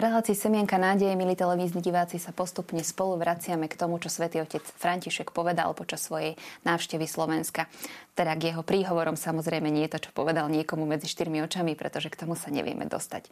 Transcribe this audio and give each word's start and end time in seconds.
relácii 0.00 0.32
Semienka 0.34 0.80
nádeje, 0.80 1.12
milí 1.12 1.36
televízni 1.36 1.84
diváci, 1.84 2.16
sa 2.16 2.32
postupne 2.32 2.80
spolu 2.80 3.20
vraciame 3.20 3.68
k 3.68 3.76
tomu, 3.76 4.00
čo 4.00 4.08
svätý 4.08 4.40
otec 4.40 4.64
František 4.64 5.30
povedal 5.30 5.76
počas 5.76 6.08
svojej 6.08 6.40
návštevy 6.64 7.04
Slovenska. 7.04 7.68
Teda 8.16 8.34
k 8.36 8.52
jeho 8.52 8.64
príhovorom 8.64 9.14
samozrejme 9.14 9.68
nie 9.68 9.86
je 9.86 9.96
to, 9.96 10.08
čo 10.08 10.10
povedal 10.16 10.48
niekomu 10.48 10.88
medzi 10.88 11.06
štyrmi 11.06 11.44
očami, 11.44 11.76
pretože 11.76 12.08
k 12.08 12.18
tomu 12.18 12.34
sa 12.34 12.48
nevieme 12.48 12.88
dostať. 12.88 13.28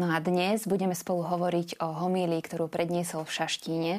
No 0.00 0.10
a 0.12 0.16
dnes 0.18 0.64
budeme 0.64 0.96
spolu 0.96 1.24
hovoriť 1.24 1.80
o 1.84 1.88
homílii, 2.04 2.42
ktorú 2.42 2.66
predniesol 2.66 3.24
v 3.28 3.34
Šaštíne 3.36 3.92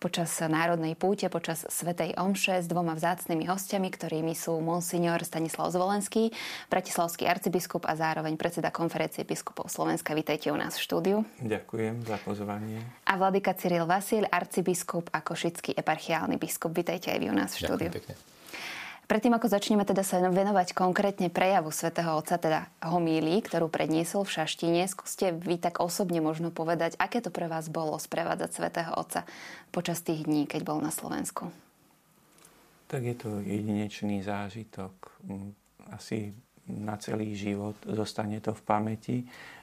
počas 0.00 0.32
Národnej 0.40 0.96
púte, 0.96 1.28
počas 1.28 1.68
Svetej 1.68 2.16
Omše 2.16 2.64
s 2.64 2.66
dvoma 2.66 2.96
vzácnymi 2.96 3.44
hostiami, 3.44 3.92
ktorými 3.92 4.32
sú 4.32 4.56
monsignor 4.64 5.20
Stanislav 5.20 5.68
Zvolenský, 5.68 6.32
bratislavský 6.72 7.28
arcibiskup 7.28 7.84
a 7.84 7.92
zároveň 7.94 8.40
predseda 8.40 8.72
konferencie 8.72 9.28
biskupov 9.28 9.68
Slovenska. 9.68 10.16
Vítajte 10.16 10.48
u 10.48 10.56
nás 10.56 10.80
v 10.80 10.82
štúdiu. 10.88 11.16
Ďakujem 11.44 12.08
za 12.08 12.16
pozvanie. 12.24 12.80
A 13.04 13.20
vladyka 13.20 13.52
Cyril 13.52 13.84
Vasil, 13.84 14.24
arcibiskup 14.24 15.12
a 15.12 15.20
košický 15.20 15.76
eparchiálny 15.76 16.40
biskup. 16.40 16.72
Vítajte 16.72 17.12
aj 17.12 17.18
vy 17.20 17.26
u 17.28 17.36
nás 17.36 17.52
v 17.52 17.68
štúdiu. 17.68 17.92
Ďakujem 17.92 18.16
pekne. 18.16 18.39
Predtým, 19.10 19.34
ako 19.34 19.50
začneme 19.50 19.82
teda 19.82 20.06
sa 20.06 20.22
venovať 20.22 20.70
konkrétne 20.70 21.34
prejavu 21.34 21.74
svätého 21.74 22.14
Otca, 22.14 22.38
teda 22.38 22.70
homílii, 22.78 23.42
ktorú 23.42 23.66
predniesol 23.66 24.22
v 24.22 24.38
Šaštine, 24.38 24.86
skúste 24.86 25.34
vy 25.34 25.58
tak 25.58 25.82
osobne 25.82 26.22
možno 26.22 26.54
povedať, 26.54 26.94
aké 26.94 27.18
to 27.18 27.34
pre 27.34 27.50
vás 27.50 27.66
bolo 27.66 27.98
sprevádzať 27.98 28.50
svätého 28.54 28.94
Otca 28.94 29.26
počas 29.74 29.98
tých 30.06 30.30
dní, 30.30 30.46
keď 30.46 30.62
bol 30.62 30.78
na 30.78 30.94
Slovensku? 30.94 31.50
Tak 32.86 33.02
je 33.02 33.16
to 33.18 33.42
jedinečný 33.42 34.22
zážitok. 34.22 34.94
Mm, 35.26 35.58
asi 35.90 36.30
na 36.70 36.94
celý 36.94 37.34
život 37.34 37.74
zostane 37.82 38.38
to 38.38 38.54
v 38.54 38.62
pamäti. 38.62 39.16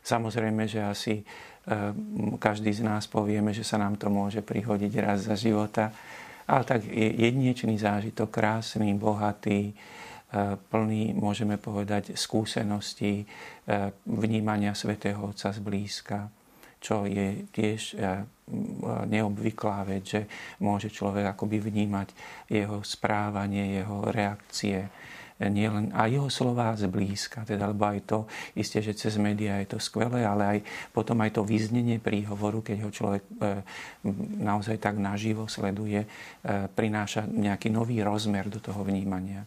Samozrejme, 0.03 0.67
že 0.67 0.83
asi 0.83 1.23
eh, 1.23 1.95
každý 2.35 2.75
z 2.75 2.83
nás 2.83 3.07
povieme, 3.07 3.55
že 3.55 3.63
sa 3.63 3.79
nám 3.79 3.95
to 3.95 4.11
môže 4.11 4.43
prihodiť 4.43 4.93
raz 4.99 5.23
za 5.23 5.39
života 5.39 5.95
ale 6.47 6.63
tak 6.63 6.87
jedinečný 7.19 7.75
zážitok, 7.75 8.31
krásny, 8.31 8.95
bohatý, 8.95 9.71
e, 9.71 9.73
plný, 10.55 11.11
môžeme 11.11 11.59
povedať, 11.59 12.15
skúseností, 12.15 13.23
e, 13.23 13.25
vnímania 14.07 14.71
svätého 14.71 15.19
Otca 15.27 15.51
zblízka, 15.51 16.31
čo 16.79 17.03
je 17.03 17.51
tiež 17.51 17.81
e, 17.93 18.23
neobvyklá 19.11 19.83
vec, 19.83 20.07
že 20.07 20.21
môže 20.63 20.87
človek 20.87 21.35
akoby 21.35 21.59
vnímať 21.59 22.07
jeho 22.47 22.79
správanie, 22.79 23.83
jeho 23.83 24.07
reakcie, 24.07 24.87
nielen 25.37 25.93
a 25.93 26.09
jeho 26.09 26.33
slova 26.33 26.73
zblízka, 26.73 27.45
teda, 27.45 27.69
lebo 27.69 27.85
aj 27.85 27.99
to, 28.09 28.19
isté, 28.57 28.81
že 28.81 28.97
cez 28.97 29.21
médiá 29.21 29.61
je 29.61 29.77
to 29.77 29.79
skvelé, 29.79 30.25
ale 30.25 30.43
aj 30.57 30.59
potom 30.89 31.21
aj 31.21 31.37
to 31.37 31.45
vyznenie 31.45 32.01
príhovoru, 32.01 32.65
keď 32.65 32.77
ho 32.85 32.89
človek 32.89 33.23
e, 33.23 33.61
naozaj 34.41 34.81
tak 34.81 34.97
naživo 34.97 35.45
sleduje, 35.45 36.03
e, 36.03 36.07
prináša 36.73 37.29
nejaký 37.29 37.69
nový 37.69 38.01
rozmer 38.01 38.49
do 38.49 38.57
toho 38.57 38.81
vnímania. 38.81 39.45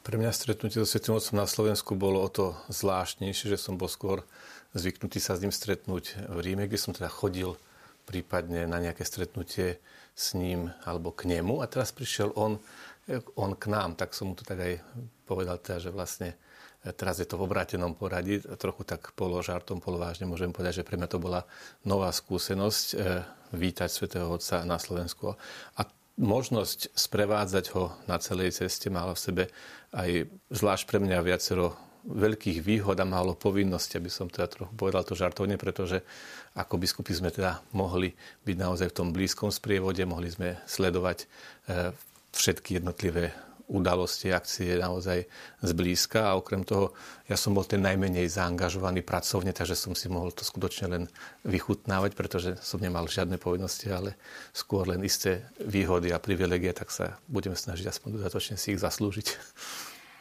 Pre 0.00 0.16
mňa 0.16 0.32
stretnutie 0.32 0.80
so 0.80 0.88
Svetým 0.88 1.12
Otcom 1.12 1.36
na 1.36 1.44
Slovensku 1.44 1.92
bolo 1.92 2.24
o 2.24 2.28
to 2.32 2.56
zvláštnejšie, 2.72 3.52
že 3.52 3.60
som 3.60 3.76
bol 3.76 3.86
skôr 3.86 4.24
zvyknutý 4.72 5.20
sa 5.20 5.36
s 5.36 5.44
ním 5.44 5.52
stretnúť 5.52 6.24
v 6.24 6.38
Ríme, 6.40 6.64
kde 6.64 6.80
som 6.80 6.96
teda 6.96 7.12
chodil 7.12 7.52
prípadne 8.08 8.64
na 8.64 8.80
nejaké 8.80 9.04
stretnutie 9.04 9.78
s 10.16 10.34
ním 10.34 10.74
alebo 10.82 11.14
k 11.14 11.30
nemu. 11.30 11.62
A 11.62 11.70
teraz 11.70 11.94
prišiel 11.94 12.34
on 12.34 12.58
on 13.34 13.58
k 13.58 13.64
nám, 13.70 13.98
tak 13.98 14.14
som 14.14 14.30
mu 14.30 14.34
to 14.38 14.46
tak 14.46 14.58
aj 14.60 14.72
povedal 15.26 15.58
teda, 15.58 15.78
že 15.82 15.90
vlastne 15.90 16.38
e, 16.82 16.90
teraz 16.94 17.18
je 17.18 17.26
to 17.26 17.38
v 17.38 17.46
obrátenom 17.46 17.94
poradí, 17.94 18.38
trochu 18.58 18.86
tak 18.86 19.10
položartom, 19.18 19.82
polovážne 19.82 20.30
môžem 20.30 20.54
povedať, 20.54 20.82
že 20.82 20.86
pre 20.86 20.98
mňa 20.98 21.08
to 21.10 21.18
bola 21.22 21.46
nová 21.82 22.10
skúsenosť 22.14 22.86
e, 22.92 22.96
vítať 23.54 23.88
svätého 23.90 24.30
Otca 24.30 24.62
na 24.62 24.78
Slovensku. 24.78 25.34
A 25.78 25.80
možnosť 26.20 26.92
sprevádzať 26.94 27.64
ho 27.74 27.96
na 28.04 28.20
celej 28.20 28.52
ceste 28.60 28.92
mala 28.92 29.16
v 29.16 29.24
sebe 29.24 29.44
aj 29.96 30.28
zvlášť 30.52 30.84
pre 30.86 30.98
mňa 31.00 31.24
viacero 31.24 31.74
veľkých 32.00 32.64
výhod 32.64 32.96
a 32.96 33.04
málo 33.04 33.36
povinnosti, 33.36 34.00
aby 34.00 34.08
som 34.08 34.28
teda 34.28 34.48
trochu 34.48 34.72
povedal 34.72 35.04
to 35.04 35.12
žartovne, 35.12 35.60
pretože 35.60 36.00
ako 36.56 36.80
biskupy 36.80 37.12
sme 37.12 37.28
teda 37.28 37.60
mohli 37.76 38.16
byť 38.48 38.56
naozaj 38.56 38.88
v 38.88 38.96
tom 38.96 39.08
blízkom 39.12 39.52
sprievode, 39.52 40.00
mohli 40.08 40.32
sme 40.32 40.56
sledovať 40.64 41.18
e, 41.20 41.26
všetky 42.32 42.78
jednotlivé 42.78 43.34
udalosti, 43.70 44.34
akcie 44.34 44.82
naozaj 44.82 45.30
zblízka 45.62 46.34
a 46.34 46.36
okrem 46.36 46.66
toho 46.66 46.90
ja 47.30 47.38
som 47.38 47.54
bol 47.54 47.62
ten 47.62 47.78
najmenej 47.78 48.26
zaangažovaný 48.26 49.06
pracovne, 49.06 49.54
takže 49.54 49.78
som 49.78 49.94
si 49.94 50.10
mohol 50.10 50.34
to 50.34 50.42
skutočne 50.42 50.86
len 50.90 51.04
vychutnávať, 51.46 52.18
pretože 52.18 52.50
som 52.58 52.82
nemal 52.82 53.06
žiadne 53.06 53.38
povinnosti, 53.38 53.86
ale 53.86 54.18
skôr 54.50 54.90
len 54.90 55.06
isté 55.06 55.46
výhody 55.62 56.10
a 56.10 56.18
privilegie, 56.18 56.74
tak 56.74 56.90
sa 56.90 57.22
budeme 57.30 57.54
snažiť 57.54 57.86
aspoň 57.86 58.18
dodatočne 58.18 58.58
si 58.58 58.74
ich 58.74 58.82
zaslúžiť. 58.82 59.38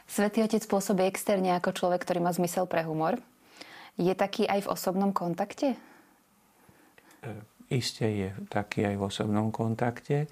Svetý 0.05 0.45
otec 0.45 0.61
pôsobí 0.69 1.05
externe 1.09 1.57
ako 1.57 1.73
človek, 1.73 2.05
ktorý 2.05 2.21
má 2.21 2.29
zmysel 2.33 2.69
pre 2.69 2.85
humor. 2.85 3.17
Je 3.97 4.13
taký 4.13 4.45
aj 4.45 4.65
v 4.65 4.71
osobnom 4.73 5.09
kontakte? 5.13 5.73
E, 7.25 7.29
Isté 7.69 8.09
je 8.09 8.29
taký 8.49 8.89
aj 8.89 8.95
v 8.97 9.05
osobnom 9.05 9.53
kontakte. 9.53 10.25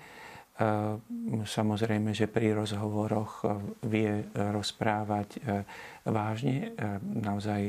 Samozrejme, 1.46 2.18
že 2.18 2.26
pri 2.26 2.58
rozhovoroch 2.58 3.46
vie 3.86 4.26
rozprávať 4.34 5.38
vážne, 6.08 6.72
e, 6.72 7.00
naozaj 7.04 7.62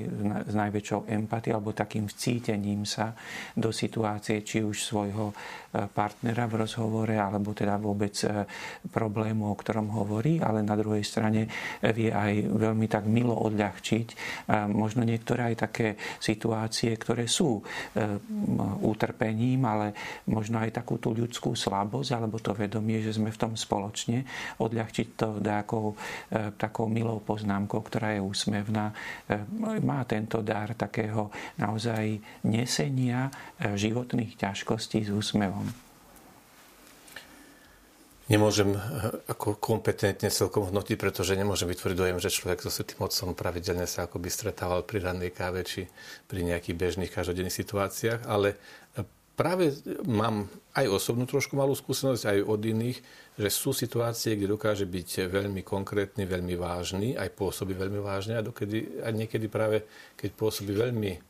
s 0.47 0.55
najväčšou 0.55 1.11
empatiou 1.11 1.59
alebo 1.59 1.75
takým 1.75 2.07
vcítením 2.07 2.87
sa 2.87 3.13
do 3.59 3.75
situácie, 3.75 4.47
či 4.47 4.63
už 4.63 4.79
svojho 4.79 5.27
e, 5.31 5.35
partnera 5.69 6.49
v 6.49 6.65
rozhovore, 6.65 7.15
alebo 7.15 7.53
teda 7.53 7.77
vôbec 7.77 8.17
e, 8.25 8.45
problému, 8.89 9.53
o 9.53 9.55
ktorom 9.55 9.93
hovorí, 9.93 10.41
ale 10.41 10.65
na 10.65 10.75
druhej 10.75 11.05
strane 11.05 11.47
vie 11.93 12.09
aj 12.09 12.49
veľmi 12.49 12.87
tak 12.89 13.05
milo 13.05 13.37
odľahčiť 13.37 14.09
možno 14.73 15.05
niektoré 15.05 15.53
aj 15.53 15.57
také 15.69 15.89
situácie, 16.19 16.95
ktoré 16.97 17.29
sú 17.29 17.61
utrpením, 18.81 19.65
ale 19.69 19.93
možno 20.31 20.63
aj 20.63 20.81
takú 20.81 20.97
tú 20.97 21.13
ľudskú 21.13 21.53
slabosť 21.53 22.11
alebo 22.17 22.41
to 22.41 22.57
vedomie, 22.57 23.05
že 23.05 23.17
sme 23.17 23.29
v 23.29 23.41
tom 23.41 23.53
spoločne, 23.55 24.25
odľahčiť 24.59 25.09
to 25.15 25.29
takou, 25.43 25.95
takou 26.57 26.87
milou 26.89 27.21
poznámkou, 27.21 27.85
ktorá 27.85 28.17
je 28.17 28.25
úsmevná, 28.25 28.93
e, 29.29 29.37
má 29.85 30.01
tento 30.09 30.41
dar 30.41 30.73
takého 30.73 31.29
naozaj 31.61 32.17
nesenia 32.49 33.29
e, 33.61 33.77
životných 33.77 34.41
ťažkostí 34.41 35.05
s 35.05 35.11
úsmevom. 35.13 35.68
Nemôžem 38.29 38.77
e, 38.77 38.79
ako 39.33 39.57
kompetentne 39.57 40.29
celkom 40.29 40.69
hodnotiť, 40.69 41.01
pretože 41.01 41.33
nemôžem 41.33 41.69
vytvoriť 41.73 41.97
dojem, 41.97 42.19
že 42.21 42.33
človek 42.33 42.61
so 42.61 42.69
Svetým 42.69 43.01
Otcom 43.01 43.33
pravidelne 43.33 43.89
sa 43.89 44.05
akoby 44.05 44.29
stretával 44.29 44.85
pri 44.85 45.01
rannej 45.01 45.33
káve 45.33 45.65
či 45.65 45.89
pri 46.29 46.45
nejakých 46.45 46.77
bežných 46.77 47.13
každodenných 47.13 47.57
situáciách, 47.57 48.29
ale 48.29 48.61
práve 49.39 49.71
mám 50.03 50.51
aj 50.75 50.91
osobnú 50.91 51.23
trošku 51.31 51.55
malú 51.55 51.71
skúsenosť, 51.79 52.27
aj 52.27 52.39
od 52.43 52.61
iných, 52.61 52.99
že 53.39 53.49
sú 53.55 53.71
situácie, 53.71 54.35
kde 54.35 54.51
dokáže 54.51 54.83
byť 54.83 55.31
veľmi 55.31 55.63
konkrétny, 55.63 56.27
veľmi 56.27 56.59
vážny, 56.59 57.15
aj 57.15 57.39
pôsobí 57.39 57.79
veľmi 57.79 58.03
vážne 58.03 58.35
a, 58.35 58.43
dokedy, 58.43 58.99
a 58.99 59.15
niekedy 59.15 59.47
práve, 59.47 59.87
keď 60.19 60.31
pôsobí 60.35 60.75
veľmi 60.75 61.28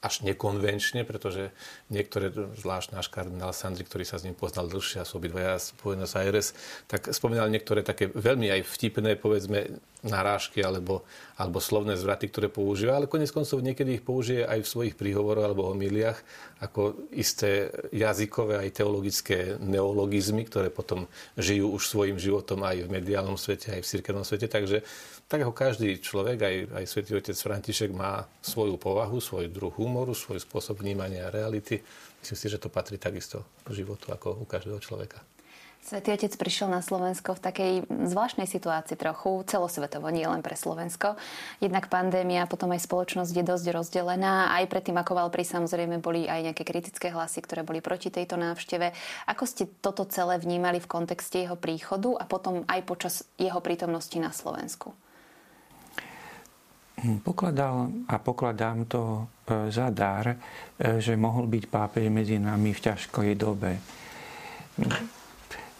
až 0.00 0.24
nekonvenčne, 0.24 1.04
pretože 1.04 1.52
niektoré, 1.92 2.32
zvlášť 2.32 2.96
náš 2.96 3.12
kardinál 3.12 3.52
Sandri, 3.52 3.84
ktorý 3.84 4.08
sa 4.08 4.16
s 4.16 4.24
ním 4.24 4.32
poznal 4.32 4.64
dlhšie, 4.72 5.04
a 5.04 5.08
sú 5.08 5.20
obidvaja 5.20 5.60
z 5.60 5.76
Buenos 5.76 6.16
Aires, 6.16 6.56
tak 6.88 7.12
spomínal 7.12 7.52
niektoré 7.52 7.84
také 7.84 8.08
veľmi 8.08 8.48
aj 8.48 8.64
vtipné, 8.64 9.20
povedzme, 9.20 9.76
narážky 10.00 10.64
alebo, 10.64 11.04
alebo 11.36 11.60
slovné 11.60 11.92
zvraty, 12.00 12.32
ktoré 12.32 12.48
používa, 12.48 12.96
ale 12.96 13.12
konec 13.12 13.28
koncov 13.28 13.60
niekedy 13.60 14.00
ich 14.00 14.04
použije 14.04 14.48
aj 14.48 14.64
v 14.64 14.70
svojich 14.72 14.94
príhovoroch 14.96 15.44
alebo 15.44 15.68
homiliách 15.68 16.16
ako 16.64 17.12
isté 17.12 17.68
jazykové 17.92 18.64
aj 18.64 18.80
teologické 18.80 19.60
neologizmy, 19.60 20.48
ktoré 20.48 20.72
potom 20.72 21.04
žijú 21.36 21.76
už 21.76 21.84
svojim 21.84 22.16
životom 22.16 22.64
aj 22.64 22.88
v 22.88 22.92
mediálnom 22.92 23.36
svete, 23.36 23.76
aj 23.76 23.84
v 23.84 23.90
cirkevnom 23.92 24.24
svete. 24.24 24.48
Takže 24.48 24.80
tak 25.30 25.46
ako 25.46 25.54
každý 25.54 26.02
človek, 26.02 26.42
aj, 26.42 26.56
aj 26.74 26.84
svätý 26.90 27.14
otec 27.14 27.38
František 27.38 27.94
má 27.94 28.26
svoju 28.42 28.74
povahu, 28.74 29.22
svoj 29.22 29.46
druh 29.46 29.70
humoru, 29.70 30.10
svoj 30.10 30.42
spôsob 30.42 30.82
vnímania 30.82 31.30
reality. 31.30 31.78
Myslím 32.18 32.38
si, 32.42 32.46
že 32.50 32.58
to 32.58 32.66
patrí 32.66 32.98
takisto 32.98 33.46
k 33.62 33.78
životu 33.78 34.10
ako 34.10 34.42
u 34.42 34.44
každého 34.44 34.82
človeka. 34.82 35.22
Svetý 35.80 36.12
Otec 36.12 36.36
prišiel 36.36 36.68
na 36.68 36.84
Slovensko 36.84 37.32
v 37.32 37.40
takej 37.40 37.72
zvláštnej 37.88 38.44
situácii 38.44 39.00
trochu, 39.00 39.40
celosvetovo, 39.48 40.12
nie 40.12 40.28
len 40.28 40.44
pre 40.44 40.52
Slovensko. 40.52 41.16
Jednak 41.56 41.88
pandémia, 41.88 42.44
potom 42.44 42.68
aj 42.76 42.84
spoločnosť 42.84 43.32
je 43.32 43.44
dosť 43.48 43.66
rozdelená. 43.72 44.52
Aj 44.52 44.68
predtým, 44.68 45.00
ako 45.00 45.16
Valpri, 45.16 45.40
samozrejme 45.40 46.04
boli 46.04 46.28
aj 46.28 46.52
nejaké 46.52 46.68
kritické 46.68 47.08
hlasy, 47.08 47.40
ktoré 47.40 47.64
boli 47.64 47.80
proti 47.80 48.12
tejto 48.12 48.36
návšteve. 48.36 48.92
Ako 49.32 49.48
ste 49.48 49.72
toto 49.80 50.04
celé 50.04 50.36
vnímali 50.36 50.84
v 50.84 50.90
kontexte 50.90 51.48
jeho 51.48 51.56
príchodu 51.56 52.12
a 52.20 52.28
potom 52.28 52.68
aj 52.68 52.80
počas 52.84 53.14
jeho 53.40 53.58
prítomnosti 53.64 54.20
na 54.20 54.36
Slovensku? 54.36 54.92
Hm, 57.00 57.24
pokladal 57.24 57.88
a 58.12 58.20
pokladám 58.20 58.84
to 58.84 59.24
e, 59.48 59.72
za 59.72 59.88
dar, 59.88 60.36
e, 60.36 60.36
že 61.00 61.16
mohol 61.16 61.48
byť 61.48 61.64
pápež 61.72 62.12
medzi 62.12 62.36
nami 62.36 62.76
v 62.76 62.80
ťažkej 62.80 63.30
dobe. 63.40 63.72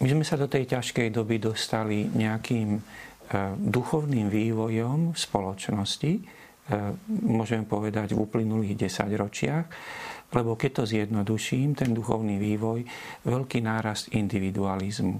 My 0.00 0.06
sme 0.08 0.24
sa 0.24 0.40
do 0.40 0.48
tej 0.48 0.64
ťažkej 0.64 1.12
doby 1.12 1.36
dostali 1.36 2.08
nejakým 2.08 2.68
e, 2.72 2.80
duchovným 3.52 4.32
vývojom 4.32 5.12
v 5.12 5.18
spoločnosti, 5.18 6.12
môžeme 7.26 7.66
povedať 7.66 8.14
v 8.14 8.22
uplynulých 8.22 8.78
desaťročiach, 8.78 9.66
lebo 10.30 10.54
keď 10.54 10.70
to 10.70 10.84
zjednoduším, 10.86 11.74
ten 11.74 11.90
duchovný 11.90 12.38
vývoj, 12.38 12.86
veľký 13.26 13.58
nárast 13.58 14.14
individualizmu 14.14 15.18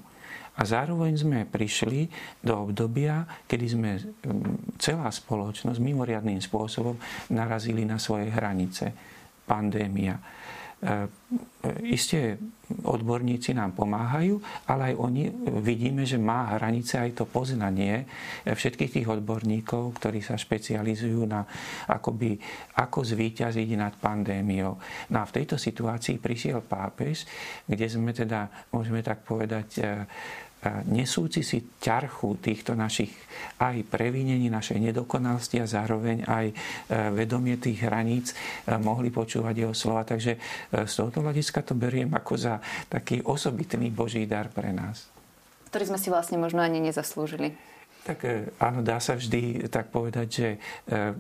a 0.61 0.63
zároveň 0.69 1.17
sme 1.17 1.49
prišli 1.49 2.05
do 2.45 2.69
obdobia, 2.69 3.25
kedy 3.49 3.67
sme 3.67 3.97
celá 4.77 5.09
spoločnosť 5.09 5.81
mimoriadným 5.81 6.45
spôsobom 6.45 7.01
narazili 7.33 7.89
na 7.89 7.97
svoje 7.97 8.29
hranice. 8.29 8.93
Pandémia. 9.49 10.21
E, 10.81 10.85
e, 10.85 11.93
isté 11.93 12.41
odborníci 12.71 13.53
nám 13.53 13.77
pomáhajú, 13.77 14.41
ale 14.65 14.93
aj 14.93 14.95
oni 14.97 15.29
vidíme, 15.61 16.09
že 16.09 16.17
má 16.17 16.57
hranice 16.57 16.97
aj 16.97 17.21
to 17.21 17.25
poznanie 17.29 18.09
všetkých 18.47 19.01
tých 19.01 19.09
odborníkov, 19.11 20.01
ktorí 20.01 20.25
sa 20.25 20.41
špecializujú 20.41 21.29
na 21.29 21.45
akoby, 21.85 22.41
ako 22.81 23.05
zvíťaziť 23.05 23.69
nad 23.77 23.93
pandémiou. 23.99 24.79
No 25.13 25.17
a 25.21 25.29
v 25.29 25.35
tejto 25.43 25.61
situácii 25.61 26.17
prišiel 26.17 26.65
pápež, 26.65 27.29
kde 27.69 27.85
sme 27.85 28.17
teda, 28.17 28.49
môžeme 28.73 29.05
tak 29.05 29.21
povedať, 29.27 29.69
e, 29.81 29.85
nesúci 30.85 31.41
si 31.41 31.65
ťarchu 31.81 32.37
týchto 32.37 32.77
našich 32.77 33.09
aj 33.57 33.81
previnení, 33.89 34.53
našej 34.53 34.77
nedokonalosti 34.93 35.57
a 35.61 35.67
zároveň 35.69 36.29
aj 36.29 36.47
e, 36.53 36.55
vedomie 37.17 37.57
tých 37.57 37.81
hraníc 37.81 38.33
e, 38.33 38.77
mohli 38.77 39.09
počúvať 39.09 39.55
jeho 39.57 39.73
slova. 39.73 40.05
Takže 40.05 40.37
e, 40.37 40.39
z 40.85 40.93
tohoto 40.93 41.25
hľadiska 41.25 41.65
to 41.65 41.73
beriem 41.73 42.13
ako 42.13 42.37
za 42.37 42.61
taký 42.93 43.25
osobitný 43.25 43.89
Boží 43.89 44.29
dar 44.29 44.53
pre 44.53 44.77
nás. 44.77 45.09
Ktorý 45.73 45.97
sme 45.97 45.99
si 46.03 46.13
vlastne 46.13 46.37
možno 46.37 46.61
ani 46.61 46.83
nezaslúžili. 46.83 47.57
Tak 48.01 48.25
áno, 48.57 48.81
dá 48.81 48.97
sa 48.97 49.13
vždy 49.13 49.69
tak 49.69 49.93
povedať, 49.93 50.27
že 50.33 50.49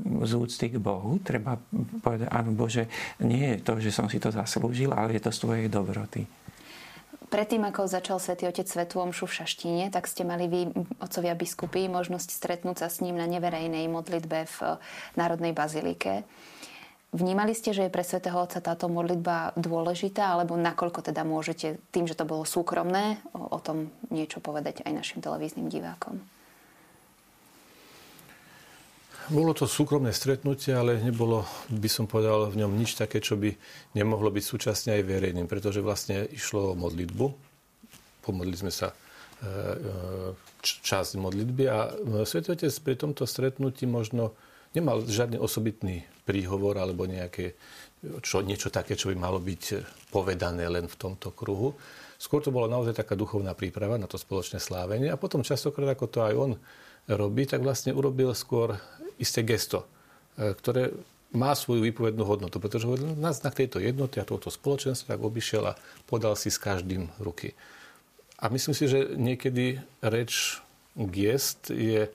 z 0.00 0.32
úcty 0.32 0.72
k 0.72 0.80
Bohu 0.80 1.20
treba 1.20 1.60
povedať, 2.00 2.32
áno 2.32 2.56
Bože, 2.56 2.88
nie 3.20 3.52
je 3.52 3.58
to, 3.60 3.76
že 3.76 3.92
som 3.92 4.08
si 4.08 4.16
to 4.16 4.32
zaslúžil, 4.32 4.96
ale 4.96 5.20
je 5.20 5.22
to 5.22 5.28
z 5.28 5.38
tvojej 5.44 5.66
dobroty. 5.68 6.24
Predtým, 7.30 7.62
ako 7.62 7.86
začal 7.86 8.18
Svetý 8.18 8.50
Otec 8.50 8.66
Svetu 8.66 8.98
Omšu 8.98 9.30
v 9.30 9.36
Šaštíne, 9.38 9.84
tak 9.94 10.10
ste 10.10 10.26
mali 10.26 10.50
vy, 10.50 10.74
otcovia 10.98 11.38
biskupy, 11.38 11.86
možnosť 11.86 12.26
stretnúť 12.26 12.82
sa 12.82 12.88
s 12.90 12.98
ním 13.06 13.14
na 13.14 13.30
neverejnej 13.30 13.86
modlitbe 13.86 14.50
v 14.50 14.58
Národnej 15.14 15.54
bazilike. 15.54 16.26
Vnímali 17.14 17.54
ste, 17.54 17.70
že 17.70 17.86
je 17.86 17.94
pre 17.94 18.02
Svetého 18.02 18.34
Otca 18.34 18.58
táto 18.58 18.90
modlitba 18.90 19.54
dôležitá, 19.54 20.34
alebo 20.34 20.58
nakoľko 20.58 21.06
teda 21.06 21.22
môžete 21.22 21.78
tým, 21.94 22.10
že 22.10 22.18
to 22.18 22.26
bolo 22.26 22.42
súkromné, 22.42 23.22
o, 23.30 23.54
o 23.54 23.58
tom 23.62 23.94
niečo 24.10 24.42
povedať 24.42 24.82
aj 24.82 24.90
našim 24.90 25.22
televíznym 25.22 25.70
divákom? 25.70 26.18
Bolo 29.30 29.54
to 29.54 29.70
súkromné 29.70 30.10
stretnutie, 30.10 30.74
ale 30.74 30.98
nebolo, 30.98 31.46
by 31.70 31.86
som 31.86 32.10
povedal, 32.10 32.50
v 32.50 32.66
ňom 32.66 32.74
nič 32.74 32.98
také, 32.98 33.22
čo 33.22 33.38
by 33.38 33.54
nemohlo 33.94 34.26
byť 34.26 34.42
súčasne 34.42 34.98
aj 34.98 35.06
verejným, 35.06 35.46
pretože 35.46 35.78
vlastne 35.78 36.26
išlo 36.34 36.74
o 36.74 36.78
modlitbu. 36.78 37.26
Pomodli 38.26 38.58
sme 38.58 38.74
sa 38.74 38.90
e, 38.90 38.94
e, 39.46 40.34
časť 40.66 41.14
modlitby 41.14 41.64
a 41.70 41.78
e, 41.86 42.26
Svetý 42.26 42.58
Otec 42.58 42.74
pri 42.82 42.98
tomto 42.98 43.22
stretnutí 43.22 43.86
možno 43.86 44.34
nemal 44.74 45.06
žiadny 45.06 45.38
osobitný 45.38 46.02
príhovor 46.26 46.82
alebo 46.82 47.06
nejaké, 47.06 47.54
čo, 48.26 48.42
niečo 48.42 48.66
také, 48.74 48.98
čo 48.98 49.14
by 49.14 49.16
malo 49.30 49.38
byť 49.38 49.62
povedané 50.10 50.66
len 50.66 50.90
v 50.90 50.98
tomto 50.98 51.30
kruhu. 51.30 51.78
Skôr 52.18 52.42
to 52.42 52.50
bola 52.50 52.66
naozaj 52.66 52.98
taká 52.98 53.14
duchovná 53.14 53.54
príprava 53.54 53.94
na 53.94 54.10
to 54.10 54.18
spoločné 54.18 54.58
slávenie 54.58 55.06
a 55.06 55.14
potom 55.14 55.46
častokrát, 55.46 55.94
ako 55.94 56.06
to 56.10 56.18
aj 56.18 56.34
on 56.34 56.52
robí, 57.08 57.46
tak 57.48 57.64
vlastne 57.64 57.94
urobil 57.94 58.34
skôr 58.34 58.76
isté 59.16 59.44
gesto, 59.46 59.86
e, 60.36 60.56
ktoré 60.56 60.92
má 61.30 61.54
svoju 61.54 61.86
výpovednú 61.86 62.26
hodnotu, 62.26 62.58
pretože 62.58 62.90
na 63.14 63.30
znak 63.30 63.54
tejto 63.54 63.78
jednoty 63.78 64.18
a 64.18 64.26
tohoto 64.26 64.50
spoločenstva 64.50 65.14
tak 65.14 65.22
obišiel 65.22 65.62
a 65.74 65.78
podal 66.10 66.34
si 66.34 66.50
s 66.50 66.58
každým 66.58 67.06
ruky. 67.22 67.54
A 68.42 68.50
myslím 68.50 68.74
si, 68.74 68.90
že 68.90 69.14
niekedy 69.14 69.78
reč 70.02 70.58
gest 70.98 71.70
je 71.70 72.10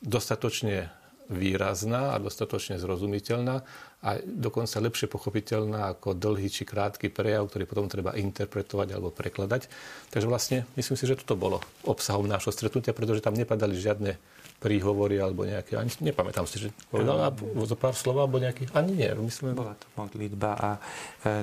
dostatočne 0.00 0.88
výrazná 1.28 2.16
a 2.16 2.22
dostatočne 2.22 2.80
zrozumiteľná 2.80 3.60
a 3.98 4.14
dokonca 4.22 4.78
lepšie 4.78 5.10
pochopiteľná 5.10 5.90
ako 5.98 6.14
dlhý 6.14 6.46
či 6.46 6.62
krátky 6.62 7.10
prejav, 7.10 7.50
ktorý 7.50 7.66
potom 7.66 7.90
treba 7.90 8.14
interpretovať 8.14 8.94
alebo 8.94 9.10
prekladať. 9.10 9.66
Takže 10.14 10.26
vlastne 10.30 10.58
myslím 10.78 10.94
si, 10.94 11.02
že 11.02 11.18
toto 11.18 11.34
bolo 11.34 11.58
obsahom 11.82 12.30
nášho 12.30 12.54
stretnutia, 12.54 12.94
pretože 12.94 13.26
tam 13.26 13.34
nepadali 13.34 13.74
žiadne 13.74 14.14
príhovory 14.58 15.22
alebo 15.22 15.46
nejaké, 15.46 15.78
ani 15.78 15.90
nepamätám 16.02 16.46
si, 16.46 16.66
že 16.66 16.68
povedal 16.90 17.30
zo 17.62 17.78
pár 17.78 17.94
slov 17.94 18.26
alebo 18.26 18.42
nejaký, 18.42 18.70
ani 18.74 18.90
nie, 18.94 19.10
myslím. 19.30 19.54
Bola 19.54 19.78
to 19.78 19.86
modlitba 19.94 20.50
a 20.58 20.70
e, 20.74 20.80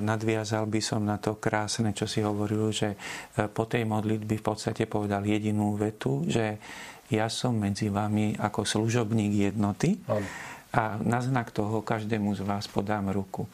nadviazal 0.04 0.68
by 0.68 0.80
som 0.84 1.00
na 1.00 1.16
to 1.16 1.40
krásne, 1.40 1.96
čo 1.96 2.04
si 2.04 2.20
hovoril, 2.20 2.68
že 2.72 2.92
e, 2.92 3.48
po 3.48 3.64
tej 3.64 3.88
modlitbe 3.88 4.36
v 4.36 4.44
podstate 4.44 4.84
povedal 4.84 5.24
jedinú 5.24 5.80
vetu, 5.80 6.28
že 6.28 6.60
ja 7.08 7.32
som 7.32 7.56
medzi 7.56 7.88
vami 7.88 8.36
ako 8.36 8.68
služobník 8.68 9.32
jednoty 9.48 9.96
a 10.76 11.00
na 11.00 11.24
znak 11.24 11.56
toho 11.56 11.80
každému 11.80 12.36
z 12.36 12.44
vás 12.44 12.68
podám 12.68 13.08
ruku. 13.08 13.48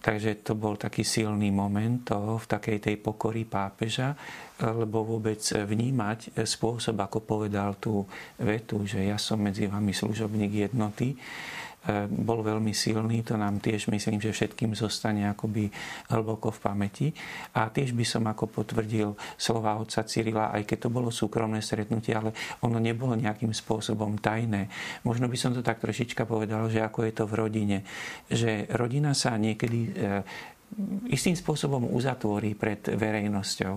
Takže 0.00 0.44
to 0.44 0.52
bol 0.56 0.76
taký 0.76 1.00
silný 1.00 1.48
moment 1.48 2.04
toho 2.04 2.36
v 2.40 2.46
takej 2.50 2.78
tej 2.80 2.96
pokory 3.00 3.44
pápeža, 3.48 4.16
lebo 4.60 5.04
vôbec 5.04 5.40
vnímať 5.40 6.40
spôsob, 6.44 6.98
ako 7.00 7.24
povedal 7.24 7.76
tú 7.80 8.04
vetu, 8.40 8.84
že 8.84 9.00
ja 9.00 9.16
som 9.16 9.40
medzi 9.40 9.64
vami 9.64 9.96
služobník 9.96 10.68
jednoty, 10.68 11.16
bol 12.08 12.40
veľmi 12.40 12.72
silný, 12.72 13.20
to 13.20 13.36
nám 13.36 13.60
tiež 13.60 13.92
myslím, 13.92 14.16
že 14.16 14.32
všetkým 14.32 14.72
zostane 14.72 15.28
akoby 15.28 15.68
hlboko 16.08 16.48
v 16.48 16.62
pamäti. 16.64 17.06
A 17.52 17.68
tiež 17.68 17.92
by 17.92 18.04
som 18.08 18.24
ako 18.24 18.48
potvrdil 18.48 19.12
slova 19.36 19.76
otca 19.76 20.00
Cyrila, 20.08 20.48
aj 20.56 20.64
keď 20.64 20.88
to 20.88 20.88
bolo 20.88 21.12
súkromné 21.12 21.60
stretnutie, 21.60 22.16
ale 22.16 22.32
ono 22.64 22.80
nebolo 22.80 23.12
nejakým 23.12 23.52
spôsobom 23.52 24.16
tajné. 24.16 24.72
Možno 25.04 25.28
by 25.28 25.36
som 25.36 25.52
to 25.52 25.60
tak 25.60 25.84
trošička 25.84 26.24
povedal, 26.24 26.72
že 26.72 26.80
ako 26.80 27.04
je 27.04 27.12
to 27.12 27.24
v 27.28 27.34
rodine. 27.36 27.78
Že 28.32 28.72
rodina 28.80 29.12
sa 29.12 29.36
niekedy 29.36 29.80
e, 29.84 29.90
istým 31.12 31.36
spôsobom 31.36 31.92
uzatvorí 31.92 32.56
pred 32.56 32.80
verejnosťou 32.96 33.74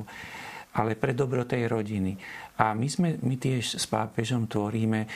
ale 0.77 0.93
pre 0.93 1.17
dobro 1.17 1.41
tej 1.41 1.65
rodiny. 1.65 2.13
A 2.57 2.73
my, 2.73 2.87
sme, 2.89 3.21
my 3.21 3.37
tiež 3.37 3.77
s 3.77 3.85
pápežom 3.85 4.49
tvoríme 4.49 5.05
e, 5.05 5.07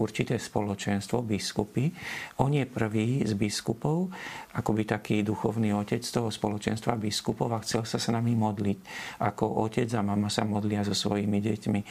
určité 0.00 0.40
spoločenstvo, 0.40 1.20
biskupy. 1.20 1.92
On 2.40 2.48
je 2.48 2.64
prvý 2.64 3.20
z 3.20 3.36
biskupov, 3.36 4.08
akoby 4.56 4.88
taký 4.88 5.16
duchovný 5.20 5.76
otec 5.76 6.00
toho 6.00 6.32
spoločenstva 6.32 6.96
biskupov 6.96 7.52
a 7.52 7.60
chcel 7.60 7.84
sa 7.84 8.00
s 8.00 8.08
nami 8.08 8.32
modliť, 8.32 8.78
ako 9.20 9.68
otec 9.68 9.88
a 9.92 10.00
mama 10.00 10.32
sa 10.32 10.48
modlia 10.48 10.80
so 10.88 10.96
svojimi 10.96 11.36
deťmi. 11.36 11.80
E, 11.84 11.86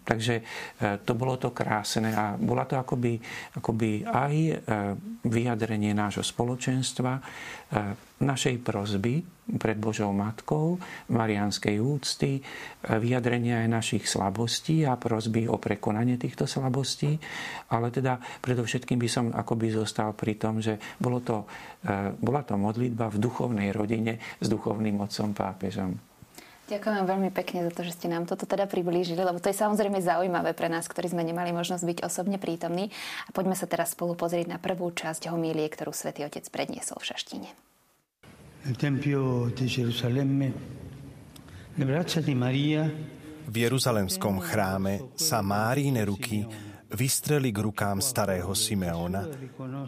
takže 0.00 0.34
e, 0.40 0.42
to 1.04 1.12
bolo 1.12 1.36
to 1.36 1.52
krásne 1.52 2.08
a 2.16 2.32
bola 2.40 2.64
to 2.64 2.80
akoby, 2.80 3.20
akoby 3.60 4.04
aj 4.08 4.64
vyjadrenie 5.22 5.92
nášho 5.92 6.24
spoločenstva, 6.24 7.20
našej 8.22 8.62
prozby 8.62 9.24
pred 9.58 9.76
Božou 9.76 10.14
Matkou, 10.14 10.78
marianskej 11.10 11.82
úcty, 11.82 12.38
vyjadrenia 12.86 13.66
aj 13.66 13.68
našich 13.68 14.04
slabostí 14.22 14.86
a 14.86 14.94
prozby 14.94 15.50
o 15.50 15.58
prekonanie 15.58 16.14
týchto 16.14 16.46
slabostí. 16.46 17.18
Ale 17.74 17.90
teda 17.90 18.22
predovšetkým 18.38 19.02
by 19.02 19.08
som 19.10 19.24
akoby 19.34 19.74
zostal 19.74 20.14
pri 20.14 20.38
tom, 20.38 20.62
že 20.62 20.78
bolo 21.02 21.18
to, 21.18 21.42
e, 21.82 22.14
bola 22.22 22.46
to 22.46 22.54
modlitba 22.54 23.10
v 23.10 23.18
duchovnej 23.18 23.74
rodine 23.74 24.22
s 24.38 24.46
duchovným 24.46 25.02
otcom 25.02 25.34
pápežom. 25.34 25.98
Ďakujem 26.70 26.94
vám 27.02 27.08
veľmi 27.18 27.30
pekne 27.34 27.66
za 27.68 27.74
to, 27.74 27.82
že 27.82 27.98
ste 27.98 28.06
nám 28.06 28.24
toto 28.24 28.46
teda 28.46 28.70
priblížili, 28.70 29.18
lebo 29.18 29.42
to 29.42 29.50
je 29.50 29.60
samozrejme 29.60 29.98
zaujímavé 29.98 30.54
pre 30.54 30.70
nás, 30.70 30.86
ktorí 30.86 31.10
sme 31.10 31.26
nemali 31.26 31.50
možnosť 31.50 31.84
byť 31.84 31.98
osobne 32.06 32.38
prítomní. 32.38 32.88
A 33.28 33.30
poďme 33.34 33.58
sa 33.58 33.66
teraz 33.66 33.92
spolu 33.92 34.14
pozrieť 34.14 34.46
na 34.46 34.62
prvú 34.62 34.88
časť 34.94 35.28
homílie, 35.28 35.66
ktorú 35.68 35.90
svätý 35.90 36.22
Otec 36.22 36.46
predniesol 36.48 37.02
v 37.02 37.12
Šaštine. 37.12 37.50
Nel 38.62 38.78
Tempio 38.78 39.50
di 39.50 39.66
Gerusalemme 39.66 40.48
le 41.74 41.84
braccia 41.84 42.22
di 42.22 42.32
Maria 42.32 42.86
v 43.46 43.54
Jeruzalemskom 43.54 44.42
chráme 44.42 45.14
sa 45.14 45.40
Márine 45.40 46.02
ruky 46.02 46.44
vystreli 46.92 47.48
k 47.48 47.64
rukám 47.64 48.04
starého 48.04 48.52
Simeona, 48.52 49.24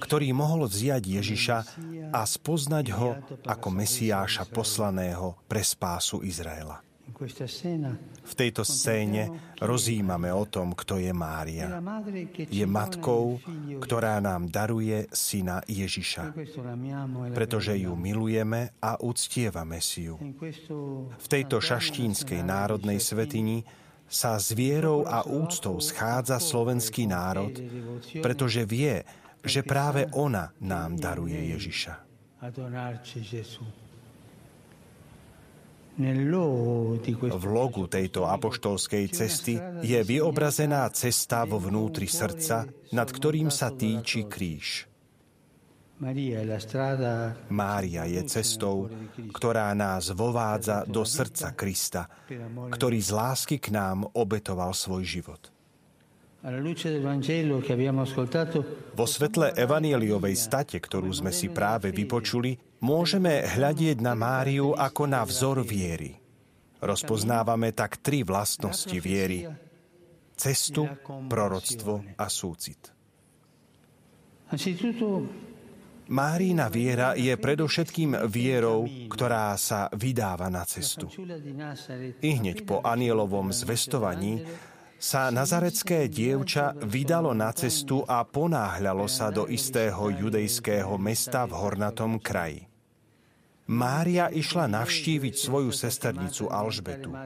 ktorý 0.00 0.32
mohol 0.32 0.64
vziať 0.64 1.02
Ježiša 1.04 1.58
a 2.10 2.20
spoznať 2.24 2.86
ho 2.96 3.10
ako 3.44 3.68
Mesiáša 3.68 4.48
poslaného 4.48 5.36
pre 5.44 5.60
spásu 5.60 6.24
Izraela. 6.24 6.80
V 8.24 8.34
tejto 8.34 8.64
scéne 8.64 9.54
rozímame 9.60 10.32
o 10.32 10.48
tom, 10.48 10.72
kto 10.72 10.98
je 10.98 11.12
Mária. 11.12 11.78
Je 12.50 12.64
matkou, 12.66 13.38
ktorá 13.78 14.18
nám 14.18 14.48
daruje 14.50 15.06
syna 15.12 15.62
Ježiša, 15.68 16.34
pretože 17.36 17.76
ju 17.76 17.92
milujeme 17.94 18.74
a 18.80 18.98
uctievame 18.98 19.78
si 19.78 20.10
ju. 20.10 20.16
V 21.14 21.26
tejto 21.28 21.60
šaštínskej 21.62 22.40
národnej 22.42 22.98
svetini 22.98 23.62
sa 24.08 24.36
s 24.36 24.52
vierou 24.52 25.04
a 25.04 25.24
úctou 25.24 25.80
schádza 25.80 26.40
slovenský 26.40 27.08
národ, 27.08 27.52
pretože 28.20 28.64
vie, 28.64 29.04
že 29.44 29.60
práve 29.60 30.08
ona 30.16 30.56
nám 30.60 30.96
daruje 30.96 31.52
Ježiša. 31.52 31.94
V 35.94 37.44
logu 37.46 37.86
tejto 37.86 38.26
apoštolskej 38.26 39.14
cesty 39.14 39.54
je 39.86 40.00
vyobrazená 40.02 40.90
cesta 40.90 41.46
vo 41.46 41.62
vnútri 41.62 42.10
srdca, 42.10 42.66
nad 42.90 43.06
ktorým 43.06 43.46
sa 43.46 43.70
týči 43.70 44.26
kríž. 44.26 44.90
Mária 47.54 48.02
je 48.10 48.22
cestou, 48.26 48.90
ktorá 49.30 49.70
nás 49.78 50.10
vovádza 50.10 50.82
do 50.90 51.06
srdca 51.06 51.54
Krista, 51.54 52.10
ktorý 52.74 52.98
z 52.98 53.10
lásky 53.14 53.62
k 53.62 53.70
nám 53.70 54.10
obetoval 54.18 54.74
svoj 54.74 55.06
život. 55.06 55.54
Vo 58.92 59.06
svetle 59.08 59.46
evanieliovej 59.56 60.34
state, 60.36 60.76
ktorú 60.76 61.08
sme 61.08 61.32
si 61.32 61.48
práve 61.48 61.88
vypočuli, 61.88 62.58
môžeme 62.82 63.44
hľadieť 63.44 63.98
na 64.02 64.16
Máriu 64.18 64.74
ako 64.74 65.02
na 65.06 65.22
vzor 65.22 65.62
viery. 65.62 66.16
Rozpoznávame 66.84 67.72
tak 67.72 68.02
tri 68.02 68.26
vlastnosti 68.26 68.98
viery. 68.98 69.46
Cestu, 70.34 70.90
proroctvo 71.30 72.18
a 72.18 72.26
súcit. 72.26 72.90
Márína 76.04 76.68
viera 76.68 77.16
je 77.16 77.32
predovšetkým 77.32 78.28
vierou, 78.28 78.84
ktorá 79.08 79.56
sa 79.56 79.88
vydáva 79.96 80.52
na 80.52 80.68
cestu. 80.68 81.08
I 82.20 82.30
hneď 82.36 82.68
po 82.68 82.84
anielovom 82.84 83.48
zvestovaní 83.56 84.44
sa 85.04 85.28
nazarecké 85.28 86.08
dievča 86.08 86.72
vydalo 86.80 87.36
na 87.36 87.52
cestu 87.52 88.00
a 88.08 88.24
ponáhľalo 88.24 89.04
sa 89.04 89.28
do 89.28 89.44
istého 89.44 90.08
judejského 90.08 90.96
mesta 90.96 91.44
v 91.44 91.52
hornatom 91.60 92.16
kraji. 92.16 92.73
Mária 93.64 94.28
išla 94.28 94.68
navštíviť 94.68 95.34
svoju 95.40 95.72
sesternicu 95.72 96.52
Alžbetu. 96.52 97.16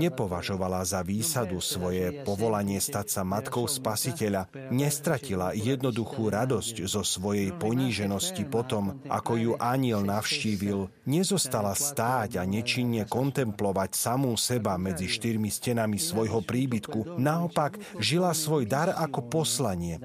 Nepovažovala 0.00 0.80
za 0.88 1.04
výsadu 1.04 1.60
svoje 1.60 2.24
povolanie 2.24 2.80
stať 2.80 3.06
sa 3.12 3.22
matkou 3.28 3.68
spasiteľa, 3.68 4.48
nestratila 4.72 5.52
jednoduchú 5.52 6.32
radosť 6.32 6.88
zo 6.88 7.04
svojej 7.04 7.52
poníženosti 7.52 8.48
potom, 8.48 9.04
ako 9.12 9.32
ju 9.36 9.52
aniel 9.60 10.00
navštívil, 10.00 10.88
nezostala 11.04 11.76
stáť 11.76 12.40
a 12.40 12.48
nečinne 12.48 13.04
kontemplovať 13.04 13.92
samú 13.92 14.32
seba 14.40 14.80
medzi 14.80 15.12
štyrmi 15.12 15.52
stenami 15.52 16.00
svojho 16.00 16.40
príbytku, 16.40 17.20
naopak 17.20 17.76
žila 18.00 18.32
svoj 18.32 18.64
dar 18.64 18.96
ako 18.96 19.28
poslanie. 19.28 20.00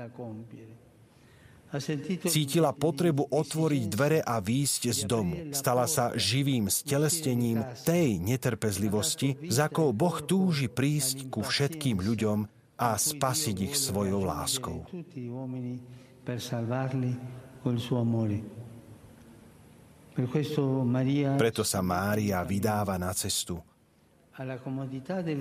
Cítila 2.28 2.72
potrebu 2.74 3.30
otvoriť 3.32 3.84
dvere 3.88 4.20
a 4.22 4.42
výjsť 4.42 4.82
z 4.92 5.02
domu. 5.06 5.36
Stala 5.54 5.86
sa 5.86 6.14
živým 6.18 6.68
stelesnením 6.68 7.64
tej 7.86 8.20
netrpezlivosti, 8.20 9.38
za 9.48 9.70
akou 9.70 9.94
Boh 9.94 10.20
túži 10.24 10.68
prísť 10.68 11.32
ku 11.32 11.46
všetkým 11.46 12.02
ľuďom 12.02 12.50
a 12.78 12.90
spasiť 12.98 13.58
ich 13.68 13.76
svojou 13.78 14.22
láskou. 14.22 14.86
Preto 21.38 21.62
sa 21.62 21.80
Mária 21.86 22.42
vydáva 22.42 22.96
na 22.98 23.14
cestu 23.14 23.62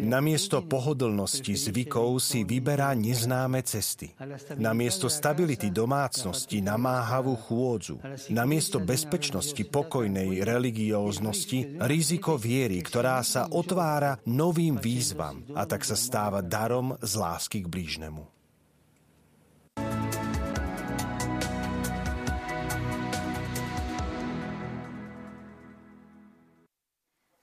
Namiesto 0.00 0.64
pohodlnosti 0.64 1.52
zvykov 1.52 2.16
si 2.16 2.48
vyberá 2.48 2.96
neznáme 2.96 3.60
cesty. 3.60 4.12
Namiesto 4.56 5.12
stability 5.12 5.68
domácnosti 5.68 6.64
namáhavú 6.64 7.36
chôdzu. 7.36 8.00
Namiesto 8.32 8.80
bezpečnosti 8.80 9.60
pokojnej 9.68 10.40
religióznosti 10.40 11.76
riziko 11.84 12.40
viery, 12.40 12.80
ktorá 12.80 13.20
sa 13.20 13.48
otvára 13.52 14.16
novým 14.24 14.80
výzvam 14.80 15.44
a 15.52 15.68
tak 15.68 15.84
sa 15.84 15.96
stáva 15.96 16.40
darom 16.40 16.96
z 17.04 17.12
lásky 17.20 17.64
k 17.64 17.68
blížnemu. 17.68 18.35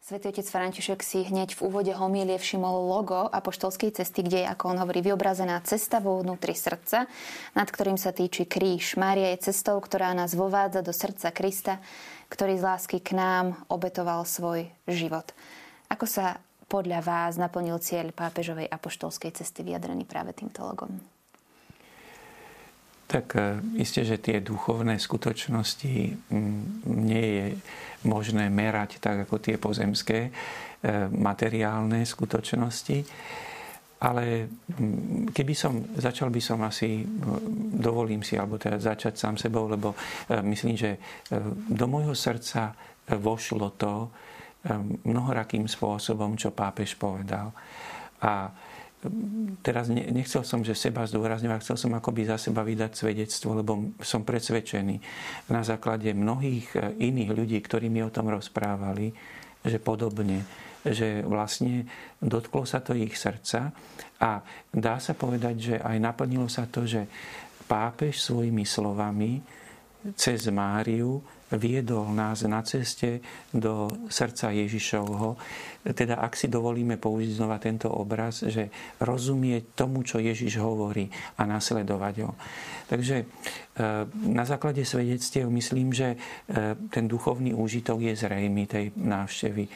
Svetý 0.03 0.36
otec 0.36 0.43
František 0.43 1.00
si 1.00 1.24
hneď 1.24 1.55
v 1.55 1.63
úvode 1.63 1.95
homílie 1.95 2.36
všimol 2.36 2.91
logo 2.91 3.24
apoštolskej 3.24 3.95
cesty, 3.95 4.19
kde 4.27 4.43
je, 4.43 4.51
ako 4.51 4.75
on 4.75 4.77
hovorí, 4.83 5.00
vyobrazená 5.00 5.63
cesta 5.63 6.03
vo 6.03 6.19
vnútri 6.19 6.51
srdca, 6.60 7.07
nad 7.55 7.72
ktorým 7.72 7.95
sa 7.95 8.12
týči 8.12 8.43
kríž. 8.43 9.00
Mária 9.00 9.31
je 9.31 9.48
cestou, 9.48 9.79
ktorá 9.79 10.12
nás 10.12 10.36
vovádza 10.36 10.83
do 10.83 10.91
srdca 10.91 11.31
Krista, 11.31 11.79
ktorý 12.27 12.60
z 12.60 12.67
lásky 12.67 13.00
k 13.00 13.15
nám 13.15 13.55
obetoval 13.72 14.27
svoj 14.27 14.67
život. 14.91 15.31
Ako 15.88 16.03
sa 16.03 16.36
podľa 16.67 17.00
vás 17.00 17.39
naplnil 17.39 17.79
cieľ 17.79 18.12
pápežovej 18.12 18.67
apoštolskej 18.67 19.31
cesty 19.39 19.63
vyjadrený 19.63 20.03
práve 20.03 20.36
týmto 20.36 20.67
logom? 20.67 21.00
Tak 23.13 23.38
e, 23.38 23.62
isté, 23.77 24.01
že 24.01 24.17
tie 24.17 24.41
duchovné 24.41 24.98
skutočnosti 24.98 25.96
nie 26.89 27.25
je 27.38 27.48
možné 28.10 28.50
merať 28.50 28.98
tak 28.98 29.29
ako 29.29 29.38
tie 29.38 29.62
pozemské 29.62 30.20
e, 30.25 30.32
materiálne 31.13 32.01
skutočnosti. 32.10 32.98
Ale 34.03 34.50
keby 35.29 35.53
som, 35.53 35.93
začal 35.96 36.34
by 36.34 36.41
som 36.41 36.60
asi, 36.65 37.05
dovolím 37.77 38.25
si, 38.25 38.36
alebo 38.36 38.58
teda 38.60 38.82
začať 38.82 39.13
sám 39.15 39.38
sebou, 39.38 39.70
lebo 39.70 39.93
e, 39.93 40.41
myslím, 40.50 40.74
že 40.74 40.98
do 41.70 41.86
môjho 41.86 42.17
srdca 42.17 42.74
vošlo 43.13 43.77
to 43.77 44.10
mnohorakým 45.03 45.67
spôsobom, 45.67 46.39
čo 46.39 46.55
pápež 46.55 46.96
povedal. 46.96 47.51
A 48.24 48.48
teraz 49.63 49.88
nechcel 49.91 50.43
som, 50.43 50.63
že 50.63 50.75
seba 50.75 51.07
zdôrazňovať, 51.07 51.60
chcel 51.63 51.77
som 51.77 51.91
akoby 51.95 52.27
za 52.27 52.38
seba 52.38 52.63
vydať 52.63 52.91
svedectvo, 52.93 53.55
lebo 53.57 53.95
som 54.03 54.27
presvedčený 54.27 54.95
na 55.51 55.62
základe 55.63 56.12
mnohých 56.12 56.67
e, 56.75 56.79
iných 57.12 57.31
ľudí, 57.31 57.57
ktorí 57.60 57.88
mi 57.88 58.03
o 58.03 58.13
tom 58.13 58.31
rozprávali, 58.31 59.12
že 59.63 59.79
podobne, 59.79 60.43
že 60.83 61.24
vlastne 61.24 61.88
dotklo 62.19 62.67
sa 62.67 62.83
to 62.83 62.91
ich 62.91 63.15
srdca 63.15 63.72
a 64.19 64.43
dá 64.72 65.00
sa 65.00 65.15
povedať, 65.15 65.55
že 65.55 65.75
aj 65.79 65.98
naplnilo 66.00 66.51
sa 66.51 66.67
to, 66.67 66.83
že 66.83 67.07
pápež 67.63 68.19
svojimi 68.19 68.67
slovami 68.67 69.39
cez 70.19 70.51
Máriu 70.51 71.24
viedol 71.55 72.10
nás 72.13 72.43
na 72.45 72.62
ceste 72.65 73.22
do 73.53 73.89
srdca 74.10 74.50
Ježišovho. 74.53 75.38
Teda 75.93 76.19
ak 76.19 76.33
si 76.39 76.48
dovolíme 76.48 76.95
použiť 76.95 77.29
znova 77.36 77.60
tento 77.60 77.91
obraz, 77.91 78.43
že 78.48 78.72
rozumieť 79.03 79.75
tomu, 79.75 80.01
čo 80.07 80.24
Ježiš 80.24 80.57
hovorí 80.60 81.12
a 81.38 81.43
nasledovať 81.43 82.15
ho. 82.24 82.31
Takže 82.88 83.15
e, 83.19 83.25
na 84.31 84.45
základe 84.48 84.86
svedectiev 84.88 85.51
myslím, 85.51 85.91
že 85.91 86.15
e, 86.15 86.17
ten 86.88 87.05
duchovný 87.05 87.51
úžitok 87.51 88.00
je 88.00 88.13
zrejmy 88.15 88.63
tej 88.67 88.86
návštevy. 88.95 89.67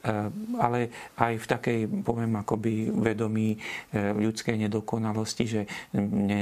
Eh, 0.00 0.32
ale 0.56 0.88
aj 1.20 1.36
v 1.36 1.46
takej, 1.46 1.78
poviem, 2.00 2.32
akoby 2.40 2.88
vedomí 2.88 3.52
eh, 3.52 4.16
ľudskej 4.16 4.56
nedokonalosti, 4.56 5.44
že 5.44 5.68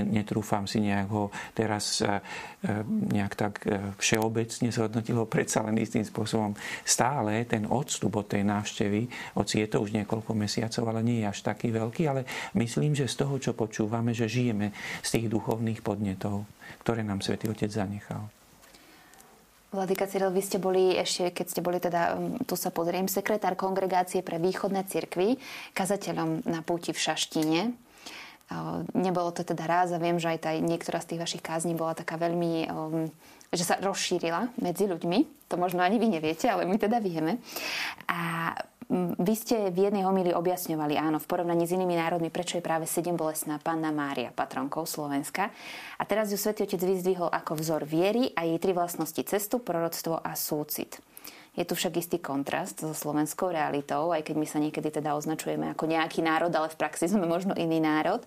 netrúfam 0.06 0.62
si 0.70 0.78
nejak 0.78 1.10
ho 1.10 1.34
teraz 1.58 1.98
eh, 2.06 2.22
nejak 2.86 3.34
tak 3.34 3.54
všeobecne 3.98 4.70
zhodnotiť, 4.70 5.10
ho 5.10 5.26
predsa 5.26 5.66
len 5.66 5.74
istým 5.82 6.06
spôsobom 6.06 6.54
stále 6.86 7.42
ten 7.50 7.66
odstup 7.66 8.22
od 8.22 8.30
tej 8.30 8.46
návštevy, 8.46 9.34
hoci 9.34 9.66
je 9.66 9.68
to 9.70 9.82
už 9.82 9.90
niekoľko 9.90 10.38
mesiacov, 10.38 10.94
ale 10.94 11.02
nie 11.02 11.26
je 11.26 11.30
až 11.30 11.42
taký 11.42 11.74
veľký, 11.74 12.02
ale 12.06 12.22
myslím, 12.54 12.94
že 12.94 13.10
z 13.10 13.26
toho, 13.26 13.42
čo 13.42 13.58
počúvame, 13.58 14.14
že 14.14 14.30
žijeme 14.30 14.70
z 15.02 15.18
tých 15.18 15.26
duchovných 15.26 15.82
podnetov, 15.82 16.46
ktoré 16.86 17.02
nám 17.02 17.26
Svetý 17.26 17.50
Otec 17.50 17.74
zanechal. 17.74 18.37
Vladyka 19.68 20.08
Cyril, 20.08 20.32
vy 20.32 20.40
ste 20.40 20.56
boli 20.56 20.96
ešte, 20.96 21.28
keď 21.28 21.46
ste 21.52 21.60
boli 21.60 21.76
teda, 21.76 22.16
um, 22.16 22.40
tu 22.48 22.56
sa 22.56 22.72
pozriem, 22.72 23.04
sekretár 23.04 23.52
kongregácie 23.52 24.24
pre 24.24 24.40
východné 24.40 24.88
cirkvy, 24.88 25.36
kazateľom 25.76 26.48
na 26.48 26.64
púti 26.64 26.96
v 26.96 27.02
Šaštine. 27.04 27.60
Nebolo 28.96 29.28
to 29.28 29.44
teda 29.44 29.68
raz 29.68 29.92
a 29.92 30.00
viem, 30.00 30.16
že 30.16 30.32
aj 30.32 30.38
tá, 30.40 30.56
niektorá 30.56 31.04
z 31.04 31.12
tých 31.12 31.20
vašich 31.20 31.44
kázní 31.44 31.76
bola 31.76 31.92
taká 31.92 32.16
veľmi, 32.16 32.64
um, 32.72 33.12
že 33.52 33.60
sa 33.68 33.76
rozšírila 33.76 34.56
medzi 34.56 34.88
ľuďmi. 34.88 35.52
To 35.52 35.60
možno 35.60 35.84
ani 35.84 36.00
vy 36.00 36.16
neviete, 36.16 36.48
ale 36.48 36.64
my 36.64 36.80
teda 36.80 36.96
vieme. 36.96 37.36
A 38.08 38.56
Vy 38.96 39.34
ste 39.36 39.68
v 39.68 39.84
jednej 39.84 40.08
homílii 40.08 40.32
objasňovali, 40.32 40.96
áno, 40.96 41.20
v 41.20 41.28
porovnaní 41.28 41.68
s 41.68 41.76
inými 41.76 41.92
národmi, 41.92 42.32
prečo 42.32 42.56
je 42.56 42.64
práve 42.64 42.88
sedem 42.88 43.20
bolesná 43.20 43.60
panna 43.60 43.92
Mária 43.92 44.32
patronkou 44.32 44.88
Slovenska. 44.88 45.52
A 46.00 46.02
teraz 46.08 46.32
ju 46.32 46.40
svätý 46.40 46.64
Otec 46.64 46.80
vyzdvihol 46.80 47.28
ako 47.28 47.60
vzor 47.60 47.84
viery 47.84 48.32
a 48.32 48.48
jej 48.48 48.56
tri 48.56 48.72
vlastnosti 48.72 49.20
cestu, 49.28 49.60
proroctvo 49.60 50.16
a 50.24 50.32
súcit. 50.32 51.04
Je 51.52 51.68
tu 51.68 51.76
však 51.76 52.00
istý 52.00 52.16
kontrast 52.16 52.80
so 52.80 52.96
slovenskou 52.96 53.52
realitou, 53.52 54.08
aj 54.08 54.24
keď 54.24 54.34
my 54.40 54.46
sa 54.48 54.56
niekedy 54.56 54.88
teda 54.88 55.12
označujeme 55.20 55.68
ako 55.76 55.84
nejaký 55.84 56.24
národ, 56.24 56.54
ale 56.56 56.72
v 56.72 56.80
praxi 56.80 57.12
sme 57.12 57.28
možno 57.28 57.52
iný 57.60 57.84
národ. 57.84 58.24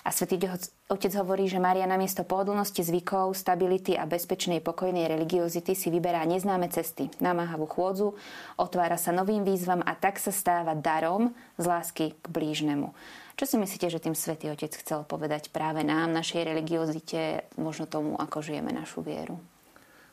A 0.00 0.08
svätý 0.16 0.40
Otec 0.88 1.12
hovorí, 1.20 1.44
že 1.44 1.60
Mária 1.60 1.84
namiesto 1.84 2.24
pohodlnosti 2.24 2.80
zvykov, 2.80 3.36
stability 3.36 4.00
a 4.00 4.08
bezpečnej 4.08 4.64
pokojnej 4.64 5.04
religiozity 5.04 5.76
si 5.76 5.92
vyberá 5.92 6.24
neznáme 6.24 6.72
cesty, 6.72 7.12
namáhavú 7.20 7.68
chôdzu, 7.68 8.16
otvára 8.56 8.96
sa 8.96 9.12
novým 9.12 9.44
výzvam 9.44 9.84
a 9.84 9.92
tak 9.92 10.16
sa 10.16 10.32
stáva 10.32 10.72
darom 10.72 11.36
z 11.60 11.64
lásky 11.68 12.06
k 12.16 12.24
blížnemu. 12.32 12.96
Čo 13.36 13.44
si 13.44 13.56
myslíte, 13.60 13.92
že 13.92 14.00
tým 14.00 14.16
svätý 14.16 14.48
Otec 14.48 14.72
chcel 14.72 15.04
povedať 15.04 15.52
práve 15.52 15.84
nám, 15.84 16.16
našej 16.16 16.48
religiozite, 16.48 17.44
možno 17.60 17.84
tomu, 17.84 18.16
ako 18.16 18.40
žijeme 18.40 18.72
našu 18.72 19.04
vieru? 19.04 19.36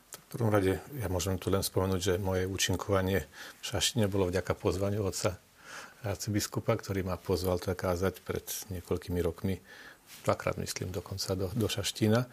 V 0.08 0.36
prvom 0.36 0.52
rade 0.52 0.80
ja 1.00 1.08
môžem 1.08 1.40
tu 1.40 1.48
len 1.48 1.64
spomenúť, 1.64 2.00
že 2.00 2.14
moje 2.20 2.44
účinkovanie 2.44 3.24
v 3.60 3.64
Šaštine 3.64 4.08
bolo 4.08 4.28
vďaka 4.28 4.52
pozvaniu 4.52 5.04
otca 5.04 5.40
arcibiskupa, 6.06 6.78
ktorý 6.78 7.02
ma 7.02 7.18
pozval 7.18 7.58
to 7.58 7.74
kázať 7.74 8.22
pred 8.22 8.46
niekoľkými 8.70 9.20
rokmi, 9.22 9.58
dvakrát 10.24 10.56
myslím 10.62 10.94
dokonca 10.94 11.34
do, 11.34 11.50
do 11.54 11.66
Šaštína. 11.66 12.20
E, 12.22 12.28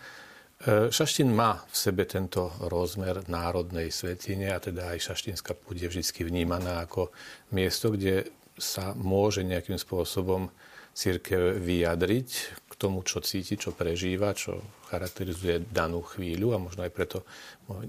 Šaštín 0.93 1.33
má 1.33 1.65
v 1.65 1.75
sebe 1.75 2.05
tento 2.05 2.53
rozmer 2.69 3.25
národnej 3.25 3.89
svetine 3.89 4.53
a 4.53 4.61
teda 4.61 4.93
aj 4.93 5.11
šaštínska 5.11 5.57
púť 5.57 5.85
je 5.85 5.87
vždy 5.91 6.03
vnímaná 6.23 6.85
ako 6.85 7.09
miesto, 7.51 7.91
kde 7.91 8.29
sa 8.55 8.95
môže 8.95 9.43
nejakým 9.43 9.75
spôsobom 9.75 10.47
církev 10.95 11.59
vyjadriť 11.59 12.29
k 12.71 12.73
tomu, 12.79 13.03
čo 13.03 13.19
cíti, 13.19 13.59
čo 13.59 13.75
prežíva, 13.75 14.31
čo 14.31 14.63
charakterizuje 14.87 15.67
danú 15.67 15.99
chvíľu 15.99 16.55
a 16.55 16.63
možno 16.63 16.87
aj 16.87 16.91
preto 16.95 17.27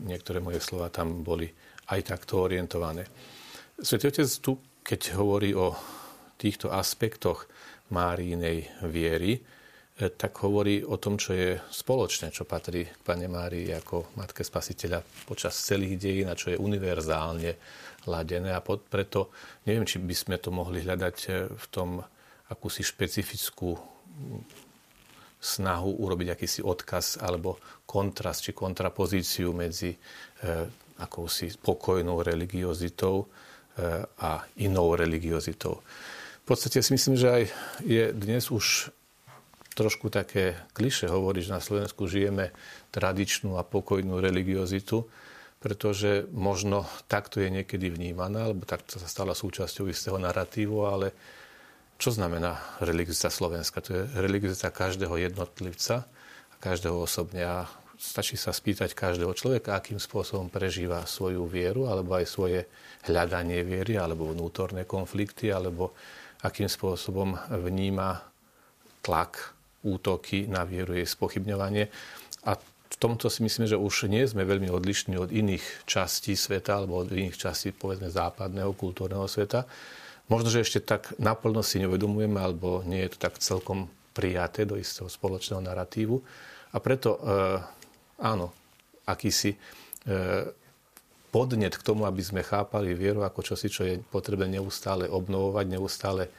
niektoré 0.03 0.43
moje 0.43 0.59
slova 0.59 0.91
tam 0.91 1.23
boli 1.23 1.47
aj 1.87 2.01
takto 2.03 2.43
orientované. 2.43 3.07
Svetý 3.79 4.11
Otec 4.11 4.27
tu, 4.43 4.59
keď 4.87 5.19
hovorí 5.19 5.51
o 5.59 5.75
týchto 6.39 6.71
aspektoch 6.71 7.51
Márinej 7.91 8.71
viery, 8.87 9.43
eh, 9.43 10.11
tak 10.15 10.39
hovorí 10.47 10.87
o 10.87 10.95
tom, 11.03 11.19
čo 11.19 11.35
je 11.35 11.59
spoločné, 11.59 12.31
čo 12.31 12.47
patrí 12.47 12.87
k 12.87 13.03
Pane 13.03 13.27
Márii 13.27 13.75
ako 13.75 14.15
Matke 14.15 14.47
Spasiteľa 14.47 15.03
počas 15.27 15.59
celých 15.59 15.99
dejín 15.99 16.31
a 16.31 16.39
čo 16.39 16.55
je 16.55 16.63
univerzálne 16.63 17.59
ladené. 18.07 18.55
A 18.55 18.63
preto 18.63 19.35
neviem, 19.67 19.83
či 19.83 19.99
by 19.99 20.15
sme 20.15 20.37
to 20.39 20.55
mohli 20.55 20.87
hľadať 20.87 21.17
eh, 21.27 21.51
v 21.51 21.67
tom 21.75 21.99
akúsi 22.47 22.87
špecifickú 22.87 23.75
snahu 25.47 25.91
urobiť 26.03 26.29
akýsi 26.33 26.61
odkaz 26.63 27.21
alebo 27.21 27.59
kontrast 27.85 28.49
či 28.49 28.57
kontrapozíciu 28.57 29.53
medzi 29.53 29.93
e, 29.93 29.99
akousi 30.97 31.53
pokojnou 31.61 32.25
religiozitou 32.25 33.17
e, 33.21 33.46
a 34.21 34.45
inou 34.57 34.97
religiozitou. 34.97 35.85
V 36.43 36.55
podstate 36.55 36.81
si 36.81 36.95
myslím, 36.95 37.17
že 37.19 37.29
aj 37.29 37.43
je 37.85 38.05
dnes 38.15 38.45
už 38.49 38.89
trošku 39.77 40.09
také 40.09 40.57
kliše 40.73 41.13
hovoriť, 41.13 41.43
že 41.45 41.57
na 41.57 41.61
Slovensku 41.61 42.09
žijeme 42.09 42.57
tradičnú 42.95 43.61
a 43.61 43.67
pokojnú 43.67 44.17
religiozitu, 44.25 45.05
pretože 45.61 46.25
možno 46.33 46.89
takto 47.11 47.45
je 47.45 47.53
niekedy 47.53 47.93
vnímaná, 47.93 48.49
alebo 48.49 48.65
takto 48.65 48.97
sa 48.97 49.05
stala 49.05 49.37
súčasťou 49.37 49.93
istého 49.93 50.17
narratívu, 50.17 50.77
ale 50.89 51.13
čo 51.97 52.13
znamená 52.13 52.81
religiozita 52.81 53.29
Slovenska? 53.29 53.85
To 53.85 53.91
je 53.93 54.03
religiozita 54.17 54.73
každého 54.73 55.17
jednotlivca 55.17 56.05
a 56.53 56.57
každého 56.61 56.97
osobne. 56.97 57.45
A 57.45 57.69
stačí 57.97 58.37
sa 58.37 58.53
spýtať 58.53 58.93
každého 58.93 59.33
človeka, 59.33 59.77
akým 59.77 59.97
spôsobom 59.97 60.53
prežíva 60.53 61.05
svoju 61.09 61.49
vieru, 61.49 61.89
alebo 61.91 62.17
aj 62.17 62.27
svoje 62.29 62.61
hľadanie 63.09 63.65
viery, 63.67 63.99
alebo 63.99 64.31
vnútorné 64.31 64.85
konflikty, 64.85 65.51
alebo 65.51 65.97
akým 66.45 66.69
spôsobom 66.69 67.37
vníma 67.49 68.23
tlak, 69.03 69.57
útoky 69.87 70.51
na 70.51 70.67
vieru, 70.67 70.99
jej 70.99 71.07
spochybňovanie. 71.07 71.87
A 72.43 72.59
v 72.61 72.97
tomto 72.99 73.31
si 73.31 73.47
myslím, 73.47 73.71
že 73.71 73.79
už 73.79 74.11
nie 74.11 74.27
sme 74.27 74.43
veľmi 74.43 74.67
odlišní 74.67 75.15
od 75.15 75.31
iných 75.31 75.87
častí 75.87 76.35
sveta, 76.35 76.83
alebo 76.83 77.07
od 77.07 77.15
iných 77.15 77.39
častí, 77.39 77.71
povedzme, 77.71 78.11
západného 78.11 78.75
kultúrneho 78.75 79.31
sveta 79.31 79.63
Možno, 80.27 80.51
že 80.51 80.67
ešte 80.67 80.83
tak 80.83 81.15
naplno 81.23 81.63
si 81.63 81.79
neuvedomujeme, 81.79 82.39
alebo 82.43 82.83
nie 82.83 83.07
je 83.07 83.15
to 83.15 83.31
tak 83.31 83.39
celkom 83.39 83.87
prijaté 84.11 84.67
do 84.67 84.75
istého 84.75 85.07
spoločného 85.07 85.63
narratívu. 85.63 86.19
A 86.75 86.83
preto, 86.83 87.15
e, 87.15 87.21
áno, 88.21 88.53
akýsi 89.05 89.55
e, 89.55 89.59
podnet 91.31 91.77
k 91.77 91.87
tomu, 91.87 92.09
aby 92.09 92.23
sme 92.25 92.41
chápali 92.41 92.97
vieru 92.97 93.23
ako 93.23 93.55
čosi, 93.55 93.69
čo 93.69 93.83
je 93.85 94.01
potrebné 94.01 94.59
neustále 94.59 95.07
obnovovať, 95.07 95.67
neustále 95.69 96.33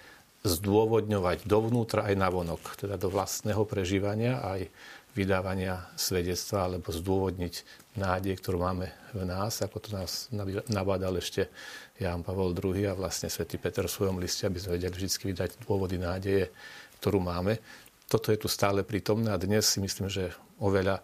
zdôvodňovať 0.46 1.46
dovnútra 1.46 2.08
aj 2.08 2.16
navonok, 2.16 2.62
teda 2.78 2.96
do 2.96 3.10
vlastného 3.10 3.62
prežívania 3.66 4.40
aj 4.42 4.70
vydávania 5.18 5.90
svedectva 5.98 6.70
alebo 6.70 6.94
zdôvodniť 6.94 7.54
nádej, 7.98 8.38
ktorú 8.38 8.62
máme 8.62 8.94
v 9.18 9.26
nás, 9.26 9.66
ako 9.66 9.78
to 9.82 9.90
nás 9.98 10.30
nabádal 10.70 11.18
ešte 11.18 11.50
Ján 11.98 12.22
Pavol 12.22 12.54
II 12.54 12.86
a 12.86 12.94
vlastne 12.94 13.26
svätý 13.26 13.58
Peter 13.58 13.90
v 13.90 13.96
svojom 13.98 14.22
liste, 14.22 14.46
aby 14.46 14.62
sme 14.62 14.78
vedeli 14.78 14.94
vždy 14.94 15.34
vydať 15.34 15.50
dôvody 15.66 15.98
nádeje, 15.98 16.54
ktorú 17.02 17.18
máme. 17.18 17.58
Toto 18.06 18.30
je 18.30 18.38
tu 18.38 18.46
stále 18.46 18.86
prítomné 18.86 19.34
a 19.34 19.42
dnes 19.42 19.66
si 19.66 19.82
myslím, 19.82 20.06
že 20.06 20.30
oveľa 20.62 21.02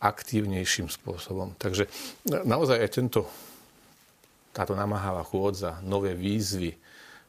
aktívnejším 0.00 0.88
spôsobom. 0.88 1.52
Takže 1.60 1.86
naozaj 2.26 2.80
aj 2.80 2.90
tento, 2.90 3.28
táto 4.56 4.72
namáhavá 4.72 5.20
chôdza, 5.22 5.78
nové 5.84 6.16
výzvy, 6.16 6.74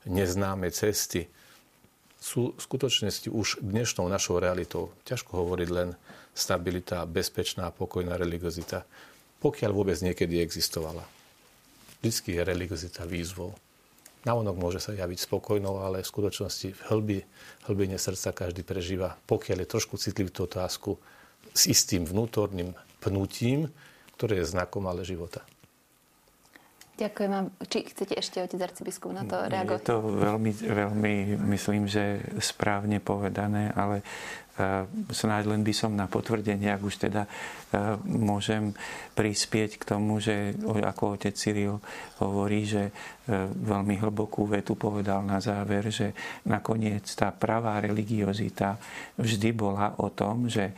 neznáme 0.07 0.71
cesty, 0.71 1.27
sú 2.21 2.53
v 2.53 2.61
skutočnosti 2.61 3.27
už 3.33 3.65
dnešnou 3.65 4.05
našou 4.05 4.37
realitou. 4.37 4.93
Ťažko 5.09 5.41
hovoriť 5.41 5.69
len 5.73 5.97
stabilita, 6.37 7.03
bezpečná, 7.09 7.73
pokojná 7.73 8.15
religiozita, 8.15 8.85
pokiaľ 9.41 9.71
vôbec 9.73 9.97
niekedy 9.99 10.37
existovala. 10.37 11.03
Vždycky 11.99 12.37
je 12.37 12.41
religiozita 12.45 13.09
výzvou. 13.09 13.57
Navonok 14.21 14.53
môže 14.53 14.77
sa 14.77 14.93
javiť 14.93 15.17
spokojnou, 15.25 15.81
ale 15.81 16.05
v 16.05 16.11
skutočnosti 16.13 16.77
v 16.77 16.81
hlbi, 16.93 17.19
hlbine 17.65 17.97
srdca 17.97 18.45
každý 18.45 18.61
prežíva, 18.61 19.17
pokiaľ 19.25 19.65
je 19.65 19.71
trošku 19.73 19.97
citlivý 19.97 20.29
tú 20.29 20.45
otázku, 20.45 21.01
s 21.51 21.67
istým 21.67 22.07
vnútorným 22.07 22.73
pnutím, 23.03 23.67
ktoré 24.15 24.41
je 24.41 24.51
znakom 24.53 24.85
ale 24.87 25.03
života. 25.03 25.43
Ďakujem 27.01 27.31
vám. 27.33 27.47
Či 27.65 27.79
chcete 27.89 28.13
ešte, 28.13 28.37
otec 28.45 28.61
arcibiskup, 28.61 29.09
na 29.09 29.25
to 29.25 29.33
reagovať? 29.49 29.81
Je 29.81 29.89
to 29.89 29.97
veľmi, 30.05 30.51
veľmi, 30.53 31.15
myslím, 31.49 31.89
že 31.89 32.21
správne 32.37 33.01
povedané, 33.01 33.73
ale 33.73 34.05
uh, 34.05 34.85
snáď 35.09 35.49
len 35.49 35.65
by 35.65 35.73
som 35.73 35.97
na 35.97 36.05
potvrdenie, 36.05 36.69
ak 36.69 36.81
už 36.85 37.09
teda 37.09 37.25
uh, 37.25 37.97
môžem 38.05 38.77
prispieť 39.17 39.81
k 39.81 39.83
tomu, 39.97 40.21
že 40.21 40.53
ako 40.61 41.17
otec 41.17 41.33
Cyril 41.33 41.81
hovorí, 42.21 42.69
že 42.69 42.93
uh, 42.93 43.49
veľmi 43.49 43.97
hlbokú 43.97 44.45
vetu 44.45 44.77
povedal 44.77 45.25
na 45.25 45.41
záver, 45.41 45.89
že 45.89 46.13
nakoniec 46.45 47.09
tá 47.17 47.33
pravá 47.33 47.81
religiozita 47.81 48.77
vždy 49.17 49.49
bola 49.57 49.97
o 49.97 50.13
tom, 50.13 50.45
že 50.45 50.77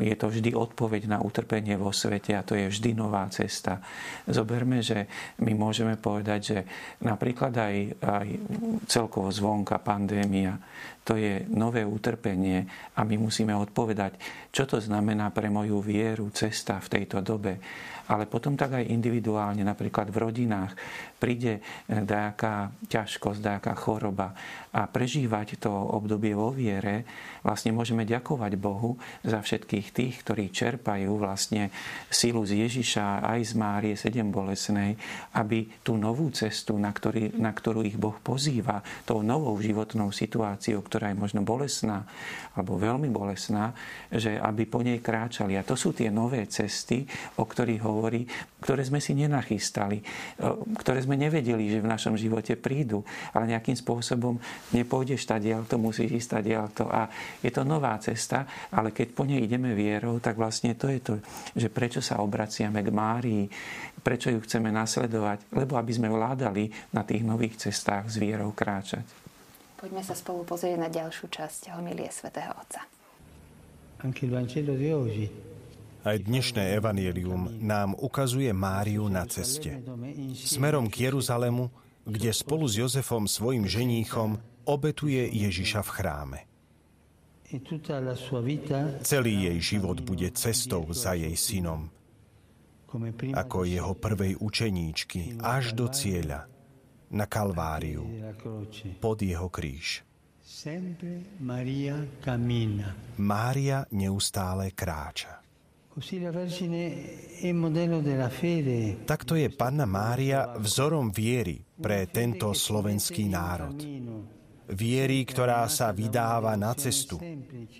je 0.00 0.14
to 0.16 0.32
vždy 0.32 0.56
odpoveď 0.56 1.12
na 1.12 1.18
utrpenie 1.20 1.76
vo 1.76 1.92
svete 1.92 2.32
a 2.32 2.46
to 2.46 2.56
je 2.56 2.72
vždy 2.72 2.96
nová 2.96 3.28
cesta. 3.28 3.84
Zoberme, 4.24 4.80
že 4.80 5.04
my 5.44 5.52
môžeme 5.52 6.00
povedať, 6.00 6.40
že 6.40 6.58
napríklad 7.04 7.52
aj, 7.52 7.76
aj 8.00 8.28
celkovo 8.88 9.28
zvonka 9.28 9.76
pandémia, 9.84 10.56
to 11.04 11.16
je 11.16 11.44
nové 11.52 11.84
utrpenie 11.84 12.64
a 12.96 13.04
my 13.04 13.16
musíme 13.20 13.52
odpovedať, 13.52 14.16
čo 14.52 14.64
to 14.64 14.80
znamená 14.80 15.32
pre 15.32 15.52
moju 15.52 15.84
vieru, 15.84 16.32
cesta 16.32 16.80
v 16.80 17.00
tejto 17.00 17.20
dobe 17.20 17.60
ale 18.08 18.24
potom 18.24 18.56
tak 18.56 18.80
aj 18.80 18.88
individuálne, 18.88 19.60
napríklad 19.60 20.08
v 20.08 20.16
rodinách 20.16 20.72
príde 21.18 21.60
nejaká 21.90 22.72
ťažkosť, 22.86 23.38
nejaká 23.42 23.74
choroba 23.74 24.32
a 24.72 24.86
prežívať 24.86 25.58
to 25.58 25.70
obdobie 25.70 26.38
vo 26.38 26.54
viere, 26.54 27.02
vlastne 27.42 27.74
môžeme 27.74 28.06
ďakovať 28.06 28.52
Bohu 28.60 28.94
za 29.26 29.42
všetkých 29.42 29.86
tých, 29.90 30.14
ktorí 30.22 30.54
čerpajú 30.54 31.18
vlastne 31.18 31.74
silu 32.06 32.46
z 32.46 32.68
Ježiša 32.68 33.26
aj 33.26 33.40
z 33.42 33.52
Márie 33.58 33.94
sedem 33.98 34.30
bolesnej, 34.30 34.94
aby 35.34 35.66
tú 35.82 35.98
novú 35.98 36.30
cestu, 36.30 36.78
na, 36.78 36.94
ktorý, 36.94 37.34
na 37.34 37.50
ktorú 37.50 37.82
ich 37.82 37.98
Boh 37.98 38.14
pozýva, 38.22 38.84
tou 39.02 39.24
novou 39.24 39.58
životnou 39.58 40.14
situáciou, 40.14 40.84
ktorá 40.84 41.10
je 41.10 41.18
možno 41.18 41.40
bolesná 41.42 42.06
alebo 42.54 42.78
veľmi 42.78 43.10
bolesná, 43.10 43.74
že 44.10 44.34
aby 44.38 44.66
po 44.66 44.82
nej 44.82 44.98
kráčali. 44.98 45.54
A 45.54 45.66
to 45.66 45.78
sú 45.78 45.94
tie 45.94 46.10
nové 46.10 46.46
cesty, 46.50 47.06
o 47.38 47.46
ktorých 47.46 47.82
hovorí 47.82 48.26
ktoré 48.58 48.82
sme 48.82 48.98
si 48.98 49.14
nenachystali, 49.14 50.02
ktoré 50.82 50.98
sme 50.98 51.07
nevedeli, 51.16 51.70
že 51.70 51.80
v 51.80 51.88
našom 51.88 52.18
živote 52.18 52.58
prídu, 52.58 53.06
ale 53.32 53.54
nejakým 53.54 53.78
spôsobom 53.78 54.36
nepôjdeš 54.74 55.24
to 55.64 55.76
musíš 55.78 56.26
ísť 56.26 56.30
to 56.74 56.84
a 56.90 57.08
je 57.40 57.48
to 57.54 57.62
nová 57.62 57.96
cesta, 58.02 58.44
ale 58.74 58.90
keď 58.90 59.08
po 59.14 59.24
nej 59.24 59.40
ideme 59.44 59.72
vierou, 59.72 60.18
tak 60.18 60.36
vlastne 60.36 60.74
to 60.74 60.90
je 60.90 61.00
to, 61.00 61.14
že 61.54 61.68
prečo 61.70 62.02
sa 62.02 62.20
obraciame 62.20 62.82
k 62.82 62.90
Márii, 62.90 63.44
prečo 64.02 64.32
ju 64.32 64.40
chceme 64.42 64.72
nasledovať, 64.72 65.52
lebo 65.54 65.76
aby 65.76 65.92
sme 65.94 66.08
vládali 66.10 66.72
na 66.92 67.04
tých 67.04 67.22
nových 67.22 67.68
cestách 67.68 68.10
s 68.10 68.16
vierou 68.18 68.50
kráčať. 68.52 69.04
Poďme 69.78 70.02
sa 70.02 70.18
spolu 70.18 70.42
pozrieť 70.42 70.74
na 70.80 70.90
ďalšiu 70.90 71.30
časť 71.30 71.70
homilie 71.78 72.10
svätého 72.10 72.50
Otca. 72.50 72.82
Aj 76.06 76.14
dnešné 76.14 76.78
evanielium 76.78 77.58
nám 77.58 77.98
ukazuje 77.98 78.54
Máriu 78.54 79.10
na 79.10 79.26
ceste. 79.26 79.82
Smerom 80.38 80.86
k 80.86 81.10
Jeruzalému, 81.10 81.70
kde 82.06 82.30
spolu 82.30 82.70
s 82.70 82.78
Jozefom, 82.78 83.26
svojim 83.26 83.66
ženíchom, 83.66 84.38
obetuje 84.62 85.26
Ježiša 85.26 85.80
v 85.82 85.90
chráme. 85.90 86.38
Celý 89.02 89.34
jej 89.48 89.58
život 89.58 89.98
bude 90.04 90.28
cestou 90.36 90.84
za 90.92 91.16
jej 91.16 91.32
synom, 91.32 91.88
ako 93.32 93.64
jeho 93.64 93.96
prvej 93.96 94.36
učeníčky, 94.36 95.40
až 95.40 95.72
do 95.72 95.88
cieľa, 95.88 96.44
na 97.08 97.24
Kalváriu, 97.24 98.04
pod 99.00 99.24
jeho 99.24 99.48
kríž. 99.48 100.04
Mária 103.16 103.78
neustále 103.92 104.66
kráča. 104.76 105.47
Takto 109.02 109.34
je 109.34 109.48
Panna 109.50 109.86
Mária 109.86 110.54
vzorom 110.58 111.10
viery 111.10 111.58
pre 111.74 112.06
tento 112.06 112.54
slovenský 112.54 113.26
národ. 113.26 113.74
Viery, 114.68 115.24
ktorá 115.24 115.64
sa 115.66 115.90
vydáva 115.96 116.52
na 116.60 116.76
cestu, 116.76 117.16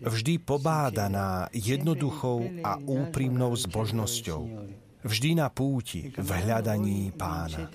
vždy 0.01 0.41
pobádaná 0.41 1.53
jednoduchou 1.53 2.65
a 2.65 2.81
úprimnou 2.81 3.53
zbožnosťou, 3.53 4.43
vždy 5.03 5.39
na 5.39 5.49
púti 5.53 6.11
v 6.11 6.29
hľadaní 6.29 7.13
pána. 7.15 7.71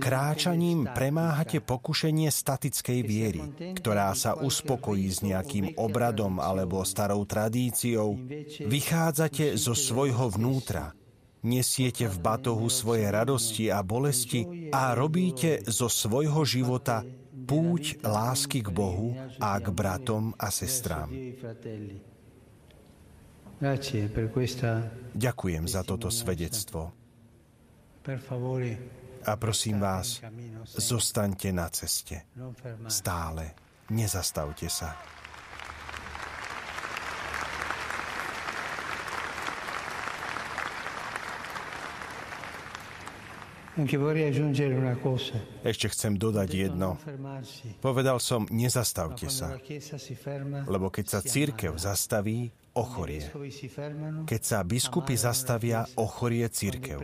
Kráčaním 0.00 0.88
premáhate 0.92 1.60
pokušenie 1.64 2.28
statickej 2.28 3.00
viery, 3.04 3.42
ktorá 3.76 4.12
sa 4.12 4.36
uspokojí 4.36 5.06
s 5.08 5.24
nejakým 5.24 5.76
obradom 5.80 6.40
alebo 6.40 6.84
starou 6.84 7.24
tradíciou. 7.24 8.16
Vychádzate 8.64 9.56
zo 9.56 9.72
svojho 9.72 10.28
vnútra, 10.32 10.92
nesiete 11.44 12.10
v 12.10 12.16
batohu 12.18 12.66
svoje 12.68 13.06
radosti 13.08 13.70
a 13.70 13.80
bolesti 13.86 14.72
a 14.74 14.92
robíte 14.92 15.62
zo 15.64 15.86
svojho 15.86 16.42
života 16.44 17.04
púť 17.48 18.04
lásky 18.04 18.60
k 18.60 18.68
Bohu 18.68 19.16
a 19.40 19.56
k 19.56 19.72
bratom 19.72 20.36
a 20.36 20.52
sestrám. 20.52 21.08
Ďakujem 25.18 25.64
za 25.66 25.82
toto 25.82 26.08
svedectvo. 26.14 26.94
A 29.26 29.32
prosím 29.34 29.82
vás, 29.82 30.22
zostaňte 30.78 31.50
na 31.50 31.66
ceste. 31.68 32.22
Stále. 32.86 33.58
Nezastavte 33.90 34.70
sa. 34.70 34.94
Ešte 45.62 45.86
chcem 45.94 46.12
dodať 46.18 46.48
jedno. 46.50 46.98
Povedal 47.78 48.18
som, 48.18 48.42
nezastavte 48.50 49.30
sa. 49.30 49.54
Lebo 50.66 50.90
keď 50.90 51.06
sa 51.06 51.20
církev 51.22 51.78
zastaví, 51.78 52.50
ochorie. 52.78 53.26
Keď 54.22 54.42
sa 54.46 54.62
biskupy 54.62 55.18
zastavia, 55.18 55.82
ochorie 55.98 56.46
církev. 56.46 57.02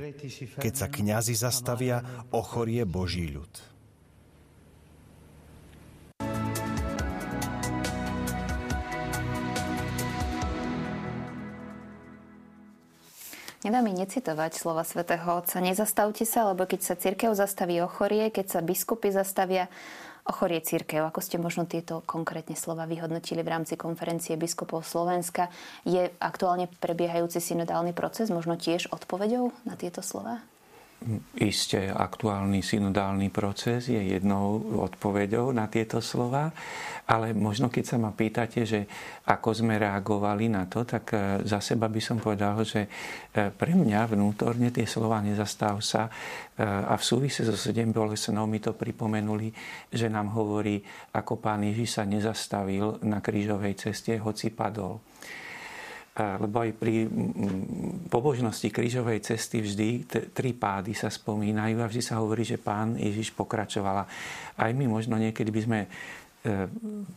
Keď 0.63 0.73
sa 0.73 0.87
kňazi 0.87 1.35
zastavia, 1.35 1.99
ochorie 2.31 2.87
Boží 2.87 3.35
ľud. 3.35 3.75
Nedá 13.65 13.81
mi 13.81 13.97
necitovať 13.97 14.61
slova 14.61 14.85
svätého 14.85 15.25
Otca. 15.25 15.57
Nezastavte 15.57 16.29
sa, 16.29 16.53
lebo 16.53 16.69
keď 16.69 16.81
sa 16.85 16.95
církev 17.01 17.33
zastaví 17.33 17.81
ochorie, 17.81 18.29
keď 18.29 18.47
sa 18.53 18.61
biskupy 18.61 19.09
zastavia, 19.09 19.73
ochorie 20.25 20.61
církev. 20.65 21.05
Ako 21.05 21.21
ste 21.21 21.37
možno 21.37 21.69
tieto 21.69 22.01
konkrétne 22.09 22.57
slova 22.57 22.89
vyhodnotili 22.89 23.45
v 23.45 23.53
rámci 23.53 23.77
konferencie 23.77 24.41
biskupov 24.41 24.89
Slovenska? 24.89 25.53
Je 25.85 26.09
aktuálne 26.17 26.73
prebiehajúci 26.81 27.45
synodálny 27.45 27.93
proces 27.93 28.33
možno 28.33 28.57
tiež 28.57 28.89
odpovedou 28.89 29.53
na 29.69 29.77
tieto 29.77 30.01
slova? 30.01 30.41
Isté 31.37 31.93
aktuálny 31.93 32.64
synodálny 32.64 33.29
proces 33.29 33.93
je 33.93 34.01
jednou 34.01 34.57
odpoveďou 34.88 35.53
na 35.53 35.69
tieto 35.69 36.01
slova, 36.01 36.49
ale 37.05 37.37
možno 37.37 37.69
keď 37.69 37.85
sa 37.85 37.97
ma 38.01 38.09
pýtate, 38.17 38.64
že 38.64 38.88
ako 39.29 39.53
sme 39.53 39.77
reagovali 39.77 40.49
na 40.49 40.64
to, 40.64 40.88
tak 40.88 41.12
e, 41.12 41.45
za 41.45 41.61
seba 41.61 41.93
by 41.93 42.01
som 42.01 42.17
povedal, 42.17 42.57
že 42.64 42.88
e, 42.88 43.53
pre 43.53 43.77
mňa 43.77 44.17
vnútorne 44.17 44.73
tie 44.73 44.88
slova 44.88 45.21
nezastav 45.21 45.77
sa 45.85 46.09
e, 46.09 46.64
a 46.64 46.97
v 46.97 47.05
súvise 47.05 47.45
so 47.45 47.53
sedem 47.53 47.93
bolesnou 47.93 48.49
mi 48.49 48.57
to 48.64 48.73
pripomenuli, 48.73 49.53
že 49.93 50.09
nám 50.09 50.33
hovorí, 50.33 50.81
ako 51.12 51.37
pán 51.37 51.69
Ježiš 51.69 52.01
sa 52.01 52.09
nezastavil 52.09 53.05
na 53.05 53.21
krížovej 53.21 53.77
ceste, 53.77 54.17
hoci 54.17 54.49
padol 54.49 55.05
lebo 56.14 56.62
aj 56.62 56.70
pri 56.79 57.11
pobožnosti 58.07 58.70
krížovej 58.70 59.18
cesty 59.27 59.59
vždy 59.59 59.88
tri 60.31 60.55
pády 60.55 60.94
sa 60.94 61.11
spomínajú 61.11 61.83
a 61.83 61.90
vždy 61.90 62.03
sa 62.07 62.22
hovorí, 62.22 62.46
že 62.46 62.55
pán 62.55 62.94
Ježiš 62.94 63.35
pokračovala. 63.35 64.07
Aj 64.55 64.70
my 64.70 64.87
možno 64.87 65.18
niekedy 65.18 65.50
by 65.50 65.61
sme 65.66 65.79
e, 65.83 65.88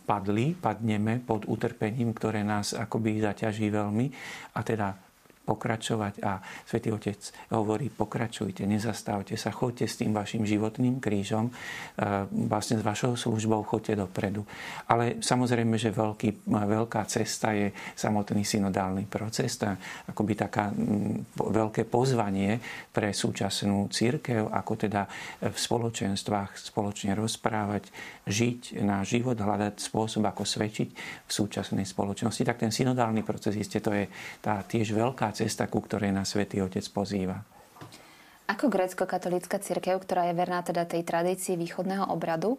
padli, 0.01 0.57
padneme 0.57 1.21
pod 1.21 1.45
utrpením, 1.45 2.09
ktoré 2.09 2.41
nás 2.41 2.73
akoby 2.73 3.21
zaťaží 3.21 3.69
veľmi 3.69 4.05
a 4.57 4.59
teda 4.65 5.06
pokračovať 5.47 6.19
a 6.27 6.43
Svetý 6.67 6.91
Otec 6.91 7.15
hovorí, 7.55 7.87
pokračujte, 7.87 8.67
nezastavte 8.67 9.39
sa, 9.39 9.55
choďte 9.55 9.87
s 9.87 9.95
tým 10.03 10.11
vašim 10.11 10.43
životným 10.43 10.99
krížom, 10.99 11.47
e, 11.47 11.51
vlastne 12.51 12.75
s 12.75 12.83
vašou 12.83 13.15
službou 13.15 13.63
choďte 13.63 14.03
dopredu. 14.03 14.43
Ale 14.91 15.23
samozrejme, 15.23 15.79
že 15.79 15.95
veľký, 15.95 16.51
veľká 16.51 17.07
cesta 17.07 17.55
je 17.55 17.71
samotný 17.95 18.43
synodálny 18.43 19.07
proces, 19.07 19.55
tá 19.55 19.79
akoby 20.11 20.33
taká 20.35 20.75
veľké 21.39 21.87
pozvanie 21.87 22.59
pre 22.91 23.15
súčasnú 23.15 23.87
církev, 23.87 24.51
ako 24.51 24.73
teda 24.75 25.07
v 25.39 25.55
spoločenstvách 25.55 26.59
spoločne 26.59 27.15
rozprávať, 27.15 27.87
žiť 28.27 28.83
na 28.83 29.05
život, 29.07 29.39
hľadať 29.39 29.79
spôsob, 29.79 30.27
ako 30.27 30.43
svedčiť 30.43 30.89
v 31.23 31.31
súčasnej 31.31 31.87
spoločnosti. 31.87 32.43
Tak 32.43 32.67
ten 32.67 32.73
synodálny 32.73 33.23
proces, 33.23 33.55
isté, 33.55 33.79
to 33.79 33.93
je 33.93 34.09
tá 34.41 34.65
tiež 34.65 34.91
veľká 34.91 35.31
cesta, 35.37 35.69
ku 35.69 35.85
ktorej 35.85 36.09
nás 36.09 36.33
Svetý 36.33 36.65
Otec 36.65 36.81
pozýva. 36.89 37.45
Ako 38.47 38.71
grécko-katolická 38.71 39.59
církev, 39.61 40.01
ktorá 40.01 40.31
je 40.31 40.39
verná 40.39 40.63
teda 40.63 40.87
tej 40.87 41.03
tradícii 41.03 41.59
východného 41.59 42.09
obradu, 42.09 42.57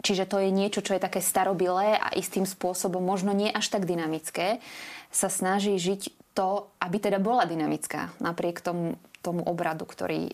čiže 0.00 0.30
to 0.30 0.40
je 0.40 0.50
niečo, 0.54 0.80
čo 0.80 0.94
je 0.94 1.02
také 1.02 1.18
starobilé 1.18 1.98
a 1.98 2.14
istým 2.14 2.46
spôsobom 2.46 3.02
možno 3.02 3.34
nie 3.34 3.50
až 3.50 3.66
tak 3.68 3.84
dynamické, 3.84 4.62
sa 5.10 5.26
snaží 5.26 5.74
žiť 5.76 6.32
to, 6.38 6.70
aby 6.78 6.96
teda 7.02 7.18
bola 7.18 7.44
dynamická 7.44 8.14
napriek 8.22 8.62
tomu, 8.62 8.94
tomu 9.26 9.42
obradu, 9.42 9.84
ktorý 9.84 10.32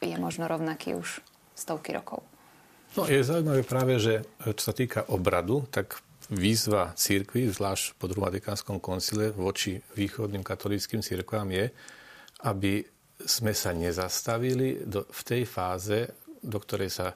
je 0.00 0.16
možno 0.18 0.48
rovnaký 0.48 0.96
už 0.96 1.20
stovky 1.52 1.92
rokov. 1.92 2.24
No 2.96 3.08
je 3.08 3.24
zaujímavé 3.24 3.64
práve, 3.64 3.96
že 4.00 4.24
čo 4.40 4.62
sa 4.62 4.74
týka 4.76 5.04
obradu, 5.08 5.64
tak 5.72 6.00
výzva 6.30 6.94
církvy, 6.94 7.50
zvlášť 7.50 7.98
po 7.98 8.06
druhom 8.06 8.28
Vatikánskom 8.30 8.78
koncile 8.78 9.34
voči 9.34 9.82
východným 9.98 10.46
katolickým 10.46 11.02
církvám 11.02 11.48
je, 11.50 11.66
aby 12.46 12.84
sme 13.22 13.54
sa 13.54 13.74
nezastavili 13.74 14.82
do, 14.86 15.06
v 15.06 15.20
tej 15.22 15.42
fáze, 15.46 16.10
do 16.42 16.58
ktorej 16.58 16.90
sa 16.90 17.06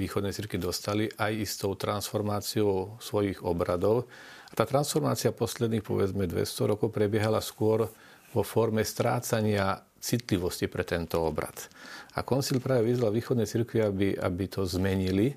východné 0.00 0.32
círky 0.32 0.56
dostali 0.56 1.08
aj 1.20 1.32
istou 1.36 1.76
transformáciou 1.76 2.96
svojich 2.96 3.44
obradov. 3.44 4.08
A 4.48 4.52
tá 4.56 4.64
transformácia 4.64 5.30
posledných, 5.30 5.84
povedzme, 5.84 6.24
200 6.24 6.72
rokov 6.72 6.88
prebiehala 6.88 7.44
skôr 7.44 7.92
vo 8.32 8.42
forme 8.42 8.80
strácania 8.80 9.84
citlivosti 10.00 10.64
pre 10.64 10.82
tento 10.88 11.20
obrad. 11.20 11.68
A 12.16 12.24
koncil 12.24 12.58
práve 12.58 12.88
vyzval 12.88 13.12
východné 13.12 13.44
církvy, 13.44 13.78
aby, 13.84 14.08
aby 14.16 14.44
to 14.48 14.64
zmenili, 14.64 15.36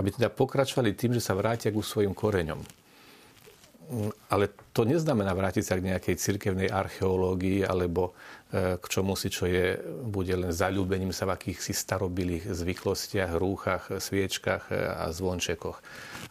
aby 0.00 0.16
teda 0.16 0.32
pokračovali 0.32 0.96
tým, 0.96 1.12
že 1.12 1.22
sa 1.22 1.36
vrátia 1.36 1.68
ku 1.68 1.84
svojim 1.84 2.16
koreňom. 2.16 2.64
ale 4.30 4.54
to 4.70 4.86
neznamená 4.86 5.34
vrátiť 5.34 5.64
sa 5.66 5.74
k 5.74 5.90
nejakej 5.90 6.14
cirkevnej 6.14 6.70
archeológii 6.70 7.66
alebo 7.66 8.14
e, 8.54 8.78
k 8.78 8.84
čomu 8.86 9.18
si, 9.18 9.26
čo 9.34 9.50
je, 9.50 9.74
bude 10.06 10.30
len 10.30 10.54
zaľúbením 10.54 11.10
sa 11.10 11.26
v 11.26 11.34
akýchsi 11.34 11.74
starobilých 11.74 12.54
zvyklostiach, 12.54 13.34
rúchach, 13.34 13.90
sviečkach 13.90 14.70
e, 14.70 14.78
a 14.78 15.10
zvončekoch. 15.10 15.82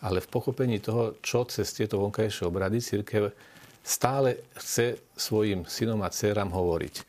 Ale 0.08 0.24
v 0.24 0.32
pochopení 0.32 0.80
toho, 0.80 1.20
čo 1.20 1.44
cez 1.52 1.68
tieto 1.76 2.00
vonkajšie 2.00 2.48
obrady 2.48 2.80
cirkev 2.80 3.36
stále 3.84 4.48
chce 4.56 5.04
svojim 5.20 5.68
synom 5.68 6.00
a 6.00 6.10
dcerám 6.10 6.56
hovoriť. 6.56 6.96
E, 6.96 7.04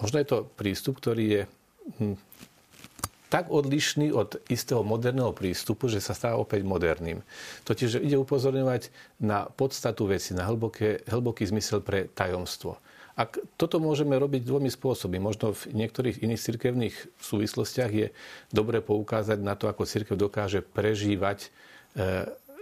možno 0.00 0.16
je 0.24 0.26
to 0.26 0.48
prístup, 0.56 1.04
ktorý 1.04 1.24
je 1.28 1.42
hm, 2.00 2.16
tak 3.30 3.46
odlišný 3.48 4.10
od 4.10 4.42
istého 4.50 4.82
moderného 4.82 5.30
prístupu, 5.30 5.86
že 5.86 6.02
sa 6.02 6.18
stáva 6.18 6.42
opäť 6.42 6.66
moderným. 6.66 7.22
Totiž, 7.62 8.02
ide 8.02 8.18
upozorňovať 8.18 8.90
na 9.22 9.46
podstatu 9.46 10.10
veci, 10.10 10.34
na 10.34 10.50
hlboké, 10.50 11.06
hlboký 11.06 11.46
zmysel 11.46 11.78
pre 11.78 12.10
tajomstvo. 12.10 12.82
A 13.14 13.28
toto 13.54 13.78
môžeme 13.78 14.16
robiť 14.18 14.42
dvomi 14.42 14.72
spôsobmi. 14.72 15.22
Možno 15.22 15.54
v 15.54 15.76
niektorých 15.76 16.24
iných 16.24 16.40
cirkevných 16.40 16.96
súvislostiach 17.22 17.92
je 17.92 18.08
dobre 18.50 18.82
poukázať 18.82 19.38
na 19.38 19.54
to, 19.54 19.70
ako 19.70 19.86
cirkev 19.86 20.16
dokáže 20.16 20.64
prežívať 20.64 21.46
e, 21.46 21.48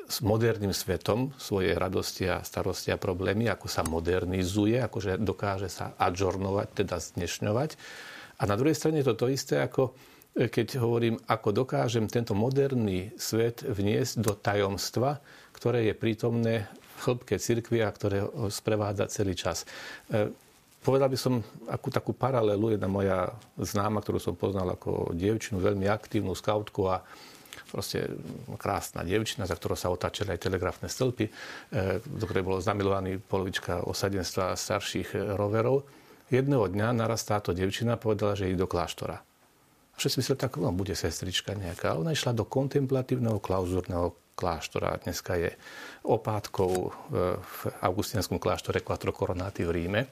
s 0.09 0.19
moderným 0.25 0.73
svetom 0.73 1.37
svoje 1.37 1.77
radosti 1.77 2.27
a 2.27 2.43
starosti 2.43 2.91
a 2.91 2.99
problémy, 2.99 3.47
ako 3.47 3.71
sa 3.71 3.85
modernizuje, 3.85 4.83
akože 4.83 5.21
dokáže 5.21 5.71
sa 5.71 5.95
adžornovať, 6.01 6.85
teda 6.85 6.97
zdnešňovať. 6.97 7.79
A 8.41 8.43
na 8.49 8.59
druhej 8.59 8.75
strane 8.75 9.05
je 9.05 9.09
to 9.13 9.15
to 9.15 9.27
isté, 9.31 9.63
ako 9.63 9.95
keď 10.47 10.79
hovorím, 10.79 11.19
ako 11.27 11.67
dokážem 11.67 12.07
tento 12.07 12.31
moderný 12.39 13.11
svet 13.19 13.67
vniesť 13.67 14.23
do 14.23 14.39
tajomstva, 14.39 15.19
ktoré 15.51 15.91
je 15.91 15.95
prítomné 15.99 16.71
v 16.71 16.99
hĺbke 17.03 17.35
cirkvi 17.43 17.83
a 17.83 17.91
ktoré 17.91 18.23
ho 18.23 18.47
sprevádza 18.47 19.11
celý 19.11 19.35
čas. 19.35 19.67
E, 20.07 20.31
povedal 20.79 21.11
by 21.11 21.19
som 21.19 21.43
akú 21.67 21.91
takú 21.91 22.15
paralelu, 22.15 22.79
jedna 22.79 22.87
moja 22.87 23.35
známa, 23.59 23.99
ktorú 23.99 24.23
som 24.23 24.39
poznal 24.39 24.79
ako 24.79 25.11
dievčinu, 25.19 25.59
veľmi 25.59 25.91
aktívnu 25.91 26.39
skautku 26.39 26.87
a 26.87 27.03
proste 27.69 28.07
krásna 28.57 29.03
dievčina, 29.03 29.45
za 29.45 29.59
ktorou 29.59 29.75
sa 29.75 29.91
otáčali 29.91 30.39
aj 30.39 30.41
telegrafné 30.47 30.87
stĺpy, 30.87 31.27
e, 31.27 31.33
do 31.99 32.25
ktorej 32.31 32.47
bolo 32.47 32.63
zamilovaný 32.63 33.19
polovička 33.19 33.83
osadenstva 33.91 34.55
starších 34.55 35.35
roverov. 35.35 35.83
Jedného 36.31 36.71
dňa 36.71 36.95
naraz 36.95 37.27
táto 37.27 37.51
dievčina 37.51 37.99
povedala, 37.99 38.39
že 38.39 38.47
ide 38.47 38.63
do 38.63 38.71
kláštora. 38.71 39.28
Všetci 39.99 40.23
mysleli, 40.23 40.39
tak 40.39 40.63
no, 40.63 40.71
bude 40.71 40.95
sestrička 40.95 41.59
nejaká. 41.59 41.99
Ona 41.99 42.15
išla 42.15 42.31
do 42.31 42.47
kontemplatívneho 42.47 43.43
klauzúrneho 43.43 44.15
kláštora. 44.39 45.03
Dneska 45.03 45.35
je 45.35 45.51
opátkou 46.07 46.71
e, 46.71 46.91
v 47.43 47.59
augustinskom 47.83 48.39
kláštore 48.39 48.87
Quattro 48.87 49.11
Coronati 49.11 49.67
v 49.67 49.75
Ríme. 49.75 50.03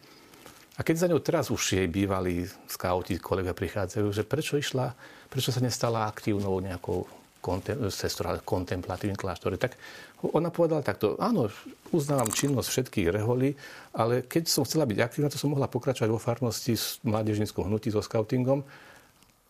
A 0.77 0.83
keď 0.83 0.94
za 0.99 1.07
ňou 1.07 1.22
teraz 1.22 1.55
už 1.55 1.79
jej 1.79 1.87
bývalí 1.87 2.44
skauti, 2.66 3.22
kolega 3.22 3.55
prichádzajú, 3.55 4.11
že 4.11 4.27
prečo 4.27 4.59
išla, 4.59 4.90
prečo 5.31 5.55
sa 5.55 5.62
nestala 5.62 6.11
aktívnou 6.11 6.59
nejakou 6.59 7.07
ale 7.46 8.42
kontemplatívnym 8.42 9.14
kláštore, 9.14 9.55
tak 9.55 9.79
ona 10.18 10.51
povedala 10.51 10.83
takto, 10.83 11.14
áno, 11.22 11.46
uznávam 11.94 12.27
činnosť 12.27 12.66
všetkých 12.66 13.07
reholí, 13.14 13.55
ale 13.94 14.27
keď 14.27 14.51
som 14.51 14.66
chcela 14.66 14.83
byť 14.83 14.99
aktívna, 14.99 15.31
to 15.31 15.38
som 15.38 15.55
mohla 15.55 15.70
pokračovať 15.70 16.11
vo 16.11 16.18
farnosti 16.18 16.75
s 16.75 16.99
mládežníckou 17.07 17.62
hnutí, 17.62 17.94
so 17.94 18.03
skautingom, 18.03 18.66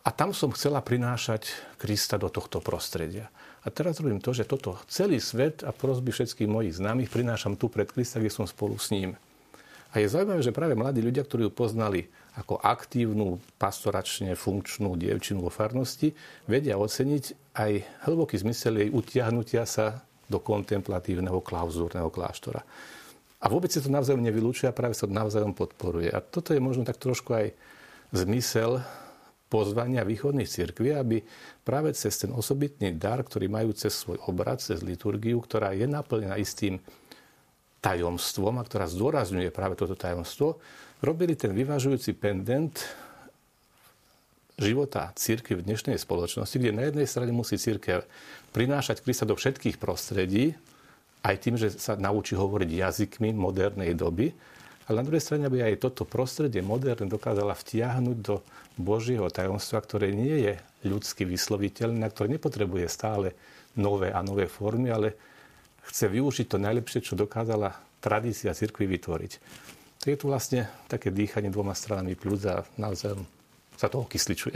a 0.07 0.09
tam 0.15 0.31
som 0.31 0.55
chcela 0.55 0.79
prinášať 0.79 1.51
Krista 1.75 2.15
do 2.15 2.31
tohto 2.31 2.63
prostredia. 2.63 3.27
A 3.59 3.67
teraz 3.67 3.99
robím 3.99 4.23
to, 4.23 4.31
že 4.31 4.47
toto 4.47 4.79
celý 4.87 5.19
svet 5.19 5.67
a 5.67 5.75
prosby 5.75 6.15
všetkých 6.15 6.47
mojich 6.47 6.79
známych 6.79 7.11
prinášam 7.11 7.59
tu 7.59 7.67
pred 7.67 7.91
Krista, 7.91 8.23
kde 8.23 8.31
som 8.31 8.47
spolu 8.47 8.79
s 8.79 8.87
ním. 8.95 9.19
A 9.91 9.99
je 9.99 10.07
zaujímavé, 10.07 10.39
že 10.39 10.55
práve 10.55 10.79
mladí 10.79 11.03
ľudia, 11.03 11.27
ktorí 11.27 11.47
ju 11.47 11.51
poznali 11.51 12.07
ako 12.39 12.55
aktívnu, 12.63 13.43
pastoračne 13.59 14.39
funkčnú 14.39 14.95
dievčinu 14.95 15.43
vo 15.43 15.51
farnosti, 15.51 16.15
vedia 16.47 16.79
oceniť 16.79 17.55
aj 17.59 17.71
hlboký 18.07 18.39
zmysel 18.39 18.79
jej 18.79 18.89
utiahnutia 18.93 19.67
sa 19.67 20.07
do 20.31 20.39
kontemplatívneho 20.39 21.43
klauzúrneho 21.43 22.07
kláštora. 22.07 22.63
A 23.43 23.45
vôbec 23.51 23.75
si 23.75 23.83
to 23.83 23.91
navzájom 23.91 24.23
nevylúčuje 24.23 24.71
a 24.71 24.75
práve 24.75 24.95
sa 24.95 25.03
to 25.03 25.11
navzájom 25.11 25.51
podporuje. 25.51 26.07
A 26.15 26.23
toto 26.23 26.55
je 26.55 26.63
možno 26.63 26.87
tak 26.87 26.95
trošku 26.95 27.35
aj 27.35 27.51
zmysel 28.15 28.79
pozvania 29.47 30.03
východných 30.03 30.47
cirkví, 30.47 30.91
aby 30.91 31.23
práve 31.63 31.95
cez 31.95 32.19
ten 32.19 32.31
osobitný 32.35 32.95
dar, 32.95 33.23
ktorý 33.23 33.47
majú 33.47 33.71
cez 33.71 33.95
svoj 33.95 34.19
obrad, 34.27 34.59
cez 34.59 34.83
liturgiu, 34.83 35.39
ktorá 35.39 35.71
je 35.71 35.87
naplnená 35.87 36.35
istým 36.35 36.83
tajomstvom 37.79 38.59
a 38.59 38.67
ktorá 38.67 38.85
zdôrazňuje 38.91 39.49
práve 39.55 39.79
toto 39.79 39.95
tajomstvo, 39.95 40.59
robili 40.99 41.37
ten 41.39 41.55
vyvažujúci 41.55 42.17
pendent 42.17 42.75
života 44.57 45.13
církvy 45.13 45.61
v 45.61 45.65
dnešnej 45.69 45.97
spoločnosti, 46.01 46.57
kde 46.57 46.73
na 46.73 46.83
jednej 46.89 47.05
strane 47.05 47.29
musí 47.29 47.61
církev 47.61 48.03
prinášať 48.51 49.05
Krista 49.05 49.23
do 49.23 49.37
všetkých 49.37 49.77
prostredí, 49.77 50.57
aj 51.21 51.35
tým, 51.37 51.55
že 51.61 51.77
sa 51.77 51.93
naučí 51.93 52.33
hovoriť 52.33 52.69
jazykmi 52.69 53.37
modernej 53.37 53.93
doby, 53.93 54.33
ale 54.87 55.03
na 55.03 55.05
druhej 55.05 55.23
strane, 55.23 55.51
aby 55.51 55.67
aj 55.67 55.83
toto 55.83 56.07
prostredie 56.07 56.63
moderné 56.63 57.11
dokázala 57.11 57.51
vtiahnuť 57.51 58.17
do 58.23 58.39
Božieho 58.79 59.27
tajomstva, 59.27 59.83
ktoré 59.83 60.15
nie 60.15 60.47
je 60.47 60.53
ľudsky 60.87 61.27
vysloviteľné, 61.27 61.99
na 61.99 62.07
ktoré 62.07 62.31
nepotrebuje 62.39 62.87
stále 62.87 63.35
nové 63.75 64.15
a 64.15 64.23
nové 64.23 64.47
formy, 64.47 64.87
ale 64.87 65.13
chce 65.91 66.07
využiť 66.07 66.47
to 66.47 66.57
najlepšie, 66.57 67.03
čo 67.03 67.19
dokázala 67.19 67.75
tradícia 67.99 68.55
cirkvi 68.55 68.87
vytvoriť. 68.95 69.31
To 70.01 70.05
je 70.07 70.17
tu 70.17 70.31
vlastne 70.31 70.71
také 70.87 71.11
dýchanie 71.11 71.51
dvoma 71.51 71.75
stranami 71.75 72.15
plus 72.15 72.47
a 72.47 72.63
navzájom 72.79 73.27
sa 73.75 73.91
to 73.91 74.07
okysličuje. 74.07 74.55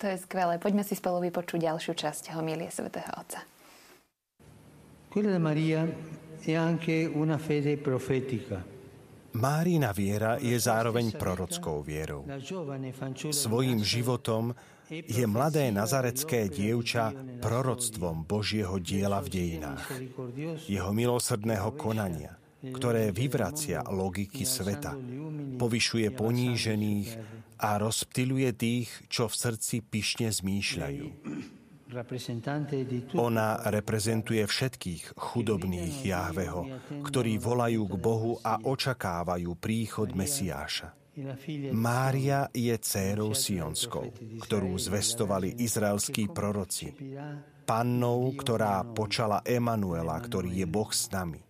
To 0.00 0.08
je 0.08 0.16
skvelé. 0.16 0.56
Poďme 0.56 0.80
si 0.80 0.96
spolu 0.96 1.28
vypočuť 1.28 1.60
ďalšiu 1.60 1.92
časť 1.92 2.32
homilie 2.32 2.72
svätého 2.72 3.12
Otca. 3.18 3.44
Quella 5.10 5.36
Maria 5.42 5.84
è 6.40 6.54
anche 6.54 7.04
una 7.04 7.36
fede 7.36 7.76
profetica. 7.76 8.79
Márina 9.30 9.94
viera 9.94 10.42
je 10.42 10.58
zároveň 10.58 11.14
prorockou 11.14 11.86
vierou. 11.86 12.26
Svojím 13.30 13.80
životom 13.86 14.50
je 14.90 15.22
mladé 15.22 15.70
nazarecké 15.70 16.50
dievča 16.50 17.14
proroctvom 17.38 18.26
Božieho 18.26 18.82
diela 18.82 19.22
v 19.22 19.28
dejinách. 19.30 19.86
Jeho 20.66 20.90
milosrdného 20.90 21.78
konania, 21.78 22.34
ktoré 22.74 23.14
vyvracia 23.14 23.86
logiky 23.86 24.42
sveta, 24.42 24.98
povyšuje 25.62 26.10
ponížených 26.10 27.10
a 27.62 27.78
rozptiluje 27.78 28.50
tých, 28.56 28.90
čo 29.06 29.30
v 29.30 29.34
srdci 29.36 29.84
pyšne 29.86 30.34
zmýšľajú. 30.34 31.06
Ona 33.18 33.48
reprezentuje 33.66 34.46
všetkých 34.46 35.18
chudobných 35.18 36.06
Jahveho, 36.06 36.62
ktorí 37.02 37.42
volajú 37.42 37.82
k 37.90 37.94
Bohu 37.98 38.32
a 38.40 38.62
očakávajú 38.62 39.58
príchod 39.58 40.14
Mesiáša. 40.14 40.94
Mária 41.74 42.46
je 42.54 42.70
dcérou 42.78 43.34
Sionskou, 43.34 44.14
ktorú 44.46 44.78
zvestovali 44.78 45.58
izraelskí 45.58 46.30
proroci. 46.30 46.94
Pannou, 47.66 48.30
ktorá 48.38 48.86
počala 48.94 49.42
Emanuela, 49.42 50.14
ktorý 50.22 50.62
je 50.62 50.66
Boh 50.70 50.90
s 50.94 51.10
nami. 51.10 51.42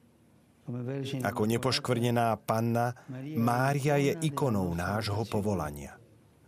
Ako 1.20 1.42
nepoškvrnená 1.44 2.40
panna, 2.40 2.96
Mária 3.36 4.00
je 4.00 4.16
ikonou 4.24 4.72
nášho 4.72 5.28
povolania. 5.28 5.99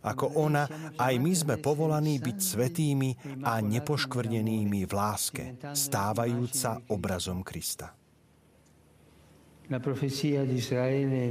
Ako 0.03 0.35
ona, 0.35 0.67
aj 0.99 1.15
my 1.15 1.31
sme 1.31 1.55
povolaní 1.57 2.19
byť 2.19 2.37
svetými 2.37 3.09
a 3.47 3.63
nepoškvrnenými 3.63 4.83
v 4.83 4.91
láske, 4.91 5.43
stávajúca 5.71 6.83
obrazom 6.91 7.39
Krista. 7.41 7.95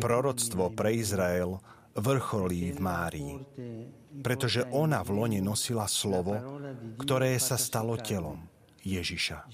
Proroctvo 0.00 0.64
pre 0.72 0.90
Izrael 0.96 1.52
vrcholí 1.92 2.72
v 2.72 2.80
Márii, 2.80 3.32
pretože 4.24 4.64
ona 4.72 5.04
v 5.04 5.10
lone 5.12 5.40
nosila 5.44 5.84
slovo, 5.84 6.32
ktoré 6.96 7.36
sa 7.36 7.60
stalo 7.60 8.00
telom 8.00 8.40
Ježiša. 8.80 9.52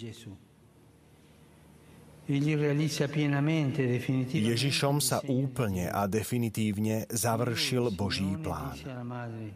Ježišom 4.37 5.01
sa 5.01 5.25
úplne 5.25 5.89
a 5.89 6.05
definitívne 6.05 7.09
završil 7.09 7.89
Boží 7.97 8.37
plán. 8.37 8.77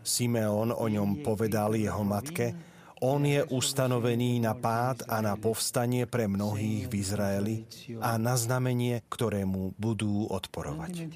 Simeon 0.01 0.73
o 0.73 0.87
ňom 0.89 1.21
povedal 1.21 1.77
jeho 1.77 2.01
matke, 2.01 2.73
on 3.03 3.27
je 3.27 3.43
ustanovený 3.43 4.39
na 4.39 4.55
pád 4.55 5.03
a 5.11 5.19
na 5.19 5.35
povstanie 5.35 6.07
pre 6.07 6.31
mnohých 6.31 6.87
v 6.87 6.95
Izraeli 7.03 7.57
a 7.99 8.15
na 8.15 8.39
znamenie, 8.39 9.03
ktorému 9.11 9.75
budú 9.75 10.31
odporovať. 10.31 11.11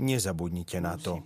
Nezabudnite 0.00 0.80
na 0.80 0.96
to, 0.96 1.20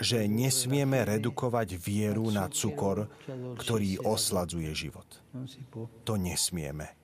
že 0.00 0.24
nesmieme 0.24 1.04
redukovať 1.04 1.76
vieru 1.76 2.32
na 2.32 2.48
cukor, 2.48 3.12
ktorý 3.60 4.00
osladzuje 4.08 4.72
život. 4.72 5.20
To 6.08 6.16
nesmieme. 6.16 7.01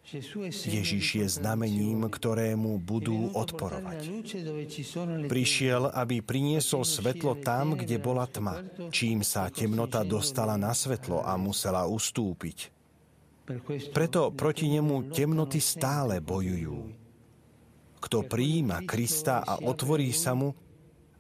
Ježiš 0.49 1.21
je 1.21 1.27
znamením, 1.29 2.09
ktorému 2.09 2.81
budú 2.81 3.29
odporovať. 3.37 4.25
Prišiel, 5.29 5.92
aby 5.92 6.25
priniesol 6.25 6.88
svetlo 6.88 7.37
tam, 7.44 7.77
kde 7.77 8.01
bola 8.01 8.25
tma, 8.25 8.64
čím 8.88 9.21
sa 9.21 9.53
temnota 9.53 10.01
dostala 10.09 10.57
na 10.57 10.73
svetlo 10.73 11.21
a 11.21 11.37
musela 11.37 11.85
ustúpiť. 11.85 12.73
Preto 13.92 14.33
proti 14.33 14.73
nemu 14.73 15.12
temnoty 15.12 15.61
stále 15.61 16.25
bojujú. 16.25 16.88
Kto 18.01 18.25
prijíma 18.25 18.88
Krista 18.88 19.44
a 19.44 19.61
otvorí 19.61 20.09
sa 20.16 20.33
mu, 20.33 20.57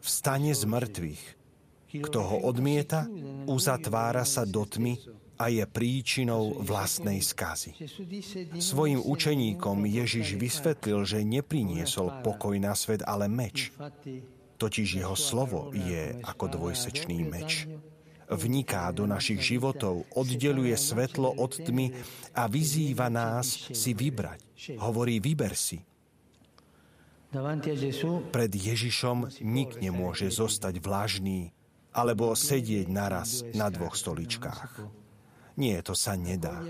vstane 0.00 0.56
z 0.56 0.64
mŕtvych. 0.64 1.22
Kto 2.08 2.18
ho 2.24 2.36
odmieta, 2.48 3.04
uzatvára 3.44 4.24
sa 4.24 4.48
do 4.48 4.64
tmy 4.64 4.96
a 5.38 5.48
je 5.48 5.62
príčinou 5.64 6.58
vlastnej 6.58 7.22
skazy. 7.22 7.78
Svojim 8.58 8.98
učeníkom 8.98 9.86
Ježiš 9.86 10.34
vysvetlil, 10.34 11.06
že 11.06 11.22
nepriniesol 11.22 12.26
pokoj 12.26 12.58
na 12.58 12.74
svet, 12.74 13.06
ale 13.06 13.30
meč. 13.30 13.70
Totiž 14.58 14.98
jeho 14.98 15.14
slovo 15.14 15.70
je 15.70 16.18
ako 16.26 16.50
dvojsečný 16.58 17.22
meč. 17.22 17.70
Vniká 18.28 18.92
do 18.92 19.08
našich 19.08 19.40
životov, 19.40 20.04
oddeluje 20.12 20.74
svetlo 20.76 21.32
od 21.38 21.64
tmy 21.64 21.94
a 22.36 22.44
vyzýva 22.50 23.08
nás 23.08 23.72
si 23.72 23.96
vybrať. 23.96 24.42
Hovorí, 24.76 25.22
vyber 25.22 25.54
si. 25.54 25.80
Pred 28.34 28.52
Ježišom 28.52 29.18
nik 29.44 29.80
nemôže 29.80 30.28
zostať 30.28 30.80
vlažný 30.82 31.54
alebo 31.94 32.34
sedieť 32.36 32.86
naraz 32.88 33.44
na 33.56 33.68
dvoch 33.72 33.96
stoličkách. 33.96 34.97
Nie, 35.58 35.82
to 35.82 35.98
sa 35.98 36.14
nedá. 36.14 36.62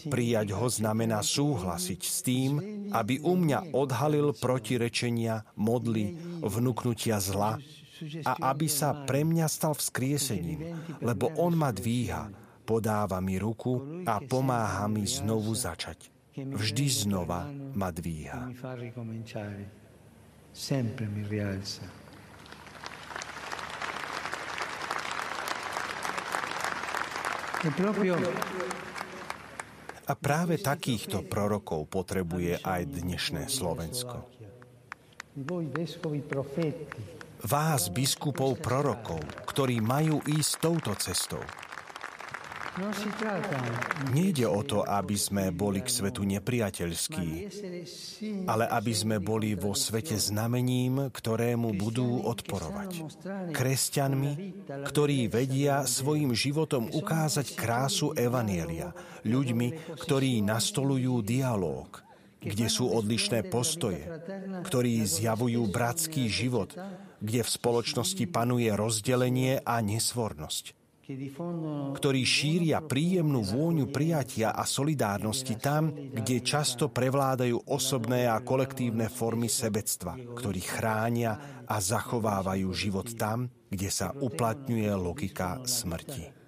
Prijať 0.00 0.48
ho 0.56 0.66
znamená 0.66 1.22
súhlasiť 1.22 2.00
s 2.02 2.16
tým, 2.26 2.52
aby 2.90 3.22
u 3.22 3.38
mňa 3.38 3.70
odhalil 3.70 4.34
protirečenia, 4.34 5.46
modly, 5.54 6.18
vnúknutia 6.42 7.22
zla 7.22 7.60
a 8.24 8.32
aby 8.50 8.66
sa 8.66 9.06
pre 9.06 9.22
mňa 9.22 9.46
stal 9.46 9.76
vzkriesením, 9.76 10.74
lebo 11.04 11.30
on 11.38 11.54
ma 11.54 11.70
dvíha, 11.70 12.32
podáva 12.64 13.20
mi 13.20 13.36
ruku 13.36 14.02
a 14.08 14.18
pomáha 14.24 14.88
mi 14.88 15.04
znovu 15.04 15.52
začať 15.52 16.20
vždy 16.36 16.86
znova 16.88 17.50
ma 17.74 17.90
dvíha. 17.90 18.50
Sempre 20.50 21.06
mi 21.06 21.22
rialza. 21.22 21.86
A 30.08 30.12
práve 30.16 30.56
takýchto 30.56 31.28
prorokov 31.28 31.92
potrebuje 31.92 32.56
aj 32.64 32.88
dnešné 32.88 33.52
Slovensko. 33.52 34.24
Vás, 37.44 37.82
biskupov 37.92 38.56
prorokov, 38.64 39.20
ktorí 39.44 39.84
majú 39.84 40.24
ísť 40.24 40.52
touto 40.56 40.92
cestou. 40.96 41.44
Nejde 44.14 44.46
o 44.46 44.62
to, 44.62 44.86
aby 44.86 45.18
sme 45.18 45.50
boli 45.50 45.82
k 45.82 45.90
svetu 45.90 46.22
nepriateľskí, 46.22 47.28
ale 48.46 48.70
aby 48.70 48.92
sme 48.94 49.18
boli 49.18 49.58
vo 49.58 49.74
svete 49.74 50.14
znamením, 50.14 51.10
ktorému 51.10 51.74
budú 51.74 52.22
odporovať. 52.22 52.90
Kresťanmi, 53.50 54.32
ktorí 54.86 55.26
vedia 55.26 55.82
svojim 55.82 56.30
životom 56.30 56.86
ukázať 56.94 57.58
krásu 57.58 58.14
Evanielia. 58.14 58.94
Ľuďmi, 59.26 59.98
ktorí 59.98 60.38
nastolujú 60.46 61.26
dialóg, 61.26 62.06
kde 62.38 62.70
sú 62.70 62.86
odlišné 62.86 63.50
postoje, 63.50 64.06
ktorí 64.62 65.02
zjavujú 65.02 65.66
bratský 65.66 66.30
život, 66.30 66.70
kde 67.18 67.40
v 67.42 67.50
spoločnosti 67.50 68.24
panuje 68.30 68.70
rozdelenie 68.70 69.58
a 69.66 69.82
nesvornosť 69.82 70.79
ktorí 71.96 72.22
šíria 72.22 72.80
príjemnú 72.84 73.42
vôňu 73.42 73.90
prijatia 73.90 74.54
a 74.54 74.62
solidárnosti 74.62 75.58
tam, 75.58 75.90
kde 75.90 76.42
často 76.44 76.88
prevládajú 76.90 77.70
osobné 77.70 78.30
a 78.30 78.38
kolektívne 78.40 79.10
formy 79.10 79.50
sebectva, 79.50 80.14
ktorí 80.16 80.60
chránia 80.62 81.62
a 81.66 81.76
zachovávajú 81.78 82.68
život 82.74 83.10
tam, 83.14 83.50
kde 83.70 83.88
sa 83.90 84.14
uplatňuje 84.14 84.90
logika 84.94 85.62
smrti. 85.62 86.40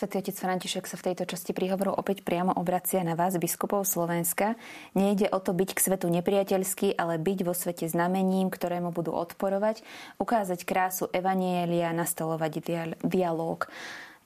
Svetý 0.00 0.24
otec 0.24 0.32
František 0.32 0.88
sa 0.88 0.96
v 0.96 1.12
tejto 1.12 1.28
časti 1.28 1.52
príhovoru 1.52 1.92
opäť 1.92 2.24
priamo 2.24 2.56
obracia 2.56 3.04
na 3.04 3.12
vás, 3.12 3.36
biskupov 3.36 3.84
Slovenska. 3.84 4.56
Nejde 4.96 5.28
o 5.28 5.36
to 5.44 5.52
byť 5.52 5.76
k 5.76 5.84
svetu 5.92 6.08
nepriateľský, 6.08 6.96
ale 6.96 7.20
byť 7.20 7.38
vo 7.44 7.52
svete 7.52 7.84
znamením, 7.84 8.48
ktorému 8.48 8.96
budú 8.96 9.12
odporovať, 9.12 9.84
ukázať 10.16 10.64
krásu 10.64 11.12
Evanielia, 11.12 11.92
nastolovať 11.92 12.64
dialóg. 13.04 13.68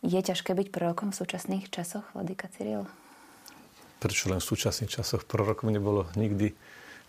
Je 0.06 0.22
ťažké 0.22 0.54
byť 0.54 0.70
prorokom 0.70 1.10
v 1.10 1.18
súčasných 1.18 1.66
časoch, 1.66 2.06
Vladika 2.14 2.46
Cyril? 2.54 2.86
Prečo 3.98 4.30
len 4.30 4.38
v 4.38 4.46
súčasných 4.46 4.94
časoch 4.94 5.26
prorokom 5.26 5.74
nebolo 5.74 6.06
nikdy 6.14 6.54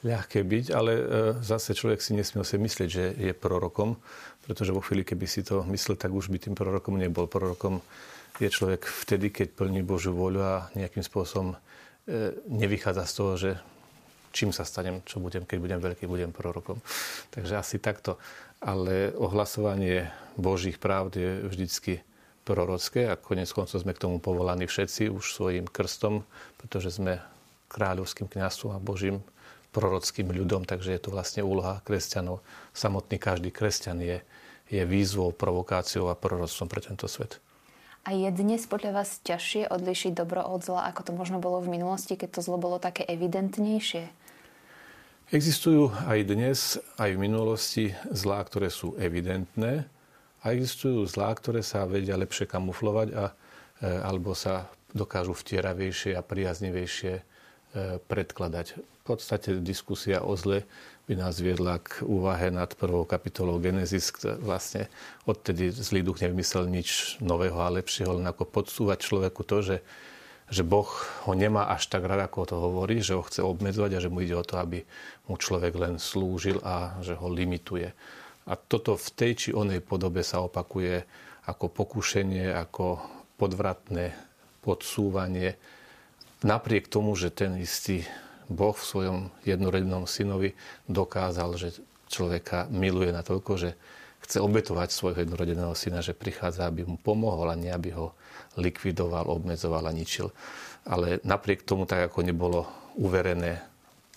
ľahké 0.02 0.42
byť, 0.42 0.66
ale 0.74 0.92
e, 0.98 1.04
zase 1.46 1.78
človek 1.78 2.02
si 2.02 2.18
nesmie 2.18 2.42
si 2.42 2.58
myslieť, 2.58 2.90
že 2.90 3.14
je 3.14 3.34
prorokom, 3.38 4.02
pretože 4.50 4.74
vo 4.74 4.82
chvíli, 4.82 5.06
keby 5.06 5.30
si 5.30 5.46
to 5.46 5.62
myslel, 5.70 6.02
tak 6.02 6.10
už 6.10 6.34
by 6.34 6.42
tým 6.42 6.58
prorokom 6.58 6.98
nebol. 6.98 7.30
Prorokom 7.30 7.86
je 8.40 8.50
človek 8.52 8.84
vtedy, 8.84 9.32
keď 9.32 9.48
plní 9.56 9.82
Božiu 9.86 10.12
voľu 10.12 10.42
a 10.44 10.56
nejakým 10.76 11.04
spôsobom 11.04 11.56
e, 11.56 11.58
nevychádza 12.52 13.04
z 13.08 13.14
toho, 13.14 13.34
že 13.40 13.52
čím 14.36 14.52
sa 14.52 14.68
stanem, 14.68 15.00
čo 15.08 15.24
budem, 15.24 15.48
keď 15.48 15.58
budem 15.64 15.80
veľký, 15.80 16.04
budem 16.12 16.36
prorokom. 16.36 16.84
Takže 17.32 17.56
asi 17.56 17.80
takto. 17.80 18.20
Ale 18.60 19.16
ohlasovanie 19.16 20.12
Božích 20.36 20.76
pravd 20.76 21.12
je 21.16 21.32
vždycky 21.48 22.04
prorocké 22.44 23.08
a 23.08 23.16
konec 23.16 23.48
koncov 23.56 23.80
sme 23.80 23.96
k 23.96 24.04
tomu 24.04 24.20
povolaní 24.20 24.68
všetci 24.68 25.08
už 25.10 25.34
svojim 25.34 25.66
krstom, 25.66 26.28
pretože 26.60 27.00
sme 27.00 27.24
kráľovským 27.72 28.28
kniazstvom 28.28 28.76
a 28.76 28.84
Božím 28.84 29.24
prorockým 29.72 30.32
ľudom, 30.32 30.64
takže 30.64 30.96
je 30.96 31.02
to 31.04 31.12
vlastne 31.12 31.44
úloha 31.44 31.84
kresťanov. 31.84 32.40
Samotný 32.72 33.20
každý 33.20 33.52
kresťan 33.52 34.00
je, 34.00 34.18
je 34.72 34.84
výzvou, 34.88 35.36
provokáciou 35.36 36.08
a 36.08 36.16
proroctvom 36.16 36.72
pre 36.72 36.80
tento 36.80 37.12
svet. 37.12 37.44
A 38.06 38.14
je 38.14 38.30
dnes 38.30 38.62
podľa 38.70 39.02
vás 39.02 39.18
ťažšie 39.26 39.66
odlišiť 39.74 40.14
dobro 40.14 40.46
od 40.46 40.62
zla, 40.62 40.94
ako 40.94 41.10
to 41.10 41.12
možno 41.18 41.42
bolo 41.42 41.58
v 41.58 41.74
minulosti, 41.74 42.14
keď 42.14 42.38
to 42.38 42.46
zlo 42.46 42.62
bolo 42.62 42.78
také 42.78 43.02
evidentnejšie? 43.02 44.14
Existujú 45.34 45.90
aj 46.06 46.20
dnes, 46.30 46.78
aj 47.02 47.18
v 47.18 47.22
minulosti 47.26 47.86
zlá, 48.14 48.46
ktoré 48.46 48.70
sú 48.70 48.94
evidentné 49.02 49.90
a 50.46 50.54
existujú 50.54 51.02
zlá, 51.10 51.34
ktoré 51.34 51.66
sa 51.66 51.90
vedia 51.90 52.14
lepšie 52.14 52.46
kamuflovať 52.46 53.10
a, 53.18 53.34
e, 53.82 53.90
alebo 53.90 54.38
sa 54.38 54.70
dokážu 54.94 55.34
vtieravejšie 55.34 56.14
a 56.14 56.22
priaznivejšie 56.22 57.14
e, 57.18 57.24
predkladať. 58.06 58.78
V 58.78 59.02
podstate 59.02 59.58
diskusia 59.66 60.22
o 60.22 60.38
zle 60.38 60.62
by 61.06 61.14
nás 61.14 61.38
viedla 61.38 61.78
k 61.78 62.02
úvahe 62.02 62.50
nad 62.50 62.74
prvou 62.74 63.06
kapitolou 63.06 63.62
Genesis. 63.62 64.10
Vlastne 64.42 64.90
odtedy 65.30 65.70
zlý 65.70 66.02
duch 66.02 66.18
nevymyslel 66.18 66.66
nič 66.66 67.22
nového 67.22 67.62
a 67.62 67.70
lepšieho, 67.70 68.18
len 68.18 68.26
ako 68.26 68.50
podsúvať 68.50 69.06
človeku 69.06 69.46
to, 69.46 69.62
že, 69.62 69.78
že 70.50 70.66
Boh 70.66 70.90
ho 71.30 71.34
nemá 71.38 71.70
až 71.70 71.94
tak 71.94 72.10
rád, 72.10 72.26
ako 72.26 72.50
to 72.50 72.58
hovorí, 72.58 73.06
že 73.06 73.14
ho 73.14 73.22
chce 73.22 73.46
obmedzovať 73.46 73.92
a 73.94 74.04
že 74.04 74.10
mu 74.10 74.26
ide 74.26 74.34
o 74.34 74.42
to, 74.42 74.58
aby 74.58 74.82
mu 75.30 75.38
človek 75.38 75.78
len 75.78 76.02
slúžil 76.02 76.58
a 76.66 76.98
že 77.06 77.14
ho 77.14 77.30
limituje. 77.30 77.94
A 78.50 78.54
toto 78.58 78.98
v 78.98 79.10
tej 79.14 79.32
či 79.38 79.50
onej 79.54 79.86
podobe 79.86 80.26
sa 80.26 80.42
opakuje 80.42 81.06
ako 81.46 81.70
pokušenie, 81.70 82.50
ako 82.50 82.98
podvratné 83.38 84.18
podsúvanie. 84.66 85.54
Napriek 86.42 86.90
tomu, 86.90 87.14
že 87.14 87.30
ten 87.30 87.62
istý 87.62 88.02
Boh 88.48 88.78
v 88.78 88.86
svojom 88.86 89.20
jednorodnom 89.44 90.06
synovi 90.06 90.54
dokázal, 90.86 91.58
že 91.58 91.70
človeka 92.10 92.70
miluje 92.70 93.10
natoľko, 93.10 93.52
že 93.58 93.74
chce 94.26 94.42
obetovať 94.42 94.90
svojho 94.90 95.22
jednorodeného 95.22 95.74
syna, 95.78 96.02
že 96.02 96.18
prichádza, 96.18 96.66
aby 96.66 96.86
mu 96.86 96.98
pomohol 96.98 97.54
a 97.54 97.58
nie 97.58 97.70
aby 97.70 97.94
ho 97.94 98.14
likvidoval, 98.58 99.30
obmedzoval 99.30 99.86
a 99.86 99.94
ničil. 99.94 100.34
Ale 100.86 101.22
napriek 101.22 101.66
tomu, 101.66 101.86
tak 101.86 102.10
ako 102.10 102.26
nebolo 102.26 102.66
uverené 102.98 103.62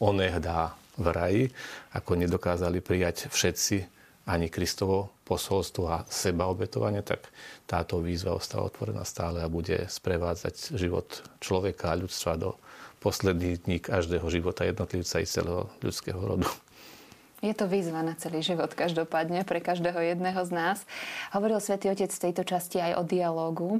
onehdá 0.01 0.77
v 0.99 1.07
raji, 1.13 1.45
ako 1.93 2.11
nedokázali 2.17 2.81
prijať 2.81 3.29
všetci 3.29 3.98
ani 4.29 4.53
Kristovo 4.53 5.09
posolstvo 5.25 5.85
a 5.89 6.05
seba 6.13 6.45
obetovanie, 6.53 7.01
tak 7.01 7.33
táto 7.65 8.05
výzva 8.05 8.37
ostáva 8.37 8.69
otvorená 8.69 9.03
stále 9.09 9.41
a 9.41 9.49
bude 9.49 9.89
sprevádzať 9.89 10.77
život 10.77 11.25
človeka 11.41 11.97
a 11.97 11.99
ľudstva 11.99 12.37
do 12.37 12.61
posledných 13.01 13.65
dní 13.65 13.79
každého 13.81 14.29
života 14.29 14.69
jednotlivca 14.69 15.25
i 15.25 15.27
celého 15.27 15.73
ľudského 15.81 16.21
rodu. 16.21 16.49
Je 17.39 17.55
to 17.55 17.71
výzva 17.71 18.03
na 18.03 18.19
celý 18.19 18.43
život 18.43 18.75
každopádne 18.75 19.47
pre 19.47 19.63
každého 19.63 20.03
jedného 20.03 20.43
z 20.43 20.51
nás. 20.51 20.79
Hovoril 21.31 21.63
svätý 21.63 21.87
Otec 21.87 22.11
v 22.11 22.25
tejto 22.31 22.43
časti 22.43 22.83
aj 22.83 22.99
o 22.99 23.03
dialógu. 23.07 23.79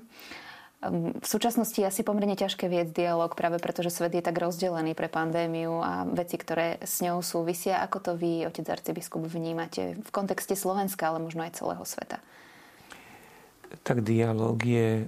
V 0.79 1.27
súčasnosti 1.27 1.75
je 1.75 1.91
asi 1.91 2.07
pomerne 2.07 2.39
ťažké 2.39 2.71
viesť 2.71 2.95
dialog, 2.95 3.35
práve 3.35 3.59
preto, 3.59 3.83
že 3.83 3.91
svet 3.91 4.15
je 4.15 4.23
tak 4.23 4.39
rozdelený 4.39 4.95
pre 4.95 5.11
pandémiu 5.11 5.83
a 5.83 6.07
veci, 6.07 6.39
ktoré 6.39 6.79
s 6.79 7.03
ňou 7.03 7.19
súvisia. 7.19 7.83
Ako 7.83 7.99
to 7.99 8.13
vy, 8.15 8.47
otec 8.47 8.63
arcibiskup, 8.71 9.27
vnímate 9.27 9.99
v 9.99 10.11
kontexte 10.15 10.55
Slovenska, 10.55 11.11
ale 11.11 11.19
možno 11.19 11.43
aj 11.43 11.59
celého 11.59 11.83
sveta? 11.83 12.23
Tak 13.83 14.07
dialog 14.07 14.55
je 14.63 15.03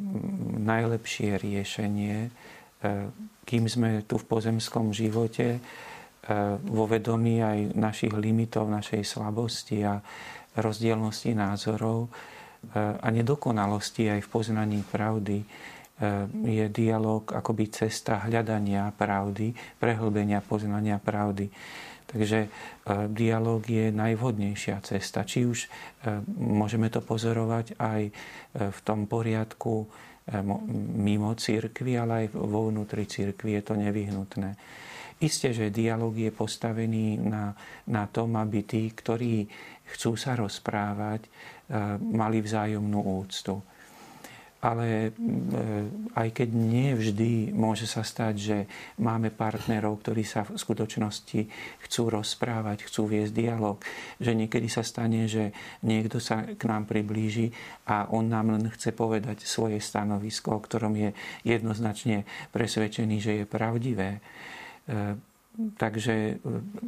najlepšie 0.59 1.39
riešenie, 1.39 2.17
e, 2.27 2.31
kým 3.47 3.71
sme 3.71 4.03
tu 4.11 4.19
v 4.19 4.27
pozemskom 4.27 4.91
živote, 4.91 5.55
e, 5.55 5.61
vo 6.67 6.91
vedomí 6.91 7.47
aj 7.47 7.79
našich 7.79 8.11
limitov, 8.11 8.67
našej 8.67 9.07
slabosti 9.07 9.87
a 9.87 10.03
rozdielnosti 10.59 11.31
názorov, 11.31 12.11
a 12.77 13.07
nedokonalosti 13.09 14.13
aj 14.13 14.21
v 14.25 14.29
poznaní 14.29 14.81
pravdy 14.85 15.43
je 16.45 16.65
dialog 16.73 17.29
akoby 17.29 17.69
cesta 17.69 18.25
hľadania 18.25 18.89
pravdy, 18.97 19.53
prehlbenia 19.77 20.41
poznania 20.41 20.97
pravdy. 20.97 21.53
Takže 22.09 22.49
dialog 23.13 23.63
je 23.63 23.93
najvhodnejšia 23.93 24.81
cesta. 24.83 25.29
Či 25.29 25.47
už 25.47 25.59
môžeme 26.41 26.89
to 26.89 27.05
pozorovať 27.05 27.77
aj 27.77 28.03
v 28.57 28.79
tom 28.83 29.07
poriadku 29.07 29.87
mimo 30.97 31.31
církvy, 31.37 31.93
ale 32.01 32.27
aj 32.27 32.27
vo 32.35 32.71
vnútri 32.73 33.05
církvy 33.05 33.61
je 33.61 33.63
to 33.63 33.75
nevyhnutné. 33.77 34.51
Isté, 35.21 35.53
že 35.53 35.69
dialog 35.69 36.17
je 36.17 36.33
postavený 36.33 37.21
na, 37.21 37.53
na 37.93 38.09
tom, 38.09 38.41
aby 38.41 38.65
tí, 38.65 38.89
ktorí 38.89 39.45
chcú 39.93 40.17
sa 40.17 40.33
rozprávať, 40.33 41.29
mali 42.03 42.43
vzájomnú 42.43 43.01
úctu. 43.23 43.63
Ale 44.61 45.09
e, 45.09 45.11
aj 46.21 46.29
keď 46.37 46.49
nie 46.53 46.93
vždy 46.93 47.57
môže 47.57 47.89
sa 47.89 48.05
stať, 48.05 48.35
že 48.37 48.59
máme 49.01 49.33
partnerov, 49.33 50.05
ktorí 50.05 50.21
sa 50.21 50.45
v 50.45 50.61
skutočnosti 50.61 51.49
chcú 51.89 52.03
rozprávať, 52.13 52.85
chcú 52.85 53.09
viesť 53.09 53.33
dialog, 53.33 53.81
že 54.21 54.37
niekedy 54.37 54.69
sa 54.69 54.85
stane, 54.85 55.25
že 55.33 55.57
niekto 55.81 56.21
sa 56.21 56.45
k 56.45 56.61
nám 56.69 56.85
priblíži 56.85 57.49
a 57.89 58.13
on 58.13 58.29
nám 58.29 58.53
len 58.53 58.69
chce 58.69 58.93
povedať 58.93 59.49
svoje 59.49 59.81
stanovisko, 59.81 60.61
o 60.61 60.61
ktorom 60.61 60.93
je 60.93 61.17
jednoznačne 61.49 62.29
presvedčený, 62.53 63.17
že 63.17 63.33
je 63.41 63.45
pravdivé 63.49 64.21
e, 64.21 64.21
Takže 65.51 66.15
e, 66.15 66.35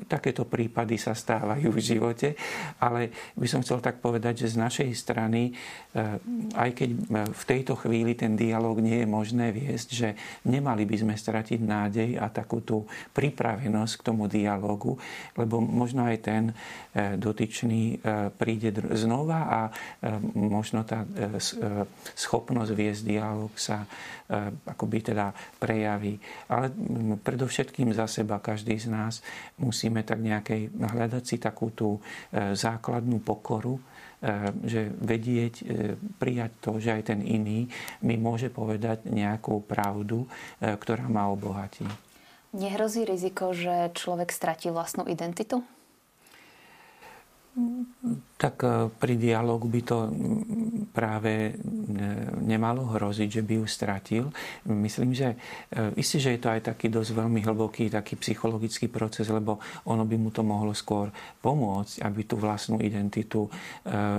takéto 0.07 0.47
prípady 0.47 0.95
sa 0.95 1.19
stávajú 1.19 1.75
v 1.75 1.83
živote, 1.83 2.39
ale 2.79 3.11
by 3.35 3.47
som 3.51 3.59
chcel 3.59 3.83
tak 3.83 3.99
povedať, 3.99 4.47
že 4.47 4.55
z 4.55 4.63
našej 4.63 4.91
strany, 4.95 5.51
e, 5.51 5.53
aj 6.55 6.71
keď 6.71 6.91
e, 6.95 6.99
v 7.27 7.43
tejto 7.43 7.75
chvíli 7.75 8.15
ten 8.15 8.39
dialog 8.39 8.79
nie 8.79 9.03
je 9.03 9.09
možné 9.11 9.51
viesť, 9.51 9.89
že 9.91 10.09
nemali 10.47 10.87
by 10.87 10.95
sme 10.95 11.15
stratiť 11.19 11.59
nádej 11.59 12.11
a 12.23 12.31
takú 12.31 12.63
tú 12.63 12.87
pripravenosť 13.11 13.93
k 13.99 14.07
tomu 14.07 14.31
dialogu, 14.31 14.95
lebo 15.35 15.59
možno 15.59 16.07
aj 16.07 16.19
ten 16.23 16.43
dotyčný 16.93 18.05
príde 18.37 18.69
znova 18.93 19.41
a 19.49 19.61
možno 20.37 20.85
tá 20.85 21.09
schopnosť 22.13 22.73
viesť 22.77 23.03
dialog 23.09 23.53
sa 23.57 23.89
akoby 24.69 25.13
teda 25.13 25.33
prejaví. 25.57 26.21
Ale 26.53 26.69
predovšetkým 27.21 27.93
za 27.97 28.05
seba 28.05 28.41
každý 28.41 28.62
z 28.63 28.87
nás 28.87 29.19
musíme 29.59 30.07
tak 30.07 30.23
nejakej 30.23 30.71
hľadať 30.71 31.23
si 31.27 31.37
takú 31.43 31.75
tú 31.75 31.99
e, 31.99 32.55
základnú 32.55 33.19
pokoru, 33.21 33.77
e, 33.77 33.83
že 34.63 34.95
vedieť, 34.95 35.55
e, 35.63 35.65
prijať 36.23 36.53
to, 36.63 36.73
že 36.79 36.95
aj 36.95 37.03
ten 37.11 37.21
iný 37.27 37.67
mi 38.07 38.15
môže 38.15 38.49
povedať 38.49 39.11
nejakú 39.11 39.67
pravdu, 39.67 40.31
ktorá 40.63 41.11
ma 41.11 41.27
obohatí. 41.33 41.85
Nehrozí 42.53 43.09
riziko, 43.09 43.57
že 43.57 43.91
človek 43.97 44.29
stratí 44.29 44.69
vlastnú 44.69 45.09
identitu? 45.09 45.65
Tak 48.43 48.67
e, 48.67 48.91
pri 48.91 49.15
dialogu 49.15 49.71
by 49.71 49.81
to 49.87 50.11
práve 50.91 51.31
e, 51.31 51.53
nemalo 52.43 52.91
hroziť, 52.91 53.39
že 53.39 53.43
by 53.47 53.63
ju 53.63 53.67
stratil. 53.71 54.25
Myslím, 54.67 55.15
že 55.15 55.39
e, 55.71 55.95
isté, 56.03 56.19
že 56.19 56.35
je 56.35 56.43
to 56.43 56.51
aj 56.51 56.75
taký 56.75 56.91
dosť 56.91 57.23
veľmi 57.23 57.39
hlboký 57.47 57.87
taký 57.87 58.19
psychologický 58.19 58.91
proces, 58.91 59.31
lebo 59.31 59.63
ono 59.87 60.03
by 60.03 60.17
mu 60.19 60.35
to 60.35 60.43
mohlo 60.43 60.75
skôr 60.75 61.15
pomôcť, 61.39 62.03
aby 62.03 62.21
tú 62.27 62.35
vlastnú 62.41 62.83
identitu 62.83 63.47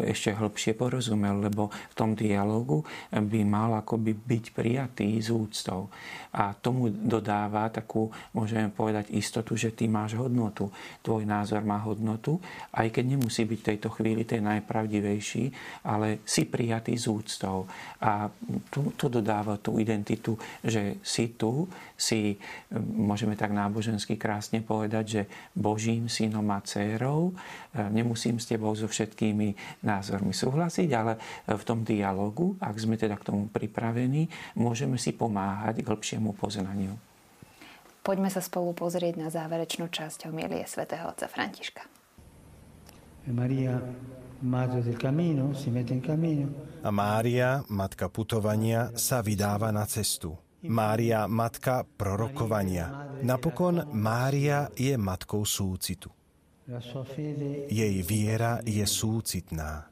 ešte 0.06 0.32
hĺbšie 0.32 0.78
porozumel, 0.78 1.50
lebo 1.50 1.72
v 1.72 1.96
tom 1.98 2.14
dialogu 2.14 2.86
by 3.10 3.42
mal 3.44 3.82
akoby 3.82 4.14
byť 4.14 4.46
prijatý 4.54 5.18
z 5.20 5.34
úctou. 5.34 5.90
A 6.34 6.54
tomu 6.54 6.90
dodáva 6.90 7.70
takú, 7.74 8.14
môžeme 8.32 8.70
povedať, 8.70 9.12
istotu, 9.14 9.58
že 9.58 9.74
ty 9.74 9.90
máš 9.90 10.18
hodnotu. 10.18 10.70
Tvoj 11.02 11.26
názor 11.26 11.66
má 11.66 11.82
hodnotu, 11.82 12.38
aj 12.74 12.90
keď 12.94 13.18
nemusí 13.18 13.46
byť 13.46 13.60
v 13.60 13.68
tejto 13.74 13.90
chvíli 13.94 14.13
ten 14.22 14.46
najpravdivejší, 14.46 15.50
ale 15.82 16.22
si 16.22 16.46
prijatý 16.46 16.94
z 16.94 17.10
úctou. 17.10 17.66
A 17.98 18.30
tu, 18.70 18.94
tu 18.94 19.10
dodáva 19.10 19.58
tú 19.58 19.82
identitu, 19.82 20.38
že 20.62 21.02
si 21.02 21.34
tu, 21.34 21.66
si, 21.98 22.38
môžeme 22.78 23.34
tak 23.34 23.50
nábožensky 23.50 24.14
krásne 24.14 24.62
povedať, 24.62 25.06
že 25.10 25.22
Božím 25.58 26.06
synom 26.06 26.46
a 26.54 26.62
dcérou. 26.62 27.34
E, 27.34 27.90
nemusím 27.90 28.38
s 28.38 28.46
tebou 28.46 28.78
so 28.78 28.86
všetkými 28.86 29.82
názormi 29.82 30.38
súhlasiť, 30.38 30.90
ale 30.94 31.18
v 31.50 31.64
tom 31.66 31.82
dialogu, 31.82 32.54
ak 32.62 32.78
sme 32.78 32.94
teda 32.94 33.18
k 33.18 33.34
tomu 33.34 33.50
pripravení, 33.50 34.30
môžeme 34.54 35.02
si 35.02 35.10
pomáhať 35.10 35.82
k 35.82 35.90
hĺbšiemu 35.90 36.38
poznaniu. 36.38 36.94
Poďme 38.04 38.28
sa 38.28 38.44
spolu 38.44 38.76
pozrieť 38.76 39.16
na 39.16 39.32
záverečnú 39.32 39.88
časť 39.88 40.28
homilie 40.28 40.68
svätého 40.68 41.08
otca 41.08 41.32
Františka. 41.32 41.93
Maria, 43.28 43.80
a 46.84 46.92
Mária, 46.92 47.64
matka 47.72 48.12
putovania, 48.12 48.92
sa 49.00 49.24
vydáva 49.24 49.72
na 49.72 49.88
cestu. 49.88 50.36
Mária, 50.68 51.28
matka 51.32 51.88
prorokovania. 51.88 53.08
Napokon 53.24 53.88
Mária 53.96 54.68
je 54.76 55.00
matkou 55.00 55.48
súcitu. 55.48 56.12
Jej 57.72 57.96
viera 58.04 58.60
je 58.68 58.84
súcitná. 58.84 59.88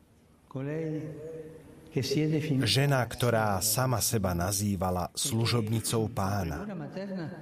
Žena, 2.64 3.04
ktorá 3.04 3.60
sama 3.60 4.00
seba 4.00 4.32
nazývala 4.32 5.12
služobnicou 5.12 6.08
pána 6.08 6.64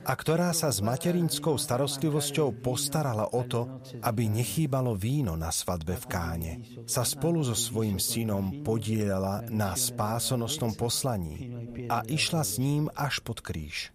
a 0.01 0.13
ktorá 0.17 0.49
sa 0.57 0.73
s 0.73 0.81
materinskou 0.81 1.53
starostlivosťou 1.53 2.57
postarala 2.57 3.29
o 3.29 3.45
to, 3.45 3.69
aby 4.01 4.25
nechýbalo 4.25 4.97
víno 4.97 5.37
na 5.37 5.53
svadbe 5.53 5.93
v 6.01 6.05
Káne, 6.09 6.53
sa 6.89 7.05
spolu 7.05 7.45
so 7.45 7.53
svojím 7.53 8.01
synom 8.01 8.65
podielala 8.65 9.45
na 9.53 9.77
spásonosnom 9.77 10.73
poslaní 10.73 11.53
a 11.85 12.01
išla 12.09 12.41
s 12.41 12.57
ním 12.57 12.89
až 12.97 13.21
pod 13.21 13.45
kríž. 13.45 13.93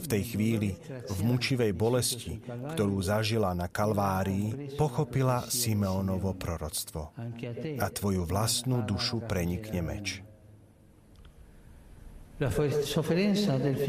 V 0.00 0.06
tej 0.08 0.22
chvíli, 0.34 0.74
v 1.06 1.20
mučivej 1.22 1.72
bolesti, 1.76 2.40
ktorú 2.74 2.98
zažila 3.04 3.54
na 3.54 3.68
Kalvárii, 3.70 4.74
pochopila 4.74 5.46
Simeonovo 5.46 6.34
proroctvo. 6.34 7.14
A 7.78 7.86
tvoju 7.92 8.22
vlastnú 8.24 8.82
dušu 8.82 9.22
prenikne 9.28 9.84
meč. 9.84 10.24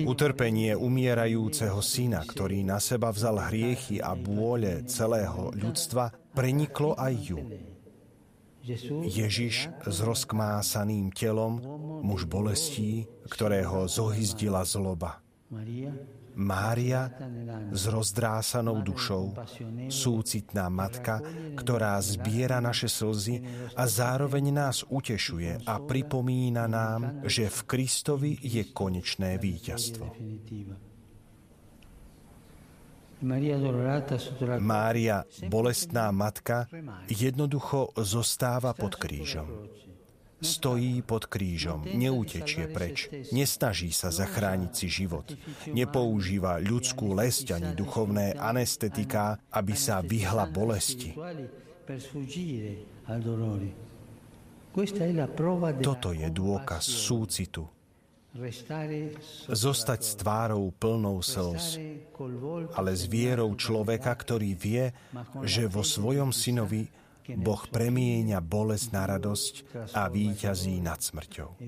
Utrpenie 0.04 0.76
umierajúceho 0.76 1.80
syna, 1.80 2.20
ktorý 2.28 2.68
na 2.68 2.84
seba 2.84 3.08
vzal 3.08 3.48
hriechy 3.48 4.04
a 4.04 4.12
bôle 4.12 4.84
celého 4.92 5.56
ľudstva, 5.56 6.12
preniklo 6.36 6.92
aj 7.00 7.14
ju. 7.16 7.40
Ježiš 9.08 9.70
s 9.82 9.98
rozkmásaným 10.02 11.10
telom, 11.12 11.62
muž 12.06 12.30
bolestí, 12.30 13.10
ktorého 13.30 13.90
zohyzdila 13.90 14.62
zloba. 14.66 15.22
Mária 16.32 17.12
s 17.76 17.84
rozdrásanou 17.92 18.80
dušou, 18.80 19.36
súcitná 19.92 20.72
matka, 20.72 21.20
ktorá 21.60 22.00
zbiera 22.00 22.64
naše 22.64 22.88
slzy 22.88 23.44
a 23.76 23.84
zároveň 23.84 24.56
nás 24.56 24.88
utešuje 24.88 25.68
a 25.68 25.74
pripomína 25.84 26.72
nám, 26.72 27.28
že 27.28 27.52
v 27.52 27.60
Kristovi 27.68 28.32
je 28.40 28.64
konečné 28.72 29.36
víťazstvo. 29.44 30.16
Mária, 34.60 35.18
bolestná 35.46 36.10
matka, 36.10 36.66
jednoducho 37.06 37.94
zostáva 38.02 38.74
pod 38.74 38.98
krížom. 38.98 39.70
Stojí 40.42 41.06
pod 41.06 41.30
krížom, 41.30 41.86
neutečie 41.86 42.66
preč, 42.66 43.14
nesnaží 43.30 43.94
sa 43.94 44.10
zachrániť 44.10 44.72
si 44.74 44.88
život, 44.90 45.30
nepoužíva 45.70 46.58
ľudskú 46.58 47.14
lesť 47.14 47.62
ani 47.62 47.72
duchovné 47.78 48.42
anestetiká, 48.42 49.38
aby 49.54 49.78
sa 49.78 50.02
vyhla 50.02 50.50
bolesti. 50.50 51.14
Toto 55.86 56.10
je 56.10 56.28
dôkaz 56.34 56.84
súcitu, 56.90 57.70
Zostať 59.52 60.00
s 60.00 60.14
tvárou 60.16 60.72
plnou 60.72 61.20
slz, 61.20 61.76
ale 62.80 62.92
s 62.96 63.04
vierou 63.12 63.52
človeka, 63.60 64.16
ktorý 64.16 64.56
vie, 64.56 64.96
že 65.44 65.68
vo 65.68 65.84
svojom 65.84 66.32
synovi 66.32 66.88
Boh 67.36 67.64
premieňa 67.68 68.40
bolesť 68.40 68.88
na 68.96 69.04
radosť 69.04 69.54
a 69.92 70.08
víťazí 70.08 70.80
nad 70.80 71.00
smrťou. 71.04 71.60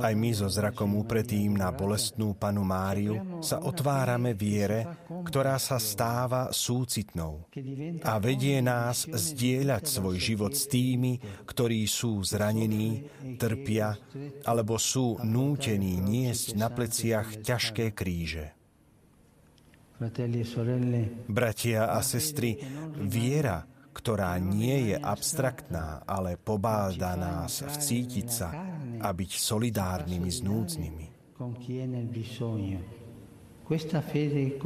Aj 0.00 0.14
my 0.14 0.30
so 0.34 0.50
zrakom 0.50 0.98
upretým 0.98 1.54
na 1.54 1.70
bolestnú 1.70 2.34
panu 2.34 2.66
Máriu 2.66 3.38
sa 3.38 3.62
otvárame 3.62 4.34
viere, 4.34 5.06
ktorá 5.06 5.58
sa 5.62 5.78
stáva 5.78 6.50
súcitnou 6.50 7.46
a 8.02 8.12
vedie 8.18 8.58
nás 8.58 9.06
zdieľať 9.06 9.84
svoj 9.86 10.16
život 10.18 10.52
s 10.54 10.66
tými, 10.66 11.18
ktorí 11.46 11.86
sú 11.86 12.22
zranení, 12.26 13.06
trpia 13.38 13.94
alebo 14.42 14.80
sú 14.80 15.22
nútení 15.22 16.02
niesť 16.02 16.58
na 16.58 16.68
pleciach 16.70 17.44
ťažké 17.44 17.94
kríže. 17.94 18.54
Bratia 21.30 21.94
a 21.94 22.02
sestry, 22.02 22.58
viera, 22.98 23.62
ktorá 23.94 24.36
nie 24.42 24.90
je 24.92 24.96
abstraktná, 24.98 26.02
ale 26.02 26.34
pobáda 26.34 27.14
nás 27.14 27.62
vcítiť 27.62 28.28
sa 28.28 28.50
a 28.98 29.08
byť 29.14 29.30
solidárnymi 29.38 30.30
s 30.30 30.42
núdznymi. 30.42 31.06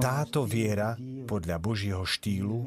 Táto 0.02 0.42
viera 0.42 0.98
podľa 1.28 1.56
Božieho 1.62 2.02
štýlu 2.02 2.66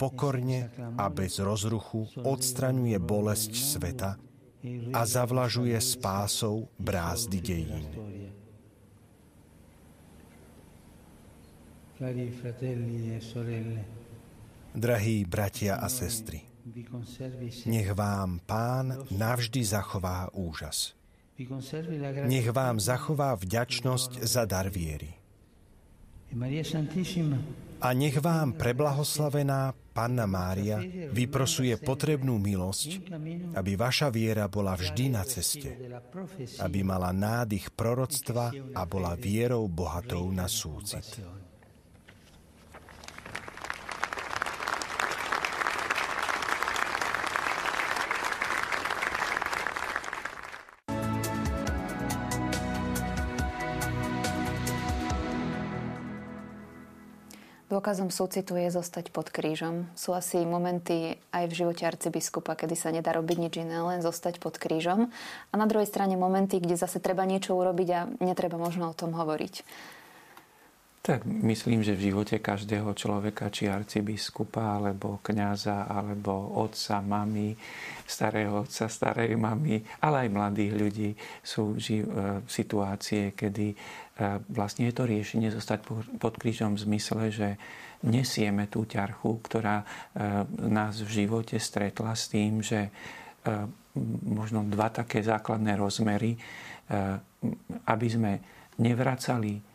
pokorne 0.00 0.72
a 0.96 1.12
bez 1.12 1.36
rozruchu 1.36 2.08
odstraňuje 2.24 2.96
bolesť 2.96 3.52
sveta 3.52 4.16
a 4.92 5.00
zavlažuje 5.04 5.76
spásou 5.76 6.68
brázdy 6.80 7.38
dejín. 7.44 7.86
Cari 12.00 12.32
fratelli 12.32 13.12
e 13.12 13.20
sorelle, 13.20 13.99
Drahí 14.70 15.26
bratia 15.26 15.82
a 15.82 15.90
sestry, 15.90 16.46
nech 17.66 17.90
vám 17.90 18.38
Pán 18.46 19.02
navždy 19.10 19.66
zachová 19.66 20.30
úžas. 20.30 20.94
Nech 22.28 22.48
vám 22.52 22.78
zachová 22.78 23.34
vďačnosť 23.34 24.22
za 24.22 24.44
dar 24.46 24.70
viery. 24.70 25.10
A 27.80 27.88
nech 27.96 28.16
vám 28.22 28.54
preblahoslavená 28.54 29.74
Panna 29.90 30.30
Mária 30.30 30.78
vyprosuje 31.10 31.74
potrebnú 31.82 32.38
milosť, 32.38 33.10
aby 33.58 33.72
vaša 33.74 34.14
viera 34.14 34.46
bola 34.46 34.78
vždy 34.78 35.10
na 35.10 35.26
ceste, 35.26 35.74
aby 36.62 36.86
mala 36.86 37.10
nádych 37.10 37.74
proroctva 37.74 38.54
a 38.76 38.82
bola 38.86 39.18
vierou 39.18 39.66
bohatou 39.66 40.30
na 40.30 40.46
súcit. 40.46 41.18
Dôkazom 57.80 58.12
súcitu 58.12 58.60
je 58.60 58.68
zostať 58.68 59.08
pod 59.08 59.32
krížom. 59.32 59.88
Sú 59.96 60.12
asi 60.12 60.44
momenty 60.44 61.16
aj 61.32 61.48
v 61.48 61.56
živote 61.64 61.88
arcibiskupa, 61.88 62.52
kedy 62.52 62.76
sa 62.76 62.92
nedá 62.92 63.08
robiť 63.16 63.40
nič 63.40 63.56
iné, 63.56 63.80
len 63.80 64.04
zostať 64.04 64.36
pod 64.36 64.60
krížom. 64.60 65.08
A 65.48 65.54
na 65.56 65.64
druhej 65.64 65.88
strane 65.88 66.12
momenty, 66.12 66.60
kde 66.60 66.76
zase 66.76 67.00
treba 67.00 67.24
niečo 67.24 67.56
urobiť 67.56 67.88
a 67.96 68.04
netreba 68.20 68.60
možno 68.60 68.92
o 68.92 68.98
tom 68.98 69.16
hovoriť. 69.16 69.64
Tak 71.10 71.26
myslím, 71.26 71.82
že 71.82 71.98
v 71.98 72.14
živote 72.14 72.38
každého 72.38 72.94
človeka, 72.94 73.50
či 73.50 73.66
arcibiskupa, 73.66 74.78
alebo 74.78 75.18
kňaza, 75.26 75.90
alebo 75.90 76.54
otca, 76.54 77.02
mamy, 77.02 77.58
starého 78.06 78.62
otca, 78.62 78.86
starej 78.86 79.34
mamy, 79.34 79.82
ale 80.06 80.16
aj 80.22 80.28
mladých 80.30 80.72
ľudí 80.78 81.10
sú 81.42 81.74
e, 81.74 82.06
situácie, 82.46 83.34
kedy 83.34 83.74
e, 83.74 83.76
vlastne 84.54 84.86
je 84.86 84.94
to 84.94 85.10
riešenie 85.10 85.50
zostať 85.50 85.78
pod 86.22 86.38
krížom 86.38 86.78
v 86.78 86.86
zmysle, 86.86 87.34
že 87.34 87.48
nesieme 88.06 88.70
tú 88.70 88.86
ťarchu, 88.86 89.42
ktorá 89.50 89.82
e, 89.82 89.86
nás 90.70 91.02
v 91.02 91.26
živote 91.26 91.58
stretla 91.58 92.14
s 92.14 92.30
tým, 92.30 92.62
že 92.62 92.86
možno 94.22 94.62
dva 94.68 94.92
také 94.92 95.24
základné 95.24 95.72
rozmery, 95.80 96.36
aby 97.88 98.06
sme 98.12 98.36
nevracali 98.76 99.69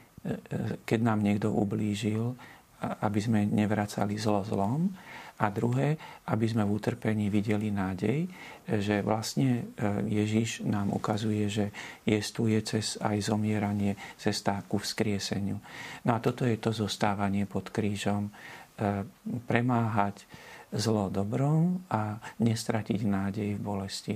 keď 0.85 0.99
nám 1.01 1.21
niekto 1.21 1.53
ublížil, 1.53 2.33
aby 2.81 3.19
sme 3.21 3.45
nevracali 3.47 4.17
zlo 4.19 4.43
zlom. 4.45 4.91
A 5.35 5.51
druhé, 5.51 5.99
aby 6.31 6.47
sme 6.47 6.63
v 6.63 6.79
utrpení 6.79 7.27
videli 7.27 7.67
nádej, 7.67 8.23
že 8.63 9.03
vlastne 9.03 9.67
e, 9.75 10.07
Ježiš 10.07 10.63
nám 10.63 10.95
ukazuje, 10.95 11.51
že 11.51 11.65
jestuje 12.07 12.55
cez 12.63 12.95
aj 13.03 13.19
zomieranie, 13.19 13.99
cesta 14.15 14.63
ku 14.63 14.79
vzkrieseniu. 14.79 15.59
No 16.07 16.11
a 16.15 16.23
toto 16.23 16.47
je 16.47 16.55
to 16.55 16.71
zostávanie 16.71 17.43
pod 17.43 17.67
krížom. 17.67 18.31
E, 18.31 19.03
premáhať 19.43 20.23
zlo 20.71 21.11
dobrom 21.11 21.83
a 21.91 22.15
nestratiť 22.39 22.99
nádej 23.03 23.59
v 23.59 23.63
bolesti. 23.63 24.15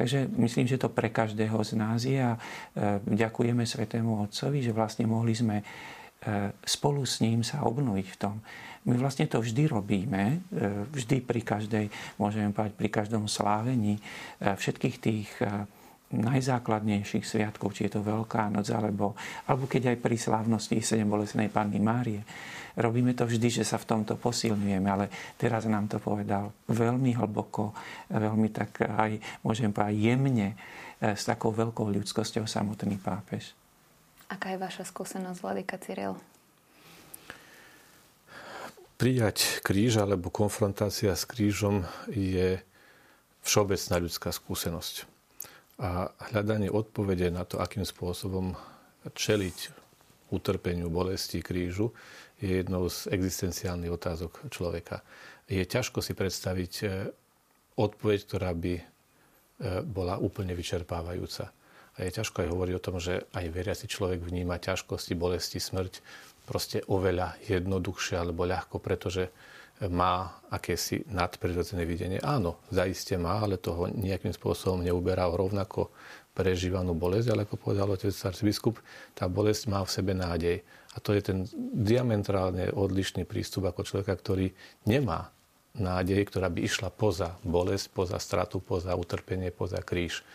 Takže 0.00 0.32
myslím, 0.40 0.64
že 0.64 0.80
to 0.80 0.88
pre 0.88 1.12
každého 1.12 1.60
z 1.60 1.76
nás 1.76 2.00
je 2.08 2.16
a 2.16 2.32
e, 2.32 2.40
ďakujeme 3.04 3.68
Svetému 3.68 4.24
Otcovi, 4.24 4.64
že 4.64 4.72
vlastne 4.72 5.04
mohli 5.04 5.36
sme 5.36 5.60
e, 5.60 5.64
spolu 6.64 7.04
s 7.04 7.20
ním 7.20 7.44
sa 7.44 7.68
obnoviť 7.68 8.06
v 8.08 8.16
tom. 8.16 8.40
My 8.88 8.96
vlastne 8.96 9.28
to 9.28 9.44
vždy 9.44 9.68
robíme, 9.68 10.40
e, 10.48 10.88
vždy 10.88 11.20
pri 11.20 11.44
každej, 11.44 11.92
môžeme 12.16 12.48
povedať, 12.48 12.80
pri 12.80 12.88
každom 12.88 13.28
slávení 13.28 14.00
všetkých 14.40 14.96
tých 15.04 15.28
najzákladnejších 16.10 17.22
sviatkov, 17.22 17.70
či 17.70 17.86
je 17.86 17.98
to 17.98 18.00
Veľká 18.02 18.50
noc, 18.50 18.66
alebo, 18.74 19.14
alebo 19.46 19.70
keď 19.70 19.94
aj 19.94 19.98
pri 20.02 20.16
slávnosti 20.18 20.82
Sedem 20.82 21.06
bolesnej 21.06 21.46
Panny 21.46 21.78
Márie. 21.78 22.26
Robíme 22.74 23.14
to 23.14 23.26
vždy, 23.26 23.62
že 23.62 23.64
sa 23.66 23.78
v 23.78 23.86
tomto 23.86 24.18
posilňujeme, 24.18 24.88
ale 24.90 25.06
teraz 25.38 25.66
nám 25.66 25.90
to 25.90 25.98
povedal 25.98 26.54
veľmi 26.70 27.18
hlboko, 27.18 27.74
veľmi 28.10 28.48
tak 28.50 28.86
aj, 28.86 29.42
môžem 29.42 29.74
povedať, 29.74 29.98
jemne, 29.98 30.48
e, 30.98 31.14
s 31.14 31.26
takou 31.26 31.50
veľkou 31.50 31.86
ľudskosťou 31.90 32.46
samotný 32.46 32.98
pápež. 32.98 33.54
Aká 34.30 34.54
je 34.54 34.58
vaša 34.62 34.86
skúsenosť, 34.86 35.38
Vladika 35.42 35.78
Cyril? 35.82 36.14
Prijať 38.94 39.64
kríž 39.66 39.98
alebo 39.98 40.30
konfrontácia 40.30 41.10
s 41.18 41.26
krížom 41.26 41.82
je 42.06 42.62
všeobecná 43.42 43.96
ľudská 43.98 44.30
skúsenosť 44.30 45.09
a 45.80 46.12
hľadanie 46.30 46.68
odpovede 46.68 47.32
na 47.32 47.48
to, 47.48 47.56
akým 47.56 47.88
spôsobom 47.88 48.52
čeliť 49.16 49.72
utrpeniu, 50.28 50.92
bolesti, 50.92 51.40
krížu, 51.40 51.96
je 52.40 52.60
jednou 52.60 52.88
z 52.88 53.08
existenciálnych 53.08 53.92
otázok 53.92 54.52
človeka. 54.52 55.00
Je 55.48 55.64
ťažko 55.64 56.04
si 56.04 56.12
predstaviť 56.12 56.72
e, 56.84 56.86
odpoveď, 57.80 58.18
ktorá 58.28 58.52
by 58.52 58.74
e, 58.76 58.84
bola 59.84 60.20
úplne 60.20 60.52
vyčerpávajúca. 60.52 61.52
A 61.96 61.98
je 62.06 62.16
ťažko 62.16 62.44
aj 62.44 62.48
hovoriť 62.52 62.74
o 62.76 62.84
tom, 62.84 62.96
že 63.02 63.28
aj 63.34 63.50
veriaci 63.50 63.90
človek 63.90 64.22
vníma 64.22 64.62
ťažkosti, 64.62 65.12
bolesti, 65.18 65.58
smrť 65.60 66.00
proste 66.48 66.80
oveľa 66.88 67.36
jednoduchšie 67.44 68.16
alebo 68.16 68.48
ľahko, 68.48 68.80
pretože 68.80 69.28
má 69.88 70.36
akési 70.52 71.08
nadprirodzené 71.08 71.88
videnie. 71.88 72.20
Áno, 72.20 72.60
zaiste 72.68 73.16
má, 73.16 73.40
ale 73.40 73.56
toho 73.56 73.88
nejakým 73.88 74.34
spôsobom 74.36 74.84
neuberá 74.84 75.24
rovnako 75.24 75.88
prežívanú 76.36 76.92
bolesť, 76.92 77.32
ale 77.32 77.48
ako 77.48 77.56
povedal 77.56 77.88
otec 77.88 78.12
arcibiskup, 78.12 78.76
tá 79.16 79.24
bolesť 79.24 79.72
má 79.72 79.80
v 79.80 79.90
sebe 79.92 80.12
nádej. 80.12 80.60
A 80.92 80.96
to 80.98 81.16
je 81.16 81.22
ten 81.22 81.38
diametrálne 81.76 82.74
odlišný 82.74 83.24
prístup 83.24 83.70
ako 83.70 83.86
človeka, 83.86 84.12
ktorý 84.18 84.52
nemá 84.84 85.32
nádej, 85.78 86.26
ktorá 86.26 86.50
by 86.50 86.66
išla 86.66 86.90
poza 86.90 87.38
bolesť, 87.46 87.94
poza 87.94 88.18
stratu, 88.18 88.58
poza 88.58 88.92
utrpenie, 88.98 89.54
poza 89.54 89.78
kríž. 89.80 90.26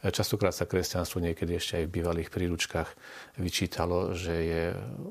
Častokrát 0.00 0.56
sa 0.56 0.64
kresťanstvo 0.64 1.20
niekedy 1.20 1.60
ešte 1.60 1.76
aj 1.76 1.84
v 1.84 1.94
bývalých 2.00 2.32
príručkách 2.32 2.88
vyčítalo, 3.36 4.16
že 4.16 4.32
je 4.32 4.62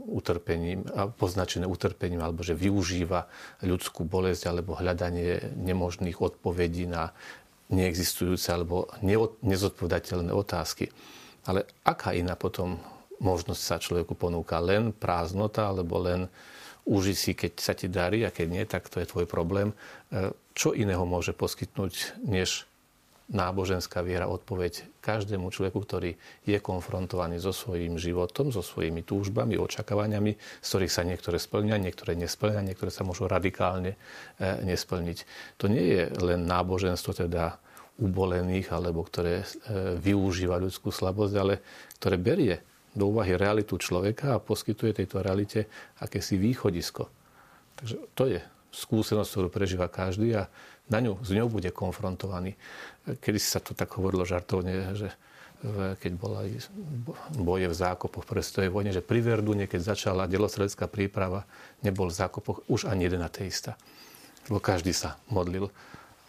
utrpením, 0.10 0.82
poznačené 1.22 1.70
utrpením 1.70 2.26
alebo 2.26 2.42
že 2.42 2.58
využíva 2.58 3.30
ľudskú 3.62 4.02
bolesť 4.10 4.50
alebo 4.50 4.74
hľadanie 4.74 5.54
nemožných 5.62 6.18
odpovedí 6.18 6.90
na 6.90 7.14
neexistujúce 7.70 8.50
alebo 8.50 8.90
nezodpovedateľné 9.46 10.34
otázky. 10.34 10.90
Ale 11.46 11.70
aká 11.86 12.18
iná 12.18 12.34
potom 12.34 12.82
možnosť 13.22 13.62
sa 13.62 13.78
človeku 13.78 14.18
ponúka? 14.18 14.58
Len 14.58 14.90
prázdnota 14.90 15.70
alebo 15.70 16.02
len 16.02 16.26
uži 16.90 17.14
si, 17.14 17.32
keď 17.38 17.52
sa 17.62 17.78
ti 17.78 17.86
darí 17.86 18.26
a 18.26 18.34
keď 18.34 18.48
nie, 18.50 18.66
tak 18.66 18.90
to 18.90 18.98
je 18.98 19.06
tvoj 19.06 19.30
problém. 19.30 19.70
E, 20.10 20.34
čo 20.58 20.74
iného 20.74 21.06
môže 21.06 21.38
poskytnúť, 21.38 22.26
než 22.26 22.66
náboženská 23.30 24.01
viera 24.01 24.25
odpoveď 24.25 24.89
každému 25.05 25.53
človeku, 25.53 25.80
ktorý 25.86 26.17
je 26.49 26.57
konfrontovaný 26.57 27.38
so 27.38 27.53
svojím 27.53 28.01
životom, 28.01 28.49
so 28.49 28.65
svojimi 28.65 29.05
túžbami, 29.05 29.53
očakávaniami, 29.55 30.34
z 30.36 30.67
ktorých 30.67 30.93
sa 30.93 31.05
niektoré 31.05 31.38
splňa, 31.38 31.77
niektoré 31.77 32.17
nesplňa, 32.17 32.65
niektoré 32.65 32.89
sa 32.89 33.05
môžu 33.05 33.30
radikálne 33.30 33.93
e, 33.93 33.97
nesplniť. 34.65 35.17
To 35.61 35.69
nie 35.69 35.86
je 35.93 36.03
len 36.25 36.49
náboženstvo 36.49 37.13
teda 37.13 37.61
ubolených, 38.01 38.73
alebo 38.73 39.05
ktoré 39.05 39.45
e, 39.45 39.45
využíva 40.01 40.57
ľudskú 40.57 40.89
slabosť, 40.89 41.34
ale 41.38 41.61
ktoré 42.01 42.17
berie 42.17 42.55
do 42.97 43.13
úvahy 43.13 43.38
realitu 43.38 43.77
človeka 43.77 44.36
a 44.36 44.41
poskytuje 44.41 45.05
tejto 45.05 45.21
realite 45.21 45.69
akési 46.01 46.41
východisko. 46.41 47.05
Takže 47.77 47.95
to 48.17 48.23
je 48.25 48.39
skúsenosť, 48.73 49.30
ktorú 49.30 49.49
prežíva 49.53 49.86
každý 49.89 50.34
a 50.38 50.49
na 50.90 51.00
ňu, 51.02 51.22
s 51.22 51.30
ňou 51.30 51.48
bude 51.50 51.70
konfrontovaný. 51.70 52.58
Kedy 53.06 53.40
sa 53.40 53.62
to 53.62 53.78
tak 53.78 53.94
hovorilo 53.96 54.26
žartovne, 54.26 54.98
že 54.98 55.10
keď 56.00 56.12
bola 56.16 56.48
boje 57.36 57.68
v 57.68 57.76
zákopoch 57.76 58.24
v 58.24 58.30
prvej 58.32 58.72
vojne, 58.72 58.96
že 58.96 59.04
pri 59.04 59.20
Verdune, 59.20 59.68
keď 59.68 59.92
začala 59.92 60.24
delostredecká 60.24 60.88
príprava, 60.88 61.44
nebol 61.84 62.08
v 62.08 62.16
zákopoch 62.16 62.64
už 62.72 62.88
ani 62.88 63.12
jeden 63.12 63.20
ateista. 63.20 63.76
Lebo 64.48 64.64
každý 64.64 64.96
sa 64.96 65.20
modlil. 65.28 65.68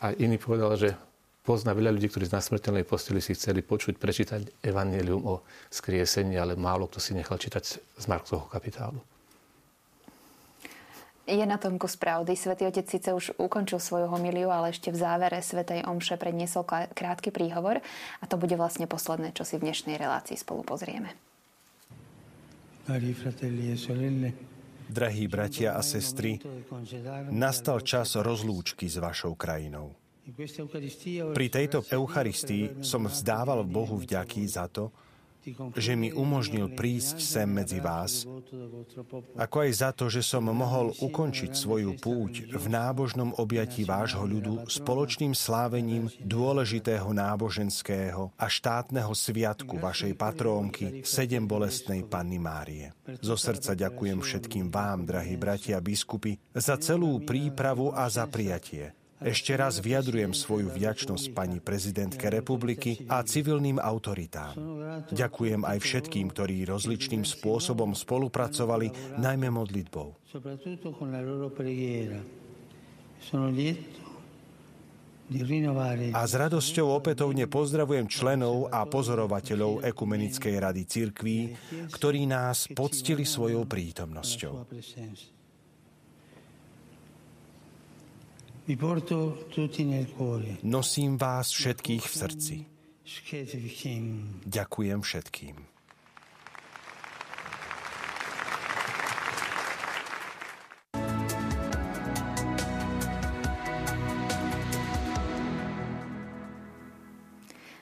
A 0.03 0.11
iný 0.19 0.35
povedal, 0.35 0.75
že 0.75 0.99
pozná 1.47 1.71
veľa 1.71 1.95
ľudí, 1.95 2.11
ktorí 2.11 2.27
z 2.27 2.37
nasmrteľnej 2.43 2.83
posteli 2.83 3.23
si 3.23 3.39
chceli 3.39 3.63
počuť, 3.63 4.03
prečítať 4.03 4.67
evanelium 4.67 5.23
o 5.23 5.47
skriesení, 5.71 6.35
ale 6.35 6.59
málo 6.59 6.91
kto 6.91 6.99
si 6.99 7.15
nechal 7.15 7.39
čítať 7.39 7.65
z 7.79 8.05
Markovho 8.11 8.51
kapitálu. 8.51 8.99
Je 11.31 11.47
na 11.47 11.63
tom 11.63 11.79
kus 11.79 11.95
pravdy. 11.95 12.35
Svetý 12.35 12.67
Otec 12.67 12.91
síce 12.91 13.15
už 13.15 13.39
ukončil 13.39 13.79
svoju 13.79 14.11
homiliu, 14.11 14.51
ale 14.51 14.75
ešte 14.75 14.91
v 14.91 14.99
závere 14.99 15.39
Svetej 15.39 15.87
Omše 15.87 16.19
predniesol 16.19 16.67
krátky 16.67 17.31
príhovor 17.31 17.79
a 18.19 18.25
to 18.27 18.35
bude 18.35 18.59
vlastne 18.59 18.91
posledné, 18.91 19.31
čo 19.31 19.47
si 19.47 19.55
v 19.55 19.71
dnešnej 19.71 19.95
relácii 19.95 20.35
spolu 20.35 20.67
pozrieme. 20.67 21.15
E 22.91 22.99
Drahí 24.91 25.31
bratia 25.31 25.79
a 25.79 25.87
sestry, 25.87 26.43
nastal 27.31 27.79
čas 27.87 28.19
rozlúčky 28.19 28.91
s 28.91 28.99
vašou 28.99 29.39
krajinou. 29.39 29.95
Pri 31.31 31.47
tejto 31.47 31.87
Eucharistii 31.87 32.83
som 32.83 33.07
vzdával 33.07 33.63
Bohu 33.63 34.03
vďaky 34.03 34.43
za 34.51 34.67
to, 34.67 34.91
že 35.77 35.93
mi 35.97 36.13
umožnil 36.13 36.77
prísť 36.77 37.19
sem 37.21 37.49
medzi 37.49 37.81
vás, 37.81 38.29
ako 39.41 39.57
aj 39.65 39.71
za 39.73 39.91
to, 39.97 40.13
že 40.13 40.21
som 40.21 40.45
mohol 40.47 40.93
ukončiť 41.01 41.57
svoju 41.57 41.97
púť 41.97 42.53
v 42.53 42.65
nábožnom 42.69 43.33
objatí 43.41 43.89
vášho 43.89 44.29
ľudu 44.29 44.69
spoločným 44.69 45.33
slávením 45.33 46.13
dôležitého 46.21 47.09
náboženského 47.11 48.37
a 48.37 48.47
štátneho 48.47 49.11
sviatku 49.17 49.81
vašej 49.81 50.13
patrónky 50.15 51.01
sedem 51.03 51.49
bolestnej 51.49 52.05
Panny 52.05 52.37
Márie. 52.37 52.93
Zo 53.25 53.41
srdca 53.41 53.73
ďakujem 53.73 54.21
všetkým 54.21 54.69
vám, 54.69 55.09
drahí 55.09 55.41
bratia 55.41 55.81
biskupy, 55.81 56.37
za 56.53 56.77
celú 56.77 57.25
prípravu 57.25 57.91
a 57.97 58.07
za 58.13 58.29
prijatie 58.29 59.00
ešte 59.21 59.53
raz 59.53 59.79
vyjadrujem 59.85 60.33
svoju 60.33 60.73
vďačnosť 60.73 61.37
pani 61.37 61.61
prezidentke 61.61 62.33
republiky 62.33 63.05
a 63.07 63.21
civilným 63.21 63.77
autoritám. 63.77 64.57
Ďakujem 65.13 65.63
aj 65.69 65.79
všetkým, 65.81 66.33
ktorí 66.33 66.65
rozličným 66.65 67.29
spôsobom 67.29 67.93
spolupracovali, 67.93 69.17
najmä 69.21 69.53
modlitbou. 69.53 70.17
A 76.11 76.23
s 76.27 76.33
radosťou 76.35 76.87
opätovne 76.91 77.47
pozdravujem 77.47 78.11
členov 78.11 78.67
a 78.67 78.83
pozorovateľov 78.83 79.87
Ekumenickej 79.87 80.55
rady 80.59 80.83
cirkví, 80.91 81.55
ktorí 81.95 82.27
nás 82.27 82.67
poctili 82.75 83.23
svojou 83.23 83.63
prítomnosťou. 83.63 84.67
Nosím 90.63 91.19
vás 91.19 91.51
všetkých 91.51 92.05
v 92.09 92.15
srdci. 92.15 92.57
Ďakujem 94.47 95.01
všetkým. 95.01 95.70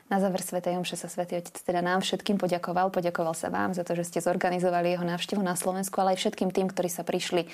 Na 0.08 0.24
záver 0.24 0.40
Sv. 0.40 0.64
Jomše 0.64 0.96
sa 0.96 1.04
Svetý 1.04 1.36
Otec 1.36 1.52
teda 1.52 1.84
nám 1.84 2.00
všetkým 2.00 2.40
poďakoval. 2.40 2.88
Poďakoval 2.88 3.36
sa 3.36 3.52
vám 3.52 3.76
za 3.76 3.84
to, 3.84 3.92
že 3.92 4.08
ste 4.08 4.24
zorganizovali 4.24 4.96
jeho 4.96 5.04
návštevu 5.04 5.44
na 5.44 5.52
Slovensku, 5.52 6.00
ale 6.00 6.16
aj 6.16 6.24
všetkým 6.24 6.48
tým, 6.48 6.72
ktorí 6.72 6.88
sa 6.88 7.04
prišli 7.04 7.44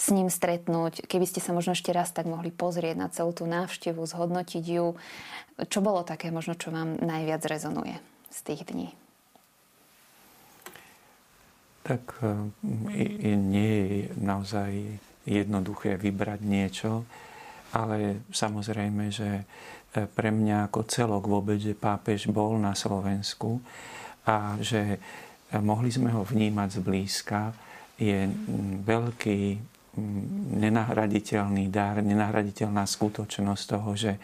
s 0.00 0.08
ním 0.08 0.32
stretnúť. 0.32 1.04
Keby 1.04 1.28
ste 1.28 1.44
sa 1.44 1.52
možno 1.52 1.76
ešte 1.76 1.92
raz 1.92 2.08
tak 2.08 2.24
mohli 2.24 2.48
pozrieť 2.48 2.96
na 2.96 3.12
celú 3.12 3.36
tú 3.36 3.44
návštevu, 3.44 4.00
zhodnotiť 4.00 4.64
ju. 4.64 4.96
Čo 5.68 5.84
bolo 5.84 6.00
také 6.00 6.32
možno, 6.32 6.56
čo 6.56 6.72
vám 6.72 6.96
najviac 6.96 7.44
rezonuje 7.44 8.00
z 8.32 8.38
tých 8.40 8.64
dní? 8.64 8.88
Tak 11.84 12.24
e, 12.24 13.36
nie 13.36 13.74
je 13.84 14.00
naozaj 14.16 14.96
jednoduché 15.28 16.00
vybrať 16.00 16.40
niečo, 16.40 17.04
ale 17.76 18.24
samozrejme, 18.32 19.12
že 19.12 19.44
pre 19.92 20.28
mňa 20.28 20.68
ako 20.68 20.84
celok 20.84 21.24
vôbec, 21.24 21.56
že 21.56 21.72
pápež 21.72 22.28
bol 22.28 22.60
na 22.60 22.76
Slovensku 22.76 23.56
a 24.28 24.60
že 24.60 24.96
e, 24.96 24.98
mohli 25.58 25.88
sme 25.88 26.12
ho 26.12 26.20
vnímať 26.20 26.68
zblízka, 26.84 27.56
je 27.96 28.28
veľký 28.84 29.40
nenahraditeľný 30.60 31.66
dar, 31.72 31.98
nenahraditeľná 32.04 32.84
skutočnosť 32.84 33.64
toho, 33.64 33.90
že 33.96 34.12
e, 34.14 34.20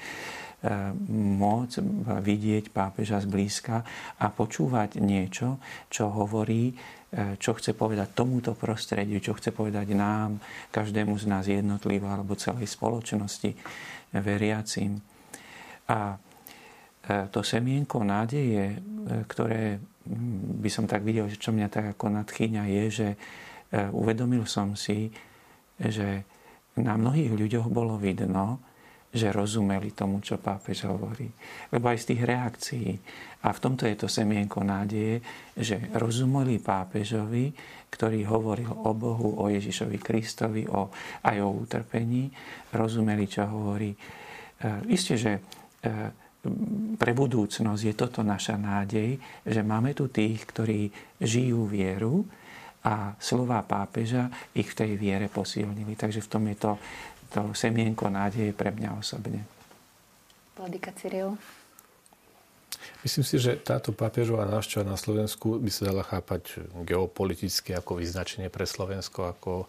môcť 1.41 1.75
vidieť 2.21 2.65
pápeža 2.69 3.25
zblízka 3.25 3.81
a 4.21 4.27
počúvať 4.29 5.01
niečo, 5.01 5.59
čo 5.89 6.13
hovorí, 6.13 6.77
čo 7.15 7.55
chce 7.55 7.79
povedať 7.79 8.11
tomuto 8.11 8.59
prostrediu, 8.59 9.23
čo 9.23 9.39
chce 9.39 9.55
povedať 9.55 9.95
nám, 9.95 10.35
každému 10.75 11.15
z 11.15 11.25
nás 11.31 11.47
jednotlivo 11.47 12.11
alebo 12.11 12.35
celej 12.35 12.67
spoločnosti 12.67 13.55
veriacim. 14.19 15.14
A 15.89 16.17
e, 16.17 17.29
to 17.29 17.45
semienko 17.45 18.01
nádeje, 18.01 18.65
e, 18.73 18.79
ktoré 19.29 19.77
by 20.61 20.69
som 20.69 20.85
tak 20.85 21.05
videl, 21.05 21.29
že 21.29 21.41
čo 21.41 21.53
mňa 21.53 21.69
tak 21.69 21.97
ako 21.97 22.13
nadchýňa, 22.13 22.65
je, 22.69 22.85
že 22.89 23.09
e, 23.13 23.19
uvedomil 23.93 24.49
som 24.49 24.73
si, 24.77 25.13
že 25.77 26.25
na 26.81 26.97
mnohých 26.97 27.33
ľuďoch 27.33 27.69
bolo 27.69 28.01
vidno, 28.01 28.61
že 29.15 29.31
rozumeli 29.31 29.95
tomu, 29.95 30.19
čo 30.19 30.43
pápež 30.43 30.91
hovorí. 30.91 31.31
Lebo 31.71 31.87
aj 31.87 32.03
z 32.03 32.09
tých 32.11 32.23
reakcií. 32.27 32.91
A 33.47 33.55
v 33.55 33.63
tomto 33.63 33.87
je 33.87 33.95
to 33.95 34.11
semienko 34.11 34.67
nádeje, 34.67 35.23
že 35.55 35.79
rozumeli 35.95 36.59
pápežovi, 36.59 37.55
ktorý 37.95 38.27
hovoril 38.27 38.75
o 38.75 38.91
Bohu, 38.91 39.39
o 39.39 39.47
Ježišovi 39.47 40.03
Kristovi, 40.03 40.67
o, 40.67 40.91
aj 41.31 41.37
o 41.47 41.49
utrpení. 41.63 42.27
Rozumeli, 42.75 43.31
čo 43.31 43.47
hovorí. 43.47 43.95
Isté, 44.91 45.15
že 45.15 45.33
E, 45.39 45.64
pre 46.95 47.13
budúcnosť 47.17 47.83
je 47.83 47.95
toto 47.97 48.21
naša 48.21 48.61
nádej, 48.61 49.17
že 49.49 49.61
máme 49.65 49.97
tu 49.97 50.13
tých, 50.13 50.45
ktorí 50.45 50.93
žijú 51.17 51.65
vieru 51.65 52.25
a 52.85 53.17
slova 53.17 53.65
pápeža 53.65 54.29
ich 54.53 54.69
v 54.69 54.77
tej 54.77 54.91
viere 55.01 55.33
posilnili. 55.33 55.97
Takže 55.97 56.21
v 56.21 56.29
tom 56.29 56.45
je 56.53 56.57
to, 56.61 56.73
to 57.33 57.41
semienko 57.57 58.13
nádeje 58.13 58.53
pre 58.53 58.69
mňa 58.77 58.91
osobne. 58.93 59.41
Vladyka 60.55 60.93
Cyril. 60.93 61.35
Myslím 63.01 63.25
si, 63.25 63.37
že 63.41 63.57
táto 63.57 63.93
pápežová 63.97 64.45
návšteva 64.45 64.85
na 64.85 65.01
Slovensku 65.01 65.57
by 65.61 65.71
sa 65.73 65.89
dala 65.89 66.05
chápať 66.05 66.61
geopoliticky 66.85 67.73
ako 67.73 68.01
vyznačenie 68.01 68.53
pre 68.53 68.69
Slovensko, 68.69 69.29
ako 69.29 69.53
e, 69.65 69.67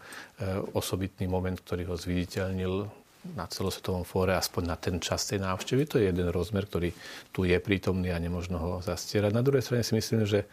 osobitný 0.76 1.28
moment, 1.28 1.56
ktorý 1.56 1.88
ho 1.88 1.96
zviditeľnil 1.96 2.88
na 3.34 3.50
celosvetovom 3.50 4.06
fóre, 4.06 4.38
aspoň 4.38 4.64
na 4.70 4.78
ten 4.78 5.02
čas 5.02 5.26
tej 5.26 5.42
návštevy. 5.42 5.90
To 5.90 5.96
je 5.98 6.14
jeden 6.14 6.30
rozmer, 6.30 6.70
ktorý 6.70 6.94
tu 7.34 7.50
je 7.50 7.58
prítomný 7.58 8.14
a 8.14 8.22
nemožno 8.22 8.58
ho 8.62 8.72
zastierať. 8.86 9.34
Na 9.34 9.42
druhej 9.42 9.66
strane 9.66 9.82
si 9.82 9.98
myslím, 9.98 10.30
že 10.30 10.46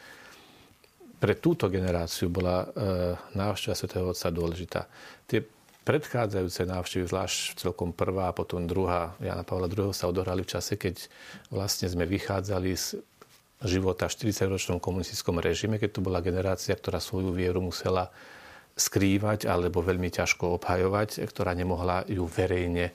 pre 1.21 1.39
túto 1.39 1.71
generáciu 1.71 2.33
bola 2.33 2.65
e, 2.65 2.67
návšteva 3.39 3.79
svätého 3.79 4.11
Otca 4.11 4.33
dôležitá. 4.33 4.91
Tie 5.29 5.45
predchádzajúce 5.87 6.67
návštevy, 6.67 7.05
zvlášť 7.07 7.63
celkom 7.63 7.95
prvá 7.95 8.31
a 8.31 8.37
potom 8.37 8.67
druhá 8.67 9.15
Jana 9.23 9.47
Pavla 9.47 9.71
II. 9.71 9.95
sa 9.95 10.11
odohrali 10.11 10.43
v 10.43 10.51
čase, 10.51 10.75
keď 10.75 11.07
vlastne 11.51 11.87
sme 11.87 12.07
vychádzali 12.07 12.71
z 12.75 12.99
života 13.63 14.11
v 14.11 14.15
40-ročnom 14.19 14.83
komunistickom 14.83 15.39
režime, 15.39 15.79
keď 15.79 15.91
tu 15.95 16.01
bola 16.03 16.19
generácia, 16.19 16.75
ktorá 16.75 16.99
svoju 16.99 17.31
vieru 17.31 17.63
musela 17.63 18.11
skrývať 18.77 19.45
alebo 19.45 19.85
veľmi 19.85 20.09
ťažko 20.09 20.57
obhajovať, 20.61 21.21
ktorá 21.29 21.53
nemohla 21.53 22.09
ju 22.09 22.25
verejne 22.25 22.91
e, 22.91 22.93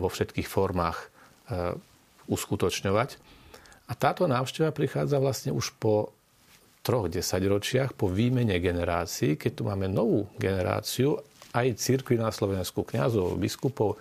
vo 0.00 0.08
všetkých 0.08 0.48
formách 0.48 0.98
e, 0.98 1.06
uskutočňovať. 2.32 3.20
A 3.88 3.92
táto 3.92 4.24
návšteva 4.24 4.72
prichádza 4.72 5.20
vlastne 5.20 5.52
už 5.52 5.76
po 5.76 6.16
troch 6.82 7.06
desaťročiach, 7.06 7.94
po 7.94 8.10
výmene 8.10 8.58
generácií, 8.58 9.38
keď 9.38 9.52
tu 9.54 9.62
máme 9.68 9.86
novú 9.86 10.26
generáciu 10.40 11.20
aj 11.52 11.76
cirkvi 11.78 12.16
na 12.16 12.32
Slovensku, 12.32 12.82
kňazov, 12.82 13.36
biskupov, 13.36 14.00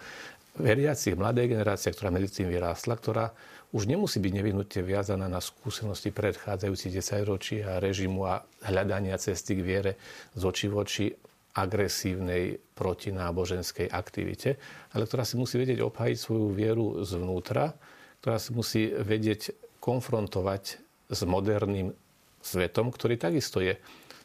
veriacich, 0.58 1.14
mladej 1.14 1.52
generácie, 1.52 1.92
ktorá 1.92 2.10
medzi 2.10 2.42
tým 2.42 2.50
vyrástla, 2.50 2.96
ktorá 2.96 3.36
už 3.72 3.88
nemusí 3.88 4.20
byť 4.20 4.34
nevyhnutne 4.36 4.82
viazaná 4.84 5.32
na 5.32 5.40
skúsenosti 5.40 6.12
predchádzajúcich 6.12 6.92
10 7.00 7.24
ročí 7.24 7.64
a 7.64 7.80
režimu 7.80 8.28
a 8.28 8.44
hľadania 8.68 9.16
cesty 9.16 9.56
k 9.56 9.62
viere 9.64 9.92
z 10.36 10.44
oči 10.44 10.68
v 10.68 10.76
oči 10.76 11.06
agresívnej 11.52 12.60
protináboženskej 12.76 13.92
aktivite, 13.92 14.56
ale 14.96 15.04
ktorá 15.04 15.28
si 15.28 15.36
musí 15.36 15.60
vedieť 15.60 15.84
obhajiť 15.84 16.18
svoju 16.20 16.48
vieru 16.56 17.04
zvnútra, 17.04 17.76
ktorá 18.24 18.40
si 18.40 18.52
musí 18.56 18.92
vedieť 18.92 19.56
konfrontovať 19.84 20.64
s 21.12 21.20
moderným 21.28 21.92
svetom, 22.40 22.88
ktorý 22.92 23.20
takisto 23.20 23.60
je 23.60 23.76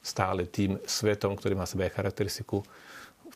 stále 0.07 0.47
tým 0.47 0.79
svetom, 0.87 1.35
ktorý 1.35 1.59
má 1.59 1.67
sebe 1.67 1.91
charakteristiku 1.91 2.63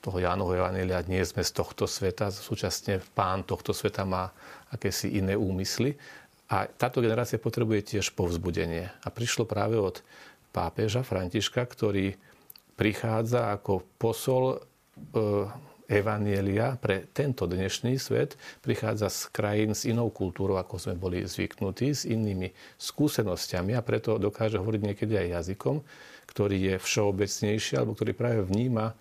toho 0.01 0.17
Jánovho 0.17 0.57
Evangelia. 0.57 1.05
Nie 1.05 1.23
sme 1.29 1.45
z 1.45 1.53
tohto 1.53 1.85
sveta, 1.85 2.33
súčasne 2.33 3.05
pán 3.13 3.45
tohto 3.45 3.77
sveta 3.77 4.09
má 4.09 4.33
akési 4.73 5.13
iné 5.21 5.37
úmysly. 5.37 5.95
A 6.51 6.67
táto 6.67 6.99
generácia 6.99 7.39
potrebuje 7.39 7.95
tiež 7.95 8.17
povzbudenie. 8.19 8.91
A 8.91 9.09
prišlo 9.13 9.47
práve 9.47 9.79
od 9.79 10.03
pápeža 10.51 11.07
Františka, 11.07 11.63
ktorý 11.63 12.19
prichádza 12.75 13.55
ako 13.55 13.87
posol 14.01 14.57
e, 14.57 14.59
Evanielia 15.91 16.79
pre 16.79 17.11
tento 17.11 17.51
dnešný 17.51 17.99
svet, 17.99 18.39
prichádza 18.63 19.11
z 19.11 19.21
krajín 19.35 19.75
s 19.75 19.87
inou 19.87 20.11
kultúrou, 20.15 20.59
ako 20.59 20.79
sme 20.79 20.95
boli 20.95 21.27
zvyknutí, 21.27 21.91
s 21.91 22.03
inými 22.07 22.51
skúsenosťami 22.79 23.75
a 23.75 23.83
preto 23.83 24.15
dokáže 24.19 24.59
hovoriť 24.59 24.83
niekedy 24.87 25.19
aj 25.19 25.29
jazykom, 25.43 25.83
ktorý 26.31 26.57
je 26.63 26.75
všeobecnejší 26.79 27.79
alebo 27.79 27.99
ktorý 27.99 28.15
práve 28.15 28.43
vníma 28.47 28.95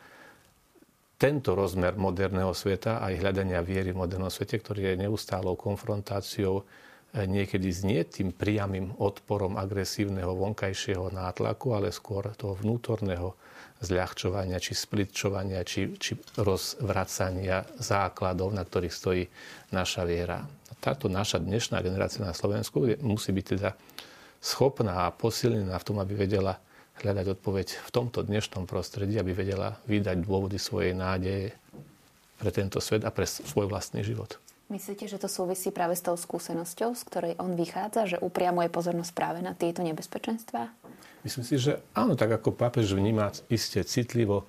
tento 1.20 1.51
rozmer 1.51 1.99
moderného 1.99 2.55
sveta 2.55 3.03
aj 3.03 3.20
hľadania 3.20 3.59
viery 3.59 3.91
v 3.91 3.99
modernom 3.99 4.32
svete, 4.32 4.55
ktorý 4.55 4.95
je 4.95 5.03
neustálou 5.03 5.59
konfrontáciou 5.59 6.63
eh, 6.63 7.28
niekedy 7.28 7.67
znie 7.67 8.07
tým 8.07 8.32
priamým 8.32 8.95
odporom 9.03 9.59
agresívneho 9.59 10.32
vonkajšieho 10.32 11.11
nátlaku, 11.11 11.76
ale 11.76 11.91
skôr 11.91 12.32
toho 12.39 12.55
vnútorného 12.55 13.36
zľahčovania, 13.84 14.63
či 14.63 14.76
splitčovania, 14.76 15.63
či, 15.67 15.91
či 15.99 16.15
rozvracania 16.39 17.67
základov, 17.80 18.55
na 18.55 18.63
ktorých 18.63 18.95
stojí 18.95 19.24
naša 19.76 20.07
viera. 20.07 20.43
Táto 20.80 21.11
naša 21.11 21.43
dnešná 21.43 21.84
generácia 21.84 22.24
na 22.24 22.36
Slovensku 22.36 22.80
musí 23.03 23.36
byť 23.36 23.45
teda 23.59 23.76
schopná 24.39 25.07
a 25.07 25.15
posilnená 25.15 25.76
v 25.76 25.88
tom, 25.88 25.99
aby 25.99 26.15
vedela 26.15 26.59
hľadať 27.01 27.39
odpoveď 27.39 27.67
v 27.79 27.89
tomto 27.89 28.23
dnešnom 28.23 28.67
prostredí, 28.67 29.15
aby 29.17 29.31
vedela 29.31 29.79
vydať 29.87 30.23
dôvody 30.23 30.59
svojej 30.59 30.93
nádeje 30.93 31.55
pre 32.39 32.51
tento 32.51 32.79
svet 32.79 33.03
a 33.03 33.11
pre 33.11 33.27
svoj 33.27 33.67
vlastný 33.67 34.03
život. 34.03 34.39
Myslíte, 34.69 35.09
že 35.09 35.17
to 35.17 35.25
súvisí 35.25 35.73
práve 35.73 35.97
s 35.97 36.05
tou 36.05 36.13
skúsenosťou, 36.13 36.93
z 36.93 37.03
ktorej 37.09 37.33
on 37.41 37.57
vychádza, 37.57 38.05
že 38.05 38.21
upriamuje 38.21 38.69
pozornosť 38.69 39.11
práve 39.17 39.39
na 39.41 39.57
tieto 39.57 39.81
nebezpečenstvá? 39.81 40.69
Myslím 41.25 41.43
si, 41.43 41.57
že 41.57 41.81
áno, 41.97 42.13
tak 42.13 42.37
ako 42.37 42.53
pápež 42.53 42.93
vníma 42.93 43.33
iste 43.49 43.81
citlivo 43.81 44.45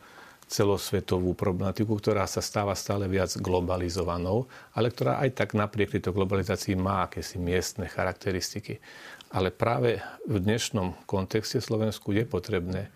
celosvetovú 0.50 1.32
problematiku, 1.32 1.94
ktorá 1.96 2.26
sa 2.26 2.42
stáva 2.42 2.74
stále 2.74 3.06
viac 3.06 3.32
globalizovanou, 3.38 4.50
ale 4.74 4.90
ktorá 4.90 5.22
aj 5.22 5.40
tak 5.40 5.54
napriek 5.54 5.94
tejto 5.96 6.10
globalizácii 6.10 6.74
má 6.74 7.06
akési 7.06 7.38
miestne 7.38 7.86
charakteristiky. 7.86 8.82
Ale 9.30 9.54
práve 9.54 10.02
v 10.26 10.42
dnešnom 10.42 11.06
kontexte 11.06 11.62
Slovensku 11.62 12.10
je 12.10 12.26
potrebné 12.26 12.90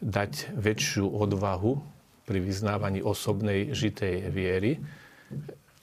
dať 0.00 0.56
väčšiu 0.56 1.04
odvahu 1.12 1.76
pri 2.24 2.38
vyznávaní 2.40 3.04
osobnej 3.04 3.76
žitej 3.76 4.32
viery. 4.32 4.80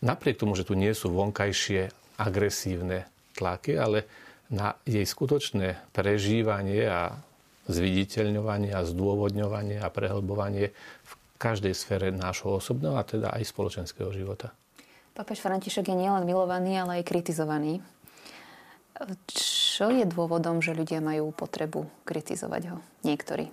Napriek 0.02 0.42
tomu, 0.42 0.58
že 0.58 0.66
tu 0.66 0.74
nie 0.74 0.90
sú 0.98 1.14
vonkajšie 1.14 1.94
agresívne 2.18 3.06
tlaky, 3.38 3.78
ale 3.78 4.10
na 4.50 4.74
jej 4.90 5.06
skutočné 5.06 5.94
prežívanie 5.94 6.82
a 6.90 7.22
zviditeľňovanie 7.70 8.74
a 8.74 8.82
zdôvodňovanie 8.82 9.78
a 9.78 9.88
prehlbovanie 9.94 10.74
v 11.06 11.12
každej 11.38 11.78
sfére 11.78 12.10
nášho 12.10 12.58
osobného 12.58 12.98
a 12.98 13.06
teda 13.06 13.38
aj 13.38 13.46
spoločenského 13.46 14.10
života. 14.10 14.50
Papež 15.14 15.46
František 15.46 15.94
je 15.94 15.98
nielen 15.98 16.26
milovaný, 16.26 16.82
ale 16.82 17.02
aj 17.02 17.08
kritizovaný. 17.08 17.86
Čo 19.72 19.88
je 19.88 20.04
dôvodom, 20.04 20.60
že 20.60 20.76
ľudia 20.76 21.00
majú 21.00 21.32
potrebu 21.32 22.04
kritizovať 22.04 22.76
ho? 22.76 22.78
Niektorí. 23.08 23.48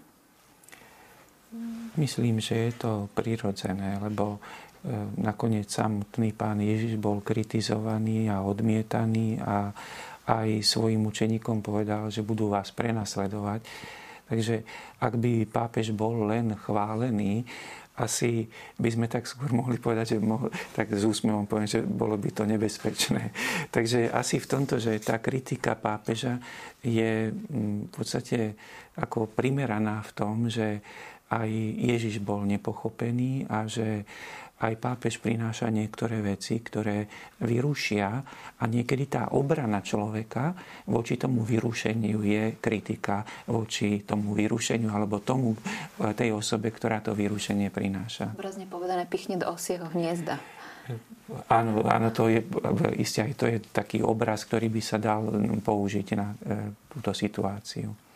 Myslím, 1.94 2.42
že 2.42 2.68
je 2.68 2.72
to 2.74 3.06
prirodzené, 3.14 4.02
lebo 4.02 4.36
e, 4.36 4.38
nakoniec 5.22 5.70
samotný 5.70 6.34
pán 6.34 6.58
Ježiš 6.58 6.98
bol 6.98 7.22
kritizovaný 7.22 8.26
a 8.34 8.42
odmietaný 8.42 9.38
a 9.38 9.70
aj 10.26 10.58
svojim 10.66 11.06
učeníkom 11.06 11.62
povedal, 11.62 12.10
že 12.10 12.26
budú 12.26 12.50
vás 12.50 12.74
prenasledovať. 12.74 13.62
Takže 14.28 14.66
ak 14.98 15.14
by 15.14 15.46
pápež 15.48 15.94
bol 15.94 16.26
len 16.26 16.52
chválený, 16.66 17.46
asi 17.98 18.46
by 18.78 18.88
sme 18.94 19.06
tak 19.10 19.26
skôr 19.26 19.50
mohli 19.50 19.82
povedať, 19.82 20.16
že 20.16 20.18
mohli, 20.22 20.54
tak 20.72 20.94
s 20.94 21.02
úsmevom 21.02 21.50
poviem, 21.50 21.66
že 21.66 21.82
bolo 21.82 22.14
by 22.14 22.30
to 22.30 22.46
nebezpečné. 22.46 23.34
Takže 23.76 24.08
asi 24.14 24.38
v 24.38 24.46
tomto, 24.46 24.78
že 24.78 24.94
tá 25.02 25.18
kritika 25.18 25.74
pápeža 25.74 26.38
je 26.80 27.34
mm, 27.34 27.90
v 27.90 27.92
podstate 27.92 28.54
ako 28.98 29.30
primeraná 29.30 30.02
v 30.06 30.10
tom, 30.14 30.46
že 30.46 30.78
aj 31.28 31.48
Ježiš 31.76 32.24
bol 32.24 32.48
nepochopený 32.48 33.44
a 33.52 33.68
že 33.68 34.08
aj 34.58 34.74
pápež 34.82 35.22
prináša 35.22 35.70
niektoré 35.70 36.18
veci, 36.18 36.58
ktoré 36.58 37.06
vyrušia 37.42 38.08
a 38.58 38.62
niekedy 38.66 39.06
tá 39.06 39.30
obrana 39.34 39.78
človeka 39.78 40.54
voči 40.90 41.14
tomu 41.14 41.46
vyrušeniu 41.46 42.18
je 42.26 42.44
kritika 42.58 43.22
voči 43.46 44.02
tomu 44.02 44.34
vyrušeniu 44.34 44.90
alebo 44.90 45.22
tomu 45.22 45.54
tej 45.98 46.34
osobe, 46.34 46.74
ktorá 46.74 46.98
to 46.98 47.14
vyrušenie 47.14 47.70
prináša. 47.70 48.34
Obrazne 48.34 48.66
povedané, 48.66 49.06
pichne 49.06 49.38
do 49.38 49.46
osieho 49.46 49.86
hniezda. 49.94 50.42
Áno, 51.52 51.84
áno, 51.84 52.08
to 52.08 52.32
je 52.32 52.40
isté 52.96 53.20
aj 53.28 53.32
to 53.36 53.44
je 53.44 53.60
taký 53.60 54.00
obraz, 54.00 54.48
ktorý 54.48 54.72
by 54.72 54.80
sa 54.80 54.96
dal 54.96 55.28
použiť 55.60 56.06
na 56.16 56.32
e, 56.32 56.72
túto 56.88 57.12
situáciu. 57.12 58.07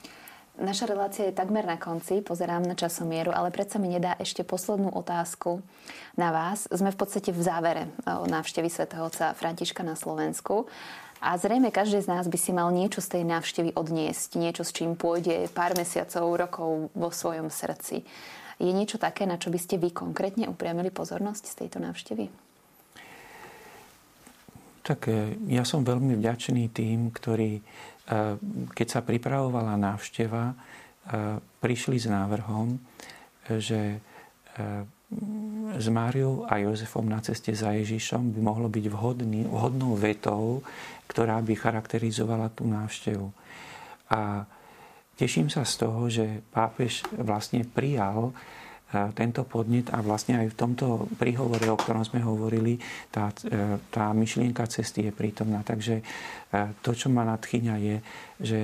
Naša 0.61 0.85
relácia 0.85 1.25
je 1.25 1.33
takmer 1.33 1.65
na 1.65 1.81
konci, 1.81 2.21
pozerám 2.21 2.61
na 2.61 2.77
časomieru, 2.77 3.33
ale 3.33 3.49
predsa 3.49 3.81
mi 3.81 3.89
nedá 3.89 4.21
ešte 4.21 4.45
poslednú 4.45 4.93
otázku 4.93 5.65
na 6.13 6.29
vás. 6.29 6.69
Sme 6.69 6.93
v 6.93 7.01
podstate 7.01 7.33
v 7.33 7.41
závere 7.41 7.89
o 8.05 8.29
návštevy 8.29 8.69
svätého 8.69 9.09
otca 9.09 9.33
Františka 9.33 9.81
na 9.81 9.97
Slovensku. 9.97 10.69
A 11.25 11.41
zrejme 11.41 11.73
každý 11.73 12.05
z 12.05 12.13
nás 12.13 12.29
by 12.29 12.37
si 12.37 12.53
mal 12.53 12.69
niečo 12.69 13.01
z 13.01 13.17
tej 13.17 13.25
návštevy 13.25 13.73
odniesť, 13.73 14.37
niečo 14.37 14.61
s 14.61 14.77
čím 14.77 14.93
pôjde 14.93 15.49
pár 15.57 15.73
mesiacov, 15.73 16.37
rokov 16.37 16.93
vo 16.93 17.09
svojom 17.09 17.49
srdci. 17.49 18.05
Je 18.61 18.73
niečo 18.77 19.01
také, 19.01 19.25
na 19.25 19.41
čo 19.41 19.49
by 19.49 19.57
ste 19.57 19.81
vy 19.81 19.89
konkrétne 19.89 20.53
upriamili 20.53 20.93
pozornosť 20.93 21.45
z 21.49 21.55
tejto 21.65 21.81
návštevy? 21.81 22.52
Tak 24.83 25.09
e, 25.09 25.39
ja 25.51 25.63
som 25.63 25.87
veľmi 25.87 26.19
vďačný 26.19 26.75
tým, 26.75 27.15
ktorí 27.15 27.63
keď 28.73 28.87
sa 28.89 29.01
pripravovala 29.01 29.79
návšteva, 29.79 30.55
prišli 31.63 31.97
s 31.99 32.07
návrhom, 32.11 32.79
že 33.47 33.99
s 35.77 35.87
Máriou 35.93 36.49
a 36.49 36.57
Jozefom 36.57 37.05
na 37.05 37.21
ceste 37.21 37.53
za 37.53 37.77
Ježišom 37.77 38.33
by 38.33 38.41
mohlo 38.41 38.69
byť 38.73 38.87
vhodný, 38.89 39.45
vhodnou 39.45 39.93
vetou, 39.95 40.65
ktorá 41.05 41.39
by 41.45 41.53
charakterizovala 41.53 42.49
tú 42.49 42.65
návštevu. 42.65 43.29
A 44.09 44.49
teším 45.21 45.53
sa 45.53 45.69
z 45.69 45.75
toho, 45.77 46.01
že 46.09 46.41
pápež 46.49 47.05
vlastne 47.13 47.65
prijal 47.69 48.33
tento 49.17 49.49
podnet 49.49 49.89
a 49.91 50.05
vlastne 50.05 50.37
aj 50.37 50.53
v 50.53 50.59
tomto 50.59 51.09
príhovore, 51.17 51.65
o 51.73 51.81
ktorom 51.81 52.05
sme 52.05 52.21
hovorili, 52.21 52.77
tá, 53.09 53.33
tá 53.89 54.13
myšlienka 54.13 54.69
cesty 54.69 55.09
je 55.09 55.13
prítomná. 55.13 55.65
Takže 55.65 56.05
to, 56.85 56.91
čo 56.93 57.09
ma 57.09 57.25
nadchyňa, 57.25 57.75
je, 57.81 57.97
že 58.41 58.59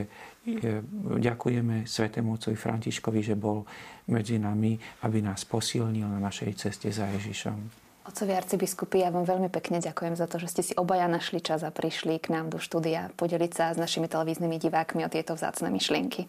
ďakujeme 1.20 1.84
Svetému 1.84 2.36
Otcovi 2.36 2.56
Františkovi, 2.56 3.20
že 3.20 3.36
bol 3.36 3.68
medzi 4.08 4.40
nami, 4.40 4.80
aby 5.04 5.20
nás 5.20 5.44
posilnil 5.44 6.08
na 6.08 6.20
našej 6.20 6.56
ceste 6.56 6.88
za 6.88 7.04
Ježišom. 7.08 7.88
Otcovi 8.08 8.32
arcibiskupy, 8.32 9.04
ja 9.04 9.12
vám 9.12 9.28
veľmi 9.28 9.52
pekne 9.52 9.84
ďakujem 9.84 10.16
za 10.16 10.24
to, 10.24 10.40
že 10.40 10.48
ste 10.48 10.62
si 10.64 10.74
obaja 10.80 11.04
našli 11.04 11.44
čas 11.44 11.60
a 11.60 11.68
prišli 11.68 12.16
k 12.16 12.32
nám 12.32 12.48
do 12.48 12.56
štúdia 12.56 13.12
podeliť 13.20 13.52
sa 13.52 13.76
s 13.76 13.76
našimi 13.76 14.08
televíznymi 14.08 14.56
divákmi 14.56 15.04
o 15.04 15.12
tieto 15.12 15.36
vzácne 15.36 15.68
myšlienky. 15.68 16.24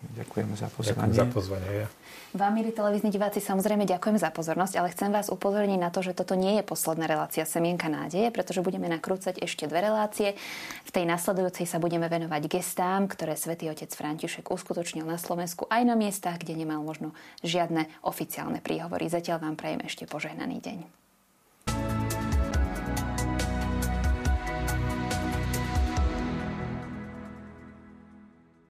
Ďakujem 0.00 0.48
za 0.56 0.68
pozvanie. 0.72 0.96
Ďakujem 0.96 1.12
za 1.12 1.26
pozvanie. 1.28 1.70
Ja. 1.84 1.88
Vám, 2.30 2.56
milí 2.56 2.72
televízni 2.72 3.12
diváci, 3.12 3.42
samozrejme 3.42 3.84
ďakujem 3.84 4.16
za 4.16 4.32
pozornosť, 4.32 4.74
ale 4.80 4.94
chcem 4.94 5.10
vás 5.12 5.28
upozorniť 5.28 5.76
na 5.76 5.92
to, 5.92 6.00
že 6.00 6.16
toto 6.16 6.38
nie 6.38 6.56
je 6.56 6.64
posledná 6.64 7.04
relácia 7.04 7.44
Semienka 7.44 7.90
nádeje, 7.92 8.32
pretože 8.32 8.64
budeme 8.64 8.88
nakrúcať 8.88 9.42
ešte 9.42 9.68
dve 9.68 9.84
relácie. 9.84 10.38
V 10.86 10.90
tej 10.94 11.04
nasledujúcej 11.04 11.68
sa 11.68 11.82
budeme 11.82 12.08
venovať 12.08 12.48
gestám, 12.48 13.10
ktoré 13.10 13.36
svätý 13.36 13.68
otec 13.68 13.90
František 13.92 14.48
uskutočnil 14.48 15.04
na 15.04 15.18
Slovensku 15.18 15.68
aj 15.68 15.82
na 15.84 15.98
miestach, 15.98 16.40
kde 16.40 16.56
nemal 16.56 16.80
možno 16.80 17.12
žiadne 17.44 17.90
oficiálne 18.00 18.62
príhovory. 18.62 19.10
Zatiaľ 19.10 19.42
vám 19.42 19.58
prajem 19.58 19.84
ešte 19.84 20.08
požehnaný 20.08 20.62
deň. 20.64 21.09